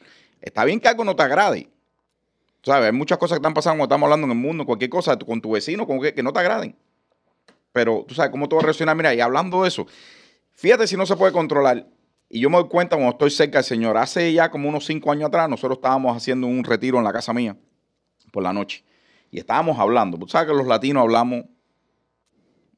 Está 0.42 0.64
bien 0.64 0.80
que 0.80 0.88
algo 0.88 1.04
no 1.04 1.16
te 1.16 1.22
agrade. 1.22 1.70
¿Sabes? 2.62 2.86
Hay 2.86 2.92
muchas 2.92 3.18
cosas 3.18 3.36
que 3.36 3.40
están 3.40 3.54
pasando 3.54 3.78
cuando 3.78 3.94
estamos 3.94 4.06
hablando 4.06 4.26
en 4.26 4.32
el 4.32 4.38
mundo, 4.38 4.66
cualquier 4.66 4.90
cosa, 4.90 5.16
con 5.16 5.40
tu 5.40 5.52
vecino, 5.52 5.86
con 5.86 6.00
que, 6.00 6.12
que 6.12 6.22
no 6.22 6.32
te 6.32 6.40
agraden. 6.40 6.76
Pero 7.72 8.04
tú 8.06 8.14
sabes 8.14 8.30
cómo 8.30 8.48
tú 8.48 8.56
vas 8.56 8.64
a 8.64 8.66
reaccionar. 8.66 8.94
Mira, 8.96 9.14
y 9.14 9.20
hablando 9.20 9.62
de 9.62 9.68
eso, 9.68 9.86
fíjate 10.52 10.86
si 10.86 10.96
no 10.96 11.06
se 11.06 11.16
puede 11.16 11.32
controlar. 11.32 11.86
Y 12.28 12.40
yo 12.40 12.50
me 12.50 12.56
doy 12.56 12.68
cuenta 12.68 12.96
cuando 12.96 13.12
estoy 13.12 13.30
cerca 13.30 13.58
del 13.58 13.64
Señor. 13.64 13.96
Hace 13.96 14.32
ya 14.32 14.50
como 14.50 14.68
unos 14.68 14.86
cinco 14.86 15.10
años 15.10 15.28
atrás, 15.28 15.48
nosotros 15.48 15.78
estábamos 15.78 16.16
haciendo 16.16 16.46
un 16.46 16.64
retiro 16.64 16.98
en 16.98 17.04
la 17.04 17.12
casa 17.12 17.32
mía 17.32 17.56
por 18.30 18.42
la 18.42 18.52
noche. 18.52 18.84
Y 19.30 19.38
estábamos 19.38 19.78
hablando. 19.78 20.18
Tú 20.18 20.28
sabes 20.28 20.48
que 20.48 20.54
los 20.54 20.66
latinos 20.66 21.02
hablamos 21.02 21.44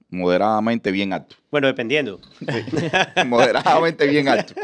moderadamente 0.08 0.90
bien 0.90 1.12
alto. 1.12 1.36
Bueno, 1.50 1.66
dependiendo. 1.66 2.20
moderadamente 3.26 4.06
bien 4.06 4.28
alto. 4.28 4.54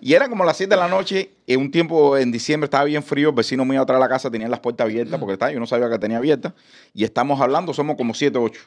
Y 0.00 0.14
era 0.14 0.28
como 0.28 0.44
las 0.44 0.56
7 0.56 0.74
de 0.74 0.80
la 0.80 0.88
noche, 0.88 1.30
en 1.46 1.60
un 1.60 1.70
tiempo 1.70 2.16
en 2.16 2.32
diciembre 2.32 2.64
estaba 2.66 2.84
bien 2.84 3.02
frío, 3.02 3.28
el 3.28 3.34
vecino 3.34 3.64
mío 3.64 3.82
atrás 3.82 3.98
de 3.98 4.00
la 4.00 4.08
casa 4.08 4.30
tenía 4.30 4.48
las 4.48 4.60
puertas 4.60 4.86
abiertas, 4.86 5.20
porque 5.20 5.52
yo 5.52 5.60
no 5.60 5.66
sabía 5.66 5.90
que 5.90 5.98
tenía 5.98 6.16
abiertas, 6.16 6.54
y 6.94 7.04
estamos 7.04 7.40
hablando, 7.40 7.74
somos 7.74 7.96
como 7.96 8.14
7 8.14 8.38
o 8.38 8.42
8. 8.42 8.60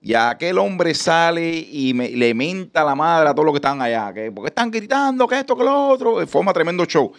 Y 0.00 0.14
aquel 0.14 0.58
hombre 0.58 0.92
sale 0.94 1.48
y 1.56 1.94
me- 1.94 2.10
le 2.10 2.34
menta 2.34 2.84
la 2.84 2.94
madre 2.94 3.28
a 3.28 3.32
todos 3.34 3.46
los 3.46 3.52
que 3.52 3.58
estaban 3.58 3.80
allá, 3.80 4.12
que 4.12 4.30
porque 4.32 4.48
están 4.48 4.70
gritando, 4.70 5.26
que 5.26 5.38
esto, 5.38 5.56
que 5.56 5.64
lo 5.64 5.88
otro, 5.88 6.26
forma 6.26 6.52
tremendo 6.52 6.84
show. 6.84 7.12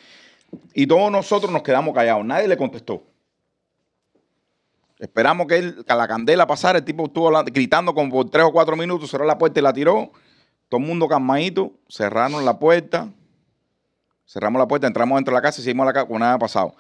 Y 0.74 0.86
todos 0.86 1.12
nosotros 1.12 1.52
nos 1.52 1.64
quedamos 1.64 1.94
callados, 1.94 2.26
nadie 2.26 2.48
le 2.48 2.58
contestó. 2.58 3.04
Esperamos 5.00 5.48
que, 5.48 5.74
la 5.88 6.08
candela 6.08 6.48
pasara, 6.48 6.80
el 6.80 6.86
tipo 6.86 7.06
estuvo 7.06 7.32
gritando 7.46 7.94
como 7.94 8.10
por 8.12 8.30
tres 8.30 8.46
o 8.46 8.52
cuatro 8.52 8.76
minutos, 8.76 9.10
cerró 9.10 9.26
la 9.26 9.38
puerta 9.38 9.60
y 9.60 9.64
la 9.64 9.74
tiró. 9.74 10.12
Todo 10.70 10.82
el 10.82 10.88
mundo 10.88 11.08
calmadito, 11.08 11.72
cerraron 11.88 12.44
la 12.44 12.58
puerta, 12.60 13.10
cerramos 14.28 14.60
la 14.60 14.68
puerta, 14.68 14.86
entramos 14.88 15.18
dentro 15.18 15.34
de 15.34 15.38
la 15.38 15.42
casa 15.42 15.62
y 15.62 15.64
seguimos 15.64 15.84
a 15.86 15.88
la 15.88 15.94
casa, 15.94 16.06
como 16.06 16.20
nada 16.20 16.34
ha 16.34 16.40
pasado. 16.40 16.76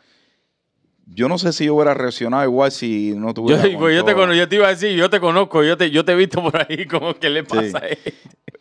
Yo 1.10 1.30
no 1.30 1.38
sé 1.38 1.54
si 1.54 1.66
yo 1.66 1.76
hubiera 1.76 1.94
reaccionado 1.94 2.44
igual 2.44 2.70
si 2.72 3.14
no 3.16 3.28
Yo, 3.30 3.34
tuviera. 3.34 3.62
pues, 3.80 3.96
yo 3.96 4.04
te 4.04 4.38
yo 4.38 4.50
te 4.50 4.56
iba 4.58 4.68
a 4.68 4.72
decir, 4.72 4.92
yo 4.98 5.10
te 5.10 5.22
conozco, 5.22 5.64
yo 5.64 5.78
te, 5.78 5.90
yo 5.90 6.04
te 6.04 6.12
he 6.12 6.16
visto 6.16 6.42
por 6.44 6.58
ahí, 6.70 6.86
como 6.92 7.14
que 7.16 7.30
le 7.30 7.44
pasa 7.46 7.78
a 7.80 7.88
él. 7.88 7.98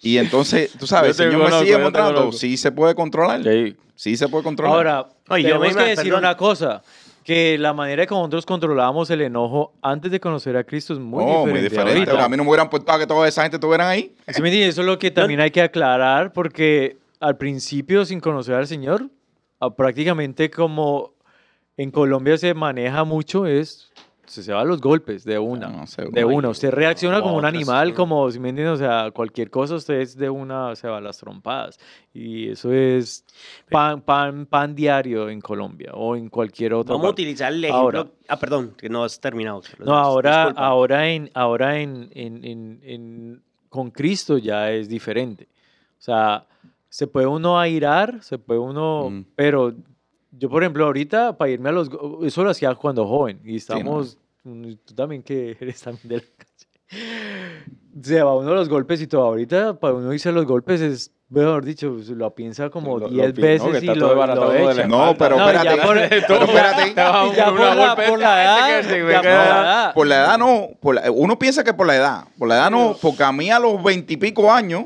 Y 0.01 0.18
entonces, 0.18 0.70
tú 0.79 0.87
sabes, 0.87 1.16
Yo 1.16 1.25
te 1.25 1.31
Señor 1.33 1.51
me 1.51 1.59
sigue 1.59 1.72
yo 1.72 1.81
mostrando, 1.81 2.31
sí 2.31 2.57
se 2.57 2.70
puede 2.70 2.94
controlar. 2.94 3.42
Sí. 3.42 3.77
Sí 3.96 4.16
se 4.16 4.29
puede 4.29 4.44
controlar. 4.44 4.77
Ahora, 4.77 5.07
Oye, 5.29 5.42
yo 5.44 5.59
tenemos 5.59 5.75
me- 5.75 5.83
que 5.83 5.88
decir 5.90 6.05
perdón. 6.05 6.18
una 6.20 6.37
cosa, 6.37 6.83
que 7.25 7.59
la 7.59 7.72
manera 7.72 8.07
como 8.07 8.20
nosotros 8.20 8.46
controlábamos 8.46 9.11
el 9.11 9.22
enojo 9.22 9.72
antes 9.83 10.12
de 10.12 10.20
conocer 10.20 10.57
a 10.57 10.62
Cristo 10.62 10.92
es 10.92 11.01
muy 11.01 11.25
no, 11.25 11.31
diferente. 11.31 11.51
muy 11.51 11.61
diferente. 11.62 12.11
ahorita. 12.11 12.25
A 12.25 12.29
mí 12.29 12.37
no 12.37 12.44
me 12.44 12.51
hubieran 12.51 12.70
puesto 12.70 12.92
a 12.92 12.99
que 12.99 13.07
toda 13.09 13.27
esa 13.27 13.42
gente 13.42 13.57
estuvieran 13.57 13.88
ahí. 13.88 14.14
¿Sí 14.29 14.40
me 14.40 14.49
entiendes? 14.51 14.75
Eso 14.75 14.83
es 14.83 14.87
lo 14.87 14.99
que 14.99 15.11
también 15.11 15.40
hay 15.40 15.51
que 15.51 15.62
aclarar, 15.62 16.33
porque 16.33 16.99
al 17.21 17.37
principio, 17.37 18.05
sin 18.05 18.21
conocer 18.21 18.55
al 18.55 18.67
Señor, 18.67 19.09
a- 19.61 19.75
prácticamente 19.75 20.51
como 20.51 21.15
en 21.77 21.91
Colombia 21.91 22.37
se 22.39 22.55
maneja 22.55 23.05
mucho, 23.05 23.47
es 23.47 23.91
se, 24.27 24.43
se 24.43 24.53
va 24.53 24.63
a 24.63 24.65
los 24.65 24.81
golpes 24.81 25.23
de 25.25 25.39
una. 25.39 25.69
No, 25.69 25.87
seguro. 25.87 26.13
de 26.13 26.25
una. 26.25 26.49
Usted 26.49 26.71
reacciona 26.73 27.21
como 27.23 27.37
un 27.37 27.45
animal, 27.45 27.89
sí. 27.91 27.95
como, 27.95 28.29
si 28.33 28.41
me 28.41 28.49
entiendes? 28.49 28.75
O 28.75 28.77
sea, 28.77 29.13
cualquier 29.13 29.51
cosa, 29.51 29.77
usted 29.77 30.01
es 30.01 30.17
de 30.17 30.29
una, 30.29 30.75
se 30.75 30.89
va 30.89 30.99
a 30.99 31.01
las 31.01 31.17
trompadas. 31.19 31.79
Y 32.13 32.49
eso 32.49 32.73
es 32.73 33.25
pan, 33.71 34.01
pan, 34.01 34.47
pan 34.47 34.75
diario 34.75 35.31
en 35.31 35.41
Colombia 35.41 35.93
o 35.95 36.17
en 36.17 36.29
cualquier 36.29 36.75
otra 36.75 36.95
Vamos 36.95 37.07
a 37.07 37.11
utilizar 37.11 37.53
el 37.53 37.65
ejemplo. 37.65 37.81
Ahora. 38.01 38.07
ah, 38.27 38.37
perdón, 38.37 38.75
que 38.77 38.89
no 38.89 39.05
has 39.05 39.21
terminado. 39.21 39.63
No, 39.79 39.95
ahora, 39.95 40.39
disculpa. 40.47 40.67
ahora, 40.67 41.09
en, 41.09 41.31
ahora 41.33 41.79
en, 41.79 42.11
en- 42.13 42.45
en- 42.45 42.81
en- 42.83 43.43
con 43.69 43.93
Cristo 43.93 44.39
ya 44.39 44.73
es 44.73 44.89
diferente. 44.89 45.47
O 46.01 46.03
sea, 46.03 46.45
se 46.88 47.07
puede 47.07 47.27
uno 47.27 47.59
airar, 47.59 48.22
se 48.22 48.38
puede 48.38 48.61
uno, 48.61 49.11
Mm. 49.11 49.25
pero 49.35 49.72
yo, 50.33 50.49
por 50.49 50.62
ejemplo, 50.62 50.85
ahorita 50.87 51.37
para 51.37 51.51
irme 51.51 51.68
a 51.70 51.72
los, 51.72 51.90
eso 52.22 52.44
lo 52.44 52.51
hacía 52.51 52.75
cuando 52.75 53.07
joven 53.07 53.40
y 53.44 53.53
¿no? 53.53 53.57
estamos, 53.57 54.18
mm, 54.44 54.72
tú 54.85 54.94
también 54.94 55.22
que 55.22 55.57
eres 55.61 55.81
también 55.83 56.09
de 56.09 56.16
la 56.16 56.22
calle. 56.22 57.66
Se 58.03 58.22
va 58.22 58.37
uno 58.37 58.51
a 58.53 58.55
los 58.55 58.68
golpes 58.68 59.01
y 59.01 59.07
todo. 59.07 59.22
Ahorita 59.22 59.75
para 59.79 59.94
uno 59.94 60.12
irse 60.12 60.29
a 60.29 60.33
los 60.33 60.44
golpes 60.44 60.81
es, 60.83 61.11
mejor 61.31 61.64
dicho, 61.64 61.99
se 62.03 62.14
lo 62.14 62.33
piensa 62.35 62.68
como 62.70 62.99
Lo- 62.99 63.09
lo 63.09 63.12
10 63.12 63.33
pi- 63.33 63.40
¿no? 63.40 63.46
veces 63.49 63.81
Que 63.81 63.87
y 63.87 63.94
lo, 63.94 64.14
lo 64.14 64.53
echa. 64.55 64.87
No, 64.87 65.14
pero 65.18 65.37
No, 65.38 65.51
espérate. 65.51 65.83
por- 65.83 65.96
pero 66.29 66.44
espérate. 66.44 66.90
Y 66.90 66.94
ya 66.94 67.51
por 67.51 67.61
la, 67.61 67.75
golpe, 67.75 68.09
por 68.09 68.18
la 68.20 68.79
este 68.81 68.99
edad, 68.99 69.11
ya 69.11 69.22
por 69.22 69.25
la 69.25 69.44
edad. 69.46 69.94
Por 69.94 70.07
la 70.07 70.16
edad 70.16 70.38
no, 70.38 70.68
por 70.81 70.94
la- 70.94 71.11
uno 71.11 71.38
piensa 71.38 71.64
que 71.64 71.72
por 71.75 71.87
la 71.87 71.96
edad, 71.96 72.25
por 72.38 72.49
la 72.49 72.57
edad 72.57 72.70
no, 72.70 72.96
porque 73.01 73.25
a 73.25 73.33
mí 73.33 73.51
a 73.51 73.59
los 73.59 73.83
veintipico 73.83 74.53
años 74.53 74.85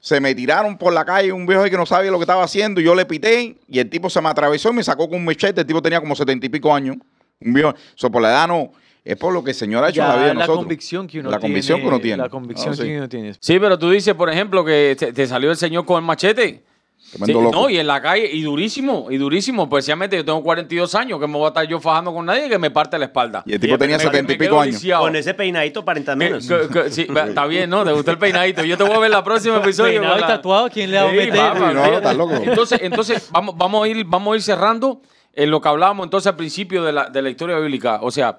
se 0.00 0.20
me 0.20 0.34
tiraron 0.34 0.78
por 0.78 0.92
la 0.92 1.04
calle 1.04 1.32
un 1.32 1.46
viejo 1.46 1.62
ahí 1.62 1.70
que 1.70 1.76
no 1.76 1.86
sabía 1.86 2.10
lo 2.10 2.18
que 2.18 2.22
estaba 2.24 2.44
haciendo, 2.44 2.80
y 2.80 2.84
yo 2.84 2.94
le 2.94 3.04
pité 3.06 3.56
y 3.68 3.78
el 3.78 3.90
tipo 3.90 4.08
se 4.10 4.20
me 4.20 4.28
atravesó 4.28 4.70
y 4.70 4.74
me 4.74 4.82
sacó 4.84 5.08
con 5.08 5.18
un 5.18 5.24
machete, 5.24 5.60
el 5.62 5.66
tipo 5.66 5.82
tenía 5.82 6.00
como 6.00 6.14
setenta 6.14 6.46
y 6.46 6.48
pico 6.48 6.72
años, 6.74 6.96
un 7.40 7.52
viejo, 7.52 7.74
eso 7.96 8.10
por 8.10 8.22
la 8.22 8.30
edad 8.30 8.48
no, 8.48 8.72
es 9.04 9.16
por 9.16 9.32
lo 9.32 9.42
que 9.42 9.50
el 9.52 9.56
Señor 9.56 9.82
ha 9.84 9.88
hecho 9.88 10.02
en 10.02 10.08
la 10.08 10.14
vida 10.16 10.22
de 10.28 10.34
la 10.34 10.40
nosotros. 10.40 10.58
convicción 10.58 11.06
que 11.06 11.20
uno 11.20 11.30
La 11.30 11.38
tiene. 11.38 11.52
convicción 11.52 11.80
que 11.80 11.86
uno 11.86 12.00
tiene. 12.00 12.22
La 12.22 12.28
convicción 12.28 12.72
Ah, 12.72 12.76
sí. 12.76 12.82
que 12.82 12.96
uno 12.98 13.08
tiene. 13.08 13.34
Sí, 13.40 13.58
pero 13.58 13.78
tú 13.78 13.90
dices, 13.90 14.12
por 14.14 14.28
ejemplo, 14.30 14.64
que 14.64 14.96
te, 14.98 15.12
te 15.12 15.26
salió 15.26 15.50
el 15.50 15.56
señor 15.56 15.86
con 15.86 15.96
el 15.98 16.04
machete. 16.06 16.62
Tremendo 17.10 17.38
Sí, 17.38 17.44
loco. 17.44 17.56
no, 17.56 17.70
y 17.70 17.78
en 17.78 17.86
la 17.86 18.02
calle, 18.02 18.28
y 18.30 18.42
durísimo, 18.42 19.06
y 19.10 19.16
durísimo. 19.16 19.62
Especialmente 19.62 20.14
yo 20.16 20.24
tengo 20.24 20.42
42 20.42 20.94
años, 20.94 21.18
que 21.18 21.26
me 21.26 21.34
voy 21.34 21.44
a 21.46 21.48
estar 21.48 21.66
yo 21.66 21.80
fajando 21.80 22.12
con 22.12 22.26
nadie 22.26 22.48
que 22.50 22.58
me 22.58 22.70
parte 22.70 22.98
la 22.98 23.06
espalda. 23.06 23.42
Y 23.46 23.54
el 23.54 23.60
tipo 23.60 23.74
Sí, 23.74 23.78
tenía 23.78 23.96
me- 23.96 24.02
setenta 24.02 24.32
y 24.32 24.34
Me 24.34 24.38
quedo 24.38 24.50
pico 24.50 24.60
años. 24.60 24.74
lisiado. 24.74 25.02
Con 25.04 25.16
ese 25.16 25.32
peinadito 25.34 25.80
aparenta 25.80 26.12
Que- 26.12 26.16
menos. 26.16 26.46
que- 26.46 26.68
que- 26.68 26.90
sí, 26.90 27.04
va- 27.06 27.28
está 27.28 27.46
bien, 27.46 27.70
¿no? 27.70 27.84
Te 27.84 27.92
gustó 27.92 28.10
el 28.10 28.18
peinadito. 28.18 28.62
Yo 28.64 28.76
te 28.76 28.82
voy 28.82 28.92
a 28.92 28.98
ver 28.98 29.06
en 29.06 29.12
la 29.12 29.24
próxima 29.24 29.56
episodio. 29.64 30.00
Peinado 30.00 30.18
y 30.18 30.22
tatuado, 30.22 30.68
¿quién 30.68 30.90
le 30.90 30.98
va 30.98 31.08
a 31.08 31.10
Sí, 31.10 31.16
meter? 31.16 31.34
papá, 31.36 31.72
No, 31.72 31.84
estás 31.84 32.16
loco. 32.16 32.34
Entonces, 32.34 32.80
entonces 32.82 33.28
vamos, 33.30 33.56
vamos, 33.56 33.84
a 33.84 33.88
ir, 33.88 34.04
vamos 34.04 34.32
a 34.32 34.36
ir 34.36 34.42
cerrando 34.42 35.00
en 35.32 35.50
lo 35.50 35.60
que 35.60 35.68
hablábamos 35.68 36.04
entonces 36.04 36.26
al 36.26 36.36
principio 36.36 36.82
de 36.84 36.92
la, 36.92 37.08
de 37.08 37.22
la 37.22 37.30
historia 37.30 37.56
bíblica. 37.58 38.00
O 38.02 38.10
sea, 38.10 38.38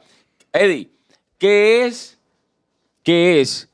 Eddie, 0.53 0.91
¿qué 1.38 1.86
es, 1.86 2.19
qué 3.03 3.41
es 3.41 3.68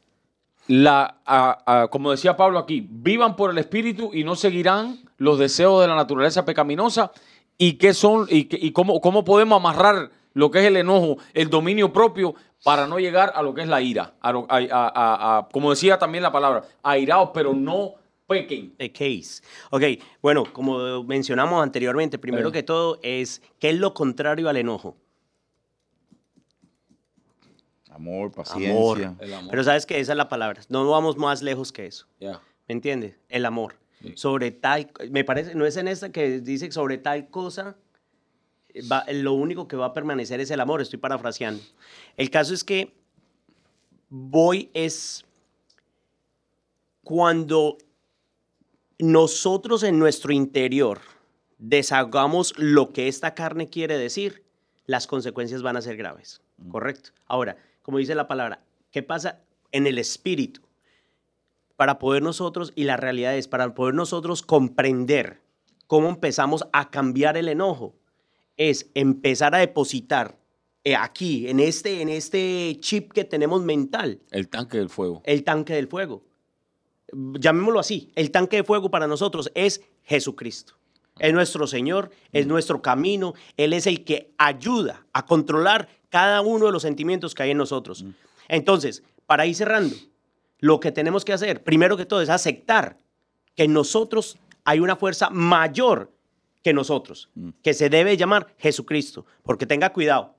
la, 0.68 1.18
a- 1.26 1.82
a- 1.84 1.88
como 1.90 2.12
decía 2.12 2.36
Pablo 2.38 2.60
aquí, 2.60 2.86
vivan 2.90 3.36
por 3.36 3.52
el 3.52 3.58
Espíritu 3.58 4.12
y 4.14 4.24
no 4.24 4.36
seguirán 4.36 5.00
los 5.18 5.38
deseos 5.40 5.82
de 5.82 5.88
la 5.88 5.96
naturaleza 5.96 6.46
pecaminosa? 6.46 7.12
¿Y 7.58 7.74
qué 7.74 7.94
son, 7.94 8.28
y, 8.30 8.48
y 8.66 8.72
cómo, 8.72 9.00
cómo 9.00 9.24
podemos 9.24 9.58
amarrar 9.58 10.10
lo 10.34 10.52
que 10.52 10.60
es 10.60 10.66
el 10.66 10.76
enojo, 10.78 11.18
el 11.34 11.50
dominio 11.50 11.94
propio, 11.94 12.36
para 12.64 12.88
no 12.88 13.00
llegar 13.00 13.32
a 13.36 13.42
lo 13.44 13.54
que 13.54 13.62
es 13.62 13.68
la 13.68 13.82
ira? 13.82 14.14
A 14.22 15.48
como 15.52 15.70
decía 15.70 15.98
también 15.98 16.24
la 16.24 16.32
palabra, 16.32 16.64
airaos, 16.84 17.30
pero 17.34 17.54
no 17.54 17.94
pequen. 18.28 18.76
The 18.78 18.92
case. 18.92 19.42
Ok, 19.70 19.84
bueno, 20.22 20.44
como 20.52 21.04
mencionamos 21.04 21.62
anteriormente, 21.64 22.18
primero 22.18 22.52
que 22.52 22.64
todo 22.64 23.00
es, 23.04 23.42
¿qué 23.60 23.70
es 23.70 23.78
lo 23.80 23.94
contrario 23.94 24.50
al 24.50 24.58
enojo? 24.58 24.98
Amor, 27.96 28.32
paciencia. 28.32 28.72
Amor. 28.72 29.16
El 29.20 29.34
amor. 29.34 29.50
Pero 29.52 29.64
sabes 29.64 29.86
que 29.86 30.00
esa 30.00 30.12
es 30.14 30.18
la 30.18 30.28
palabra. 30.30 30.62
No 30.70 30.90
vamos 30.90 31.18
más 31.18 31.42
lejos 31.42 31.72
que 31.72 31.86
eso. 31.88 32.06
¿Me 32.20 32.30
entiendes? 32.68 33.16
El 33.30 33.46
amor. 33.46 33.76
Sí. 34.02 34.14
Sobre 34.16 34.52
tal, 34.52 34.92
me 35.10 35.24
parece, 35.24 35.56
no 35.56 35.66
es 35.66 35.78
en 35.78 35.88
esta 35.88 36.12
que 36.12 36.42
dice 36.42 36.72
sobre 36.72 36.98
tal 36.98 37.30
cosa, 37.30 37.76
va- 38.92 39.06
lo 39.12 39.34
único 39.34 39.68
que 39.68 39.76
va 39.78 39.88
a 39.88 39.94
permanecer 39.94 40.40
es 40.42 40.52
el 40.52 40.60
amor. 40.60 40.82
Estoy 40.82 41.00
parafraseando. 41.00 41.64
El 42.18 42.30
caso 42.30 42.54
es 42.54 42.64
que 42.64 42.92
voy 44.10 44.70
es 44.74 45.24
cuando 47.04 47.78
nosotros 49.00 49.84
en 49.84 50.00
nuestro 50.00 50.34
interior 50.34 51.00
deshagamos 51.58 52.54
lo 52.58 52.92
que 52.92 53.08
esta 53.08 53.34
carne 53.34 53.70
quiere 53.70 53.98
decir, 53.98 54.44
las 54.86 55.08
consecuencias 55.08 55.62
van 55.62 55.78
a 55.78 55.82
ser 55.82 55.98
graves. 55.98 56.42
¿Correcto? 56.70 57.10
Ahora, 57.28 57.58
como 57.86 58.00
dice 58.00 58.16
la 58.16 58.28
palabra, 58.28 58.64
¿qué 58.90 59.04
pasa 59.04 59.44
en 59.72 59.86
el 59.86 60.00
espíritu? 60.00 60.62
Para 61.76 62.00
poder 62.00 62.24
nosotros, 62.24 62.74
y 62.76 62.86
la 62.86 62.98
realidad 62.98 63.38
es, 63.38 63.48
para 63.48 63.76
poder 63.76 63.94
nosotros 63.94 64.42
comprender 64.42 65.44
cómo 65.86 66.10
empezamos 66.10 66.66
a 66.74 66.90
cambiar 66.90 67.38
el 67.38 67.48
enojo, 67.48 67.96
es 68.58 68.90
empezar 68.96 69.54
a 69.54 69.60
depositar 69.60 70.40
eh, 70.84 70.96
aquí, 70.96 71.48
en 71.48 71.60
este, 71.60 72.02
en 72.02 72.10
este 72.10 72.76
chip 72.80 73.12
que 73.12 73.24
tenemos 73.24 73.62
mental, 73.62 74.20
El 74.32 74.50
tanque 74.50 74.80
del 74.80 74.90
fuego. 74.90 75.22
el 75.24 75.44
tanque 75.44 75.76
del 75.76 75.88
fuego. 75.88 76.24
Llamémoslo 77.14 77.80
así, 77.80 78.12
el 78.16 78.32
tanque 78.32 78.58
de 78.58 78.64
fuego 78.64 78.90
para 78.90 79.06
nosotros 79.06 79.52
es 79.54 79.84
Jesucristo. 80.02 80.74
Es 81.20 81.34
nuestro 81.34 81.68
Señor, 81.68 82.10
es 82.32 82.48
nuestro 82.48 82.82
camino, 82.82 83.36
Él 83.58 83.74
es 83.74 83.86
el 83.86 84.04
que 84.04 84.34
ayuda 84.40 85.06
a 85.14 85.28
controlar 85.28 85.88
cada 86.16 86.40
uno 86.40 86.68
de 86.68 86.72
los 86.72 86.84
sentimientos 86.84 87.36
que 87.36 87.44
hay 87.44 87.52
en 87.52 87.58
nosotros. 87.58 88.06
Entonces, 88.48 89.04
para 89.26 89.46
ir 89.46 89.54
cerrando, 89.54 89.94
lo 90.60 90.80
que 90.80 90.94
tenemos 90.94 91.26
que 91.26 91.34
hacer, 91.34 91.62
primero 91.62 91.98
que 91.98 92.06
todo, 92.06 92.22
es 92.22 92.30
aceptar 92.30 92.98
que 93.54 93.64
en 93.66 93.74
nosotros 93.74 94.38
hay 94.64 94.80
una 94.80 94.96
fuerza 94.96 95.30
mayor 95.30 96.14
que 96.64 96.72
nosotros, 96.72 97.30
que 97.62 97.74
se 97.74 97.90
debe 97.90 98.16
llamar 98.16 98.56
Jesucristo, 98.60 99.26
porque 99.44 99.66
tenga 99.66 99.92
cuidado. 99.92 100.38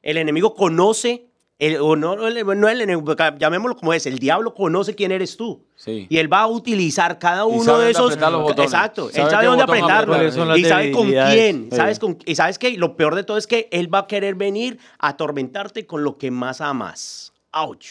El 0.00 0.16
enemigo 0.16 0.54
conoce 0.54 1.27
El, 1.58 1.78
o 1.80 1.96
no, 1.96 2.14
no 2.14 2.28
el- 2.28 2.46
no 2.60 2.68
el 2.68 3.38
llamémoslo 3.38 3.76
como 3.76 3.92
es, 3.92 4.06
el 4.06 4.20
diablo 4.20 4.54
conoce 4.54 4.94
quién 4.94 5.10
eres 5.10 5.36
tú. 5.36 5.60
Sí. 5.74 6.06
Y 6.08 6.18
él 6.18 6.32
va 6.32 6.42
a 6.42 6.46
utilizar 6.46 7.18
cada 7.18 7.46
uno 7.46 7.78
de 7.78 7.90
esos. 7.90 8.16
Exacto. 8.62 9.10
Él 9.12 9.28
sabe 9.28 9.46
dónde 9.46 9.64
apretarlo. 9.64 10.14
¿Cuáles 10.14 10.34
son 10.34 10.46
las 10.48 10.58
Y 10.58 10.64
sabe 10.64 10.92
con 10.92 11.08
quién. 11.08 11.68
Sí. 11.70 11.76
¿Sabes 11.76 11.98
con, 11.98 12.16
y 12.24 12.34
sabes 12.36 12.58
qué? 12.60 12.78
Lo 12.78 12.96
peor 12.96 13.16
de 13.16 13.24
todo 13.24 13.38
es 13.38 13.48
que 13.48 13.68
él 13.72 13.92
va 13.92 14.00
a 14.00 14.06
querer 14.06 14.36
venir 14.36 14.78
a 15.00 15.08
atormentarte 15.08 15.84
con 15.84 16.04
lo 16.04 16.16
que 16.16 16.30
más 16.30 16.60
amas. 16.60 17.32
Ouch. 17.52 17.86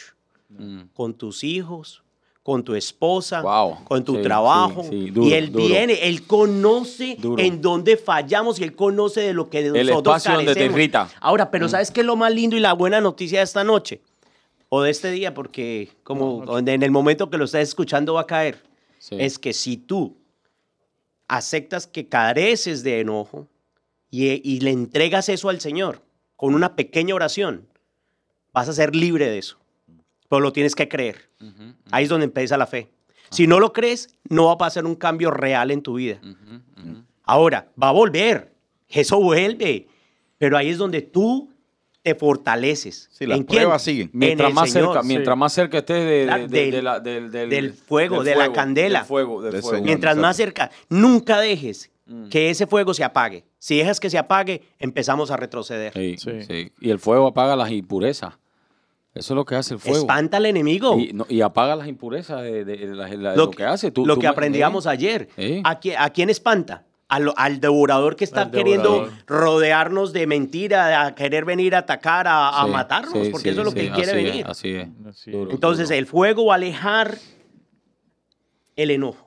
Mm. 0.50 0.84
Con 0.94 1.14
tus 1.16 1.44
hijos, 1.44 2.04
con 2.48 2.64
tu 2.64 2.76
esposa, 2.76 3.42
Wow. 3.42 3.84
con 3.84 4.06
tu 4.06 4.16
Sí, 4.16 4.22
trabajo. 4.22 4.82
sí, 4.84 4.90
sí, 4.90 5.10
duro, 5.12 5.28
y 5.28 5.34
él 5.34 5.52
duro. 5.52 5.66
viene, 5.68 5.94
él 6.08 6.26
conoce 6.26 7.18
Duro. 7.20 7.44
en 7.44 7.62
dónde 7.62 7.98
fallamos 7.98 8.58
y 8.62 8.64
él 8.64 8.74
conoce 8.74 9.20
de 9.20 9.34
lo 9.34 9.50
que 9.50 9.62
de 9.70 9.78
El 9.78 9.88
nosotros 9.88 10.16
espacio 10.16 10.36
donde 10.38 10.54
te 10.54 10.60
carecemos. 10.62 10.80
irrita. 10.80 11.10
Ahora, 11.20 11.52
pero 11.52 11.68
¿sabes 11.68 11.92
qué 11.92 12.00
es 12.00 12.06
lo 12.06 12.16
más 12.16 12.32
lindo 12.34 12.56
y 12.56 12.62
la 12.62 12.72
buena 12.72 13.02
noticia 13.02 13.40
de 13.40 13.44
esta 13.44 13.66
noche? 13.66 14.00
O 14.70 14.82
de 14.82 14.92
este 14.92 15.12
día, 15.12 15.34
porque 15.34 15.90
como 16.04 16.58
en 16.58 16.84
el 16.84 16.90
momento 16.90 17.30
que 17.30 17.38
lo 17.38 17.44
estés 17.44 17.68
escuchando 17.68 18.14
va 18.14 18.22
a 18.22 18.26
caer. 18.28 18.64
Sí. 18.98 19.18
Es 19.20 19.38
que 19.38 19.52
si 19.52 19.76
tú 19.76 20.16
aceptas 21.28 21.86
que 21.86 22.08
careces 22.08 22.82
de 22.82 23.02
enojo 23.02 23.46
y, 24.10 24.28
y 24.50 24.62
le 24.62 24.72
entregas 24.72 25.28
eso 25.28 25.50
al 25.50 25.60
Señor 25.60 26.02
con 26.38 26.56
una 26.56 26.78
pequeña 26.78 27.14
oración, 27.14 27.68
vas 28.54 28.70
a 28.70 28.74
ser 28.74 28.96
libre 28.96 29.28
de 29.30 29.38
eso. 29.40 29.58
Pero 30.30 30.40
lo 30.42 30.52
tienes 30.54 30.76
que 30.76 30.88
creer. 30.88 31.30
Ahí 31.92 32.04
es 32.04 32.10
donde 32.10 32.26
empieza 32.26 32.58
la 32.58 32.68
fe. 32.68 32.90
Si 33.30 33.46
no 33.48 33.60
lo 33.60 33.74
crees, 33.74 34.10
no 34.30 34.46
va 34.46 34.54
a 34.54 34.58
pasar 34.58 34.86
un 34.86 34.96
cambio 34.96 35.32
real 35.32 35.72
en 35.72 35.82
tu 35.82 35.96
vida. 35.96 36.20
Ahora, 37.24 37.68
va 37.82 37.90
a 37.90 37.92
volver. 37.92 38.54
Eso 38.90 39.20
vuelve. 39.20 39.88
Pero 40.38 40.58
ahí 40.58 40.70
es 40.70 40.78
donde 40.78 41.02
tú 41.02 41.52
te 42.04 42.16
fortaleces. 42.16 43.10
Sí, 43.12 43.26
las 43.26 43.38
¿En 43.40 43.44
quién? 43.44 43.60
pruebas 43.64 43.82
siguen. 43.82 44.10
En 44.14 44.20
Mientras 44.20 44.54
más, 44.54 44.72
Señor. 44.72 44.94
cerca, 44.94 45.04
mientras 45.04 45.38
más 45.38 45.52
cerca 45.54 45.78
estés 45.80 46.06
de, 46.06 46.24
Claro, 46.26 46.44
de- 46.44 46.48
de- 46.48 46.62
del- 46.64 46.72
de 46.72 46.82
la- 46.82 47.00
del, 47.02 47.32
del- 47.32 47.50
del 47.50 47.74
fuego, 47.74 48.24
de 48.24 48.36
la 48.36 48.54
candela. 48.54 49.00
Del 49.00 49.08
fuego, 49.08 49.42
del 49.42 49.52
Del 49.54 49.62
fuego. 49.62 49.76
Señor. 49.78 49.86
Mientras 49.88 50.12
exacto. 50.12 50.28
más 50.28 50.38
cerca, 50.38 50.72
nunca 50.90 51.40
dejes 51.42 51.92
Mm. 52.06 52.30
que 52.30 52.50
ese 52.50 52.66
fuego 52.68 52.94
se 52.94 53.04
apague. 53.04 53.44
Si 53.60 53.78
dejas 53.78 54.00
que 54.00 54.10
se 54.10 54.18
apague, 54.18 54.62
empezamos 54.80 55.32
a 55.32 55.36
retroceder. 55.38 55.92
Sí, 55.94 56.16
Sí. 56.18 56.44
sí. 56.48 56.72
Y 56.80 56.92
el 56.92 57.00
fuego 57.00 57.28
apaga 57.28 57.58
las 57.58 57.72
impurezas. 57.72 58.36
Eso 59.18 59.34
es 59.34 59.36
lo 59.36 59.46
que 59.46 59.56
hace 59.56 59.74
el 59.76 59.80
fuego. 59.80 59.98
Espanta 59.98 60.38
al 60.38 60.46
enemigo. 60.46 60.98
Y, 61.00 61.14
no- 61.14 61.26
y 61.30 61.42
apaga 61.42 61.76
las 61.76 61.88
impurezas 61.88 62.42
de, 62.42 62.64
de- 62.66 62.78
de 62.78 62.96
la- 62.96 63.06
de 63.06 63.18
la- 63.18 63.32
de 63.32 63.38
lo, 63.38 63.46
lo, 63.46 63.52
que 63.52 63.64
hace. 63.66 63.92
Tú- 63.92 64.06
lo 64.06 64.16
tú 64.16 64.22
que 64.22 64.28
aprendíamos 64.28 64.86
¿eh? 64.86 64.90
ayer. 64.90 65.30
¿A, 65.64 65.80
quién, 65.80 65.96
a 66.00 66.10
quién 66.12 66.30
espanta? 66.30 66.84
Al 67.10 67.62
devorador 67.62 68.18
que 68.18 68.26
está 68.26 68.42
Al 68.42 68.52
queriendo 68.52 68.92
devorador. 68.92 69.14
rodearnos 69.28 70.12
de 70.12 70.28
mentira, 70.28 71.06
a 71.06 71.16
querer 71.16 71.46
venir 71.46 71.74
a 71.74 71.78
atacar, 71.80 72.26
a, 72.28 72.68
matarnos, 72.68 73.14
sí, 73.14 73.30
porque 73.32 73.44
sí, 73.44 73.50
eso 73.52 73.62
es 73.62 73.66
lo 73.66 73.72
sí, 73.72 73.78
que 73.78 73.86
él 73.88 73.92
quiere 73.94 74.12
así 74.12 74.18
es, 74.20 74.26
venir. 74.26 74.46
así 74.48 74.70
es. 74.76 74.88
Así 75.08 75.32
Duro, 75.32 75.50
es. 75.50 75.54
Entonces, 75.54 75.88
duro. 75.88 75.98
el 76.00 76.06
fuego 76.06 76.46
va 76.48 76.54
a 76.54 76.58
alejar 76.58 77.18
el 78.76 78.92
enojo, 78.92 79.27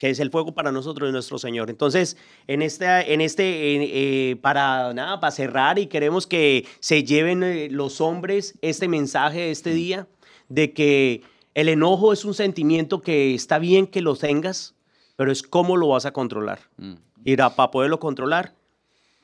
que 0.00 0.08
es 0.08 0.18
el 0.18 0.30
fuego 0.30 0.52
para 0.54 0.72
nosotros 0.72 1.08
de 1.08 1.12
nuestro 1.12 1.38
Señor. 1.38 1.68
Entonces, 1.68 2.16
en 2.46 2.62
este, 2.62 3.12
en 3.12 3.20
este 3.20 3.76
en, 3.76 3.82
eh, 3.84 4.36
para 4.40 4.94
nada, 4.94 5.20
para 5.20 5.30
cerrar 5.30 5.78
y 5.78 5.86
queremos 5.88 6.26
que 6.26 6.66
se 6.80 7.04
lleven 7.04 7.42
eh, 7.42 7.68
los 7.70 8.00
hombres 8.00 8.58
este 8.62 8.88
mensaje 8.88 9.40
de 9.40 9.50
este 9.50 9.74
día 9.74 10.08
de 10.48 10.72
que 10.72 11.22
el 11.52 11.68
enojo 11.68 12.14
es 12.14 12.24
un 12.24 12.32
sentimiento 12.32 13.02
que 13.02 13.34
está 13.34 13.58
bien 13.58 13.86
que 13.86 14.00
lo 14.00 14.16
tengas, 14.16 14.74
pero 15.16 15.30
es 15.30 15.42
cómo 15.42 15.76
lo 15.76 15.88
vas 15.88 16.06
a 16.06 16.12
controlar. 16.12 16.60
Mm, 16.78 16.94
Y 17.26 17.36
para 17.36 17.70
poderlo 17.70 18.00
controlar, 18.00 18.54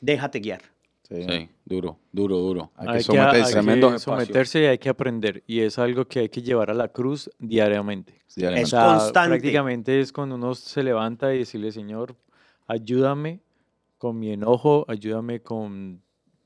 déjate 0.02 0.40
guiar. 0.40 0.75
Sí. 1.08 1.22
sí, 1.28 1.48
duro, 1.64 1.98
duro, 2.12 2.36
duro. 2.38 2.70
Hay 2.76 2.86
que 2.86 2.90
Hay 2.92 2.96
que, 2.98 3.02
someterse. 3.04 3.58
hay 3.58 3.80
que 3.92 3.98
someterse 3.98 4.60
y 4.62 4.64
hay 4.66 4.78
que 4.78 4.88
aprender. 4.88 5.44
Y 5.46 5.60
es 5.60 5.78
algo 5.78 6.04
que 6.06 6.18
hay 6.20 6.28
que 6.28 6.42
llevar 6.42 6.70
a 6.70 6.74
la 6.74 6.88
cruz 6.88 7.30
diariamente. 7.38 8.12
diariamente. 8.34 8.68
Es 8.76 8.82
constante. 8.82 9.28
Prácticamente 9.38 10.00
es 10.00 10.12
cuando 10.12 10.34
uno 10.34 10.54
se 10.54 10.82
levanta 10.82 11.32
y 11.34 11.38
decirle, 11.38 11.70
Señor, 11.70 12.16
ayúdame 12.66 13.40
con 13.98 14.18
mi 14.18 14.32
enojo, 14.32 14.84
ayúdame 14.88 15.40
con 15.42 16.02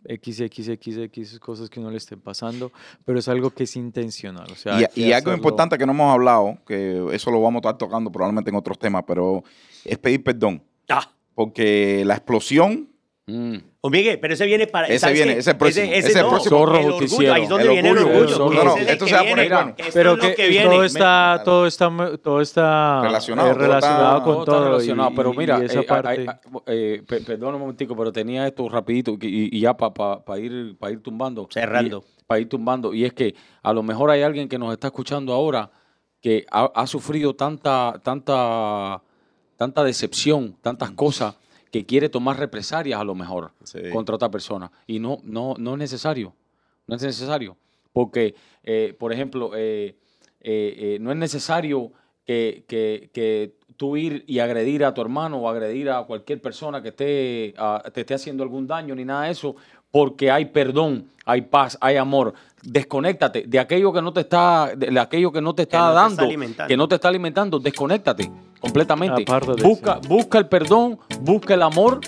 XXXX 0.09 1.39
cosas 1.41 1.69
que 1.69 1.81
no 1.81 1.91
le 1.91 1.97
estén 1.99 2.21
pasando, 2.21 2.73
pero 3.05 3.19
es 3.19 3.29
algo 3.29 3.51
que 3.51 3.65
es 3.65 3.77
intencional. 3.77 4.47
O 4.51 4.55
sea, 4.57 4.79
Y, 4.95 5.05
y 5.05 5.13
algo 5.13 5.33
importante 5.33 5.77
que 5.79 5.87
no 5.87 5.93
hemos 5.93 6.13
hablado, 6.13 6.59
que 6.67 7.07
eso 7.13 7.31
lo 7.31 7.41
vamos 7.41 7.61
a 7.61 7.69
estar 7.69 7.79
tocando 7.79 8.11
probablemente 8.11 8.51
en 8.51 8.57
otros 8.57 8.79
temas, 8.79 9.05
pero 9.07 9.43
es 9.85 9.99
pedir 9.99 10.23
perdón. 10.23 10.63
Ah, 10.89 11.11
Porque 11.35 12.03
la 12.05 12.15
explosión, 12.15 12.89
Mm. 13.27 13.59
O 13.83 13.89
Miguel, 13.89 14.19
pero 14.21 14.35
ese 14.35 14.45
viene 14.45 14.67
para. 14.67 14.87
Ese 14.89 14.99
¿sabes 14.99 15.15
viene, 15.17 15.33
ese 15.33 15.41
es 15.41 15.47
el 15.49 15.57
próximo, 15.57 15.87
ese 15.93 16.09
es 16.11 16.17
el 16.17 16.23
no, 16.23 16.29
próximo. 16.29 16.59
Zorro 16.59 16.73
el 16.73 16.79
orgullo, 16.85 16.99
justiciero. 16.99 17.33
Ahí 17.35 17.43
es 17.45 17.49
donde 17.49 17.65
El 17.65 17.71
viene 17.71 17.89
el 17.89 17.97
orgullo, 17.99 18.19
el 18.25 18.33
orgullo. 18.35 18.53
ese 18.61 18.65
No, 18.67 18.75
es 18.77 18.83
el 18.83 18.89
esto 18.91 19.07
se 19.07 19.15
va 19.15 19.21
a 19.21 19.25
poner 19.25 19.49
bueno. 19.53 19.75
Esto 19.79 19.91
Pero 19.95 20.11
es 20.13 20.17
lo 20.19 20.23
que, 20.23 20.35
que 20.35 20.49
viene. 20.49 20.71
todo 20.71 20.85
está, 20.85 21.43
todo 21.45 21.67
está, 21.67 22.17
todo 22.23 22.41
está 22.43 23.01
Relacionado, 23.03 23.49
eh, 23.49 23.53
todo 23.55 23.63
relacionado 23.63 24.13
está- 24.19 24.25
con 24.25 24.35
Todo 24.35 24.45
todo. 24.45 24.57
está 24.57 24.69
relacionado, 24.69 25.11
y- 25.11 25.15
pero 25.17 25.33
y 25.33 25.37
mira, 25.39 25.65
esa 25.65 25.81
eh, 25.81 25.83
parte, 25.85 26.09
hay- 26.09 26.27
hay- 26.27 26.37
eh, 26.67 27.03
pe- 27.09 27.21
perdón 27.23 27.55
un 27.55 27.61
momentico, 27.63 27.97
pero 27.97 28.13
tenía 28.13 28.47
esto 28.47 28.69
rapidito 28.69 29.13
y, 29.21 29.57
y 29.57 29.61
ya 29.61 29.75
para 29.75 30.39
ir, 30.39 30.77
pa 30.79 30.91
ir 30.91 31.03
tumbando. 31.03 31.49
Cerrando. 31.51 32.05
Para 32.27 32.39
ir 32.41 32.49
tumbando. 32.51 32.93
Y 32.93 33.07
es 33.07 33.15
que 33.15 33.35
a 33.63 33.73
lo 33.73 33.83
mejor 33.83 34.11
hay 34.11 34.21
alguien 34.23 34.47
que 34.49 34.59
nos 34.59 34.73
está 34.73 34.89
escuchando 34.89 35.33
ahora 35.33 35.71
que 36.21 36.45
ha, 36.51 36.71
ha 36.75 36.87
sufrido 36.87 37.35
tanta, 37.35 37.95
tanta, 38.05 39.01
tanta 39.57 39.83
decepción, 39.85 40.55
tantas 40.61 40.91
cosas, 40.91 41.35
que 41.71 41.87
quiere 41.87 42.09
tomar 42.09 42.39
represalias 42.39 43.01
a 43.01 43.05
lo 43.05 43.15
mejor 43.15 43.53
Sí. 43.65 43.79
contra 43.93 44.15
otra 44.17 44.31
persona. 44.31 44.71
Y 44.87 44.99
no, 44.99 45.19
no, 45.25 45.55
no 45.59 45.73
es 45.73 45.79
necesario. 45.79 46.35
No 46.87 46.97
es 46.97 47.03
necesario. 47.03 47.57
Porque, 47.93 48.35
eh, 48.65 48.95
por 48.99 49.13
ejemplo, 49.13 49.53
eh, 49.55 49.97
eh, 50.41 50.75
eh, 50.79 50.99
no 51.01 51.11
es 51.11 51.17
necesario 51.17 51.93
que, 52.25 52.65
que- 52.69 53.11
que 53.13 53.55
tú 53.77 53.97
ir 53.97 54.25
y 54.27 54.39
agredir 54.41 54.85
a 54.85 54.93
tu 54.95 55.01
hermano 55.01 55.39
o 55.39 55.49
agredir 55.49 55.91
a 55.91 56.03
cualquier 56.05 56.41
persona 56.41 56.83
que 56.83 56.89
esté, 56.89 57.55
te 57.95 58.01
esté 58.01 58.15
haciendo 58.15 58.43
algún 58.43 58.67
daño 58.67 58.95
ni 58.95 59.05
nada 59.05 59.25
de 59.25 59.31
eso, 59.33 59.57
porque 59.91 60.31
hay 60.31 60.47
perdón, 60.47 61.07
hay 61.25 61.43
paz, 61.43 61.77
hay 61.81 61.97
amor. 61.97 62.35
Desconéctate 62.63 63.45
de 63.47 63.59
aquello 63.59 63.93
que 63.93 64.03
no 64.03 64.13
te 64.13 64.21
está, 64.21 64.73
de 64.77 64.99
aquello 65.01 65.33
que 65.33 65.41
no 65.41 65.55
te 65.55 65.63
está 65.63 65.79
no 65.79 65.85
te 66.09 66.15
está 66.15 66.25
dando, 66.25 66.67
que 66.69 66.77
no 66.77 66.89
te 66.89 66.95
está 66.97 67.09
alimentando, 67.09 67.59
desconéctate 67.59 68.31
completamente. 68.61 69.25
Busca, 69.63 69.99
sí. 70.03 70.09
busca 70.09 70.39
el 70.39 70.47
perdón, 70.47 70.99
busca 71.21 71.55
el 71.55 71.63
amor, 71.63 72.01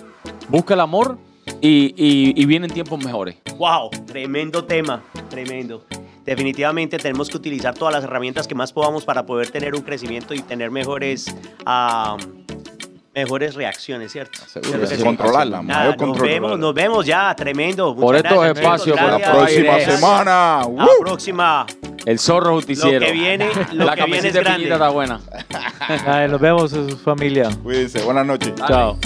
busca 0.49 0.75
el 0.75 0.81
amor 0.81 1.19
y, 1.61 1.95
y- 1.97 2.35
y 2.41 2.45
vienen 2.45 2.71
tiempos 2.71 3.03
mejores. 3.03 3.37
Wow, 3.59 3.91
tremendo 4.07 4.65
tema, 4.65 5.03
tremendo. 5.31 5.85
Definitivamente 6.25 6.99
tenemos 6.99 7.31
que 7.31 7.37
utilizar 7.39 7.75
todas 7.75 7.93
las 7.95 8.05
herramientas 8.05 8.47
que 8.47 8.55
más 8.55 8.73
podamos 8.73 9.05
para 9.05 9.25
poder 9.27 9.51
tener 9.51 9.75
un 9.75 9.81
crecimiento 9.83 10.35
y 10.35 10.41
tener 10.41 10.71
mejores, 10.71 11.35
ah, 11.67 12.17
mejores 13.15 13.55
reacciones, 13.55 14.11
¿cierto? 14.13 14.41
Seguro, 14.47 14.71
Claro 14.73 14.89
que 14.89 14.97
sí. 14.97 15.03
controlarla, 15.03 15.63
Nada, 15.63 15.81
mayor 15.81 15.97
nos 15.99 16.07
control. 16.09 16.29
vemos, 16.29 16.59
nos 16.59 16.75
vemos 16.75 17.07
ya, 17.07 17.35
tremendo. 17.35 17.95
Por 17.95 18.17
Muchas 18.17 18.25
estos 18.25 18.39
gracias, 18.45 18.65
espacios, 18.65 18.99
por 19.01 19.11
La 19.21 19.33
próxima 19.33 19.81
semana. 19.81 20.31
La 20.61 20.67
¡Woo! 20.67 20.89
próxima, 21.01 21.67
El 22.07 22.19
zorro 22.19 22.55
justiciero. 22.55 23.01
lo 23.01 23.07
que 23.07 23.13
viene, 23.13 23.49
lo 23.73 23.85
La 23.85 23.95
que 23.97 24.05
viene 24.05 24.29
es 24.29 24.35
camiseta 24.35 24.39
de 24.39 24.45
grande. 24.45 24.73
está 24.73 24.89
buena. 24.89 25.21
Ay, 26.07 26.29
nos 26.29 26.41
vemos, 26.41 26.75
familia. 27.05 27.51
Cuídense, 27.63 28.03
buenas 28.03 28.25
noches. 28.27 28.55
Chao. 28.67 28.99